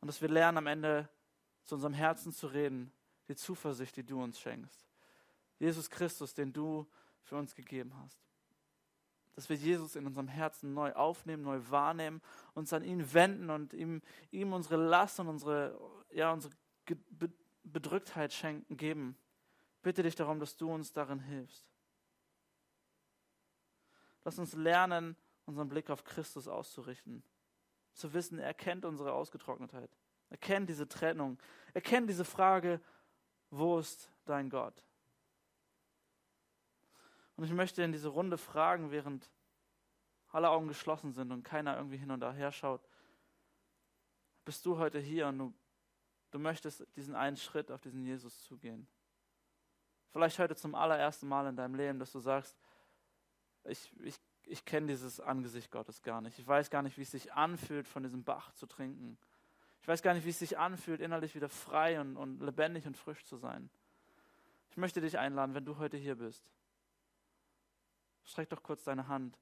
Und 0.00 0.08
dass 0.08 0.20
wir 0.20 0.28
lernen, 0.28 0.58
am 0.58 0.66
Ende 0.66 1.08
zu 1.62 1.76
unserem 1.76 1.94
Herzen 1.94 2.32
zu 2.32 2.48
reden, 2.48 2.92
die 3.28 3.36
Zuversicht, 3.36 3.96
die 3.96 4.04
du 4.04 4.22
uns 4.22 4.40
schenkst. 4.40 4.84
Jesus 5.60 5.88
Christus, 5.88 6.34
den 6.34 6.52
du 6.52 6.86
für 7.22 7.36
uns 7.36 7.54
gegeben 7.54 7.96
hast. 8.02 8.18
Dass 9.34 9.48
wir 9.48 9.56
Jesus 9.56 9.96
in 9.96 10.06
unserem 10.06 10.28
Herzen 10.28 10.74
neu 10.74 10.92
aufnehmen, 10.92 11.42
neu 11.42 11.60
wahrnehmen, 11.68 12.22
uns 12.54 12.72
an 12.72 12.84
ihn 12.84 13.12
wenden 13.12 13.50
und 13.50 13.72
ihm, 13.72 14.00
ihm 14.30 14.52
unsere 14.52 14.76
Last 14.76 15.18
und 15.20 15.28
unsere, 15.28 15.78
ja, 16.12 16.32
unsere 16.32 16.52
Bedrücktheit 17.64 18.32
schenken, 18.32 18.76
geben. 18.76 19.16
Bitte 19.82 20.02
dich 20.02 20.14
darum, 20.14 20.38
dass 20.38 20.56
du 20.56 20.72
uns 20.72 20.92
darin 20.92 21.20
hilfst. 21.20 21.66
Lass 24.24 24.38
uns 24.38 24.54
lernen, 24.54 25.16
unseren 25.46 25.68
Blick 25.68 25.90
auf 25.90 26.04
Christus 26.04 26.48
auszurichten. 26.48 27.22
Zu 27.92 28.12
wissen, 28.14 28.38
er 28.38 28.54
kennt 28.54 28.84
unsere 28.84 29.12
Ausgetrocknetheit. 29.12 29.90
Er 30.30 30.38
kennt 30.38 30.68
diese 30.68 30.88
Trennung. 30.88 31.38
Er 31.74 31.80
kennt 31.80 32.08
diese 32.08 32.24
Frage, 32.24 32.80
wo 33.50 33.78
ist 33.78 34.10
dein 34.24 34.48
Gott? 34.48 34.82
Und 37.36 37.44
ich 37.44 37.52
möchte 37.52 37.82
in 37.82 37.92
diese 37.92 38.08
Runde 38.08 38.38
fragen, 38.38 38.90
während 38.90 39.30
alle 40.34 40.50
Augen 40.50 40.68
geschlossen 40.68 41.12
sind 41.12 41.30
und 41.30 41.44
keiner 41.44 41.76
irgendwie 41.76 41.96
hin 41.96 42.10
und 42.10 42.22
her 42.22 42.52
schaut. 42.52 42.80
Bist 44.44 44.66
du 44.66 44.78
heute 44.78 44.98
hier 44.98 45.28
und 45.28 45.38
du, 45.38 45.54
du 46.32 46.38
möchtest 46.38 46.86
diesen 46.96 47.14
einen 47.14 47.36
Schritt 47.36 47.70
auf 47.70 47.80
diesen 47.80 48.04
Jesus 48.04 48.42
zugehen? 48.42 48.86
Vielleicht 50.10 50.38
heute 50.38 50.54
zum 50.54 50.74
allerersten 50.74 51.28
Mal 51.28 51.46
in 51.48 51.56
deinem 51.56 51.74
Leben, 51.74 51.98
dass 51.98 52.12
du 52.12 52.18
sagst, 52.18 52.56
ich, 53.64 53.92
ich, 54.00 54.20
ich 54.44 54.64
kenne 54.64 54.88
dieses 54.88 55.20
Angesicht 55.20 55.70
Gottes 55.70 56.02
gar 56.02 56.20
nicht. 56.20 56.38
Ich 56.38 56.46
weiß 56.46 56.70
gar 56.70 56.82
nicht, 56.82 56.98
wie 56.98 57.02
es 57.02 57.10
sich 57.10 57.32
anfühlt, 57.32 57.88
von 57.88 58.02
diesem 58.02 58.24
Bach 58.24 58.52
zu 58.52 58.66
trinken. 58.66 59.16
Ich 59.80 59.88
weiß 59.88 60.02
gar 60.02 60.14
nicht, 60.14 60.24
wie 60.24 60.30
es 60.30 60.38
sich 60.38 60.58
anfühlt, 60.58 61.00
innerlich 61.00 61.34
wieder 61.34 61.48
frei 61.48 62.00
und, 62.00 62.16
und 62.16 62.40
lebendig 62.40 62.86
und 62.86 62.96
frisch 62.96 63.24
zu 63.24 63.36
sein. 63.36 63.70
Ich 64.70 64.76
möchte 64.76 65.00
dich 65.00 65.18
einladen, 65.18 65.54
wenn 65.54 65.64
du 65.64 65.78
heute 65.78 65.96
hier 65.96 66.16
bist. 66.16 66.44
Streck 68.24 68.48
doch 68.48 68.62
kurz 68.62 68.84
deine 68.84 69.08
Hand 69.08 69.38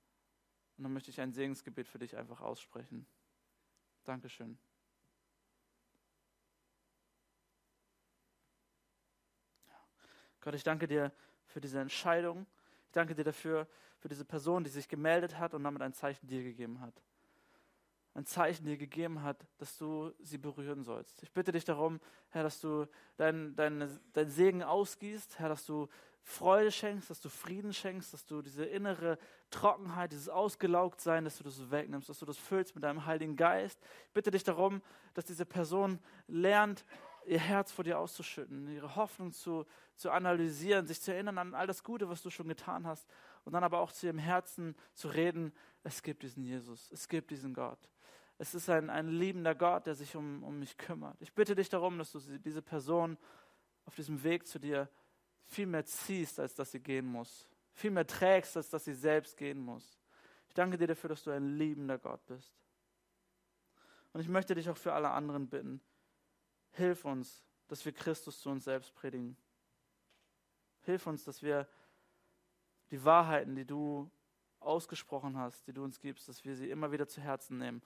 und 0.76 0.84
dann 0.84 0.92
möchte 0.92 1.10
ich 1.10 1.20
ein 1.20 1.32
Segensgebet 1.32 1.88
für 1.88 1.98
dich 1.98 2.16
einfach 2.16 2.40
aussprechen. 2.40 3.06
Dankeschön. 4.04 4.58
Gott, 10.40 10.54
ich 10.54 10.64
danke 10.64 10.88
dir 10.88 11.12
für 11.46 11.60
diese 11.60 11.78
Entscheidung. 11.78 12.46
Ich 12.86 12.92
danke 12.92 13.14
dir 13.14 13.24
dafür, 13.24 13.68
für 13.98 14.08
diese 14.08 14.24
Person, 14.24 14.64
die 14.64 14.70
sich 14.70 14.88
gemeldet 14.88 15.38
hat 15.38 15.54
und 15.54 15.62
damit 15.62 15.82
ein 15.82 15.92
Zeichen 15.92 16.26
dir 16.26 16.42
gegeben 16.42 16.80
hat. 16.80 17.00
Ein 18.14 18.26
Zeichen 18.26 18.66
dir 18.66 18.76
gegeben 18.76 19.22
hat, 19.22 19.46
dass 19.58 19.78
du 19.78 20.12
sie 20.20 20.38
berühren 20.38 20.82
sollst. 20.82 21.22
Ich 21.22 21.32
bitte 21.32 21.52
dich 21.52 21.64
darum, 21.64 21.98
Herr, 22.28 22.42
dass 22.42 22.60
du 22.60 22.86
deinen 23.16 23.56
dein, 23.56 23.88
dein 24.12 24.30
Segen 24.30 24.62
ausgießt, 24.62 25.38
Herr, 25.38 25.48
dass 25.48 25.64
du 25.64 25.88
Freude 26.24 26.70
schenkst, 26.70 27.10
dass 27.10 27.20
du 27.20 27.28
Frieden 27.28 27.72
schenkst, 27.72 28.12
dass 28.12 28.24
du 28.24 28.42
diese 28.42 28.64
innere 28.64 29.18
Trockenheit, 29.50 30.12
dieses 30.12 30.28
Ausgelaugtsein, 30.28 31.24
dass 31.24 31.38
du 31.38 31.44
das 31.44 31.70
wegnimmst, 31.70 32.08
dass 32.08 32.18
du 32.18 32.26
das 32.26 32.38
füllst 32.38 32.74
mit 32.74 32.84
deinem 32.84 33.06
Heiligen 33.06 33.36
Geist. 33.36 33.80
Ich 34.06 34.12
bitte 34.12 34.30
dich 34.30 34.44
darum, 34.44 34.82
dass 35.14 35.24
diese 35.24 35.44
Person 35.44 35.98
lernt, 36.28 36.84
ihr 37.26 37.40
Herz 37.40 37.72
vor 37.72 37.84
dir 37.84 37.98
auszuschütten, 37.98 38.68
ihre 38.68 38.96
Hoffnung 38.96 39.32
zu, 39.32 39.66
zu 39.96 40.10
analysieren, 40.10 40.86
sich 40.86 41.00
zu 41.00 41.12
erinnern 41.12 41.38
an 41.38 41.54
all 41.54 41.66
das 41.66 41.82
Gute, 41.82 42.08
was 42.08 42.22
du 42.22 42.30
schon 42.30 42.48
getan 42.48 42.86
hast 42.86 43.06
und 43.44 43.52
dann 43.52 43.64
aber 43.64 43.80
auch 43.80 43.92
zu 43.92 44.06
ihrem 44.06 44.18
Herzen 44.18 44.76
zu 44.94 45.08
reden, 45.08 45.52
es 45.82 46.02
gibt 46.02 46.22
diesen 46.22 46.44
Jesus, 46.44 46.90
es 46.92 47.08
gibt 47.08 47.30
diesen 47.30 47.54
Gott. 47.54 47.78
Es 48.42 48.56
ist 48.56 48.68
ein, 48.68 48.90
ein 48.90 49.06
liebender 49.06 49.54
Gott, 49.54 49.86
der 49.86 49.94
sich 49.94 50.16
um, 50.16 50.42
um 50.42 50.58
mich 50.58 50.76
kümmert. 50.76 51.16
Ich 51.20 51.32
bitte 51.32 51.54
dich 51.54 51.68
darum, 51.68 51.96
dass 51.96 52.10
du 52.10 52.18
diese 52.40 52.60
Person 52.60 53.16
auf 53.84 53.94
diesem 53.94 54.20
Weg 54.24 54.48
zu 54.48 54.58
dir 54.58 54.88
viel 55.44 55.66
mehr 55.66 55.84
ziehst, 55.84 56.40
als 56.40 56.56
dass 56.56 56.72
sie 56.72 56.80
gehen 56.80 57.06
muss. 57.06 57.48
Viel 57.72 57.92
mehr 57.92 58.04
trägst, 58.04 58.56
als 58.56 58.68
dass 58.68 58.84
sie 58.84 58.94
selbst 58.94 59.36
gehen 59.36 59.60
muss. 59.60 59.96
Ich 60.48 60.54
danke 60.54 60.76
dir 60.76 60.88
dafür, 60.88 61.10
dass 61.10 61.22
du 61.22 61.30
ein 61.30 61.56
liebender 61.56 61.98
Gott 61.98 62.26
bist. 62.26 62.52
Und 64.12 64.20
ich 64.20 64.28
möchte 64.28 64.56
dich 64.56 64.68
auch 64.68 64.76
für 64.76 64.92
alle 64.92 65.10
anderen 65.10 65.48
bitten, 65.48 65.80
hilf 66.72 67.04
uns, 67.04 67.44
dass 67.68 67.84
wir 67.84 67.92
Christus 67.92 68.40
zu 68.40 68.50
uns 68.50 68.64
selbst 68.64 68.92
predigen. 68.92 69.36
Hilf 70.80 71.06
uns, 71.06 71.22
dass 71.22 71.44
wir 71.44 71.68
die 72.90 73.04
Wahrheiten, 73.04 73.54
die 73.54 73.64
du 73.64 74.10
ausgesprochen 74.58 75.36
hast, 75.38 75.64
die 75.68 75.72
du 75.72 75.84
uns 75.84 76.00
gibst, 76.00 76.28
dass 76.28 76.44
wir 76.44 76.56
sie 76.56 76.70
immer 76.70 76.90
wieder 76.90 77.06
zu 77.06 77.20
Herzen 77.20 77.58
nehmen 77.58 77.82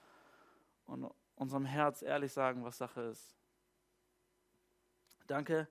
und 0.86 1.10
unserem 1.34 1.64
Herz 1.64 2.02
ehrlich 2.02 2.32
sagen, 2.32 2.64
was 2.64 2.78
Sache 2.78 3.02
ist. 3.02 3.36
Danke, 5.26 5.68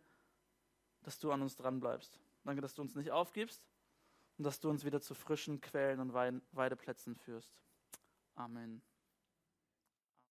dass 1.03 1.19
du 1.19 1.31
an 1.31 1.41
uns 1.41 1.55
dran 1.55 1.79
bleibst. 1.79 2.19
Danke, 2.43 2.61
dass 2.61 2.75
du 2.75 2.81
uns 2.81 2.95
nicht 2.95 3.11
aufgibst 3.11 3.65
und 4.37 4.43
dass 4.43 4.59
du 4.59 4.69
uns 4.69 4.85
wieder 4.85 5.01
zu 5.01 5.15
frischen 5.15 5.61
Quellen 5.61 5.99
und 5.99 6.13
Weideplätzen 6.13 7.15
führst. 7.15 7.55
Amen. 8.35 8.81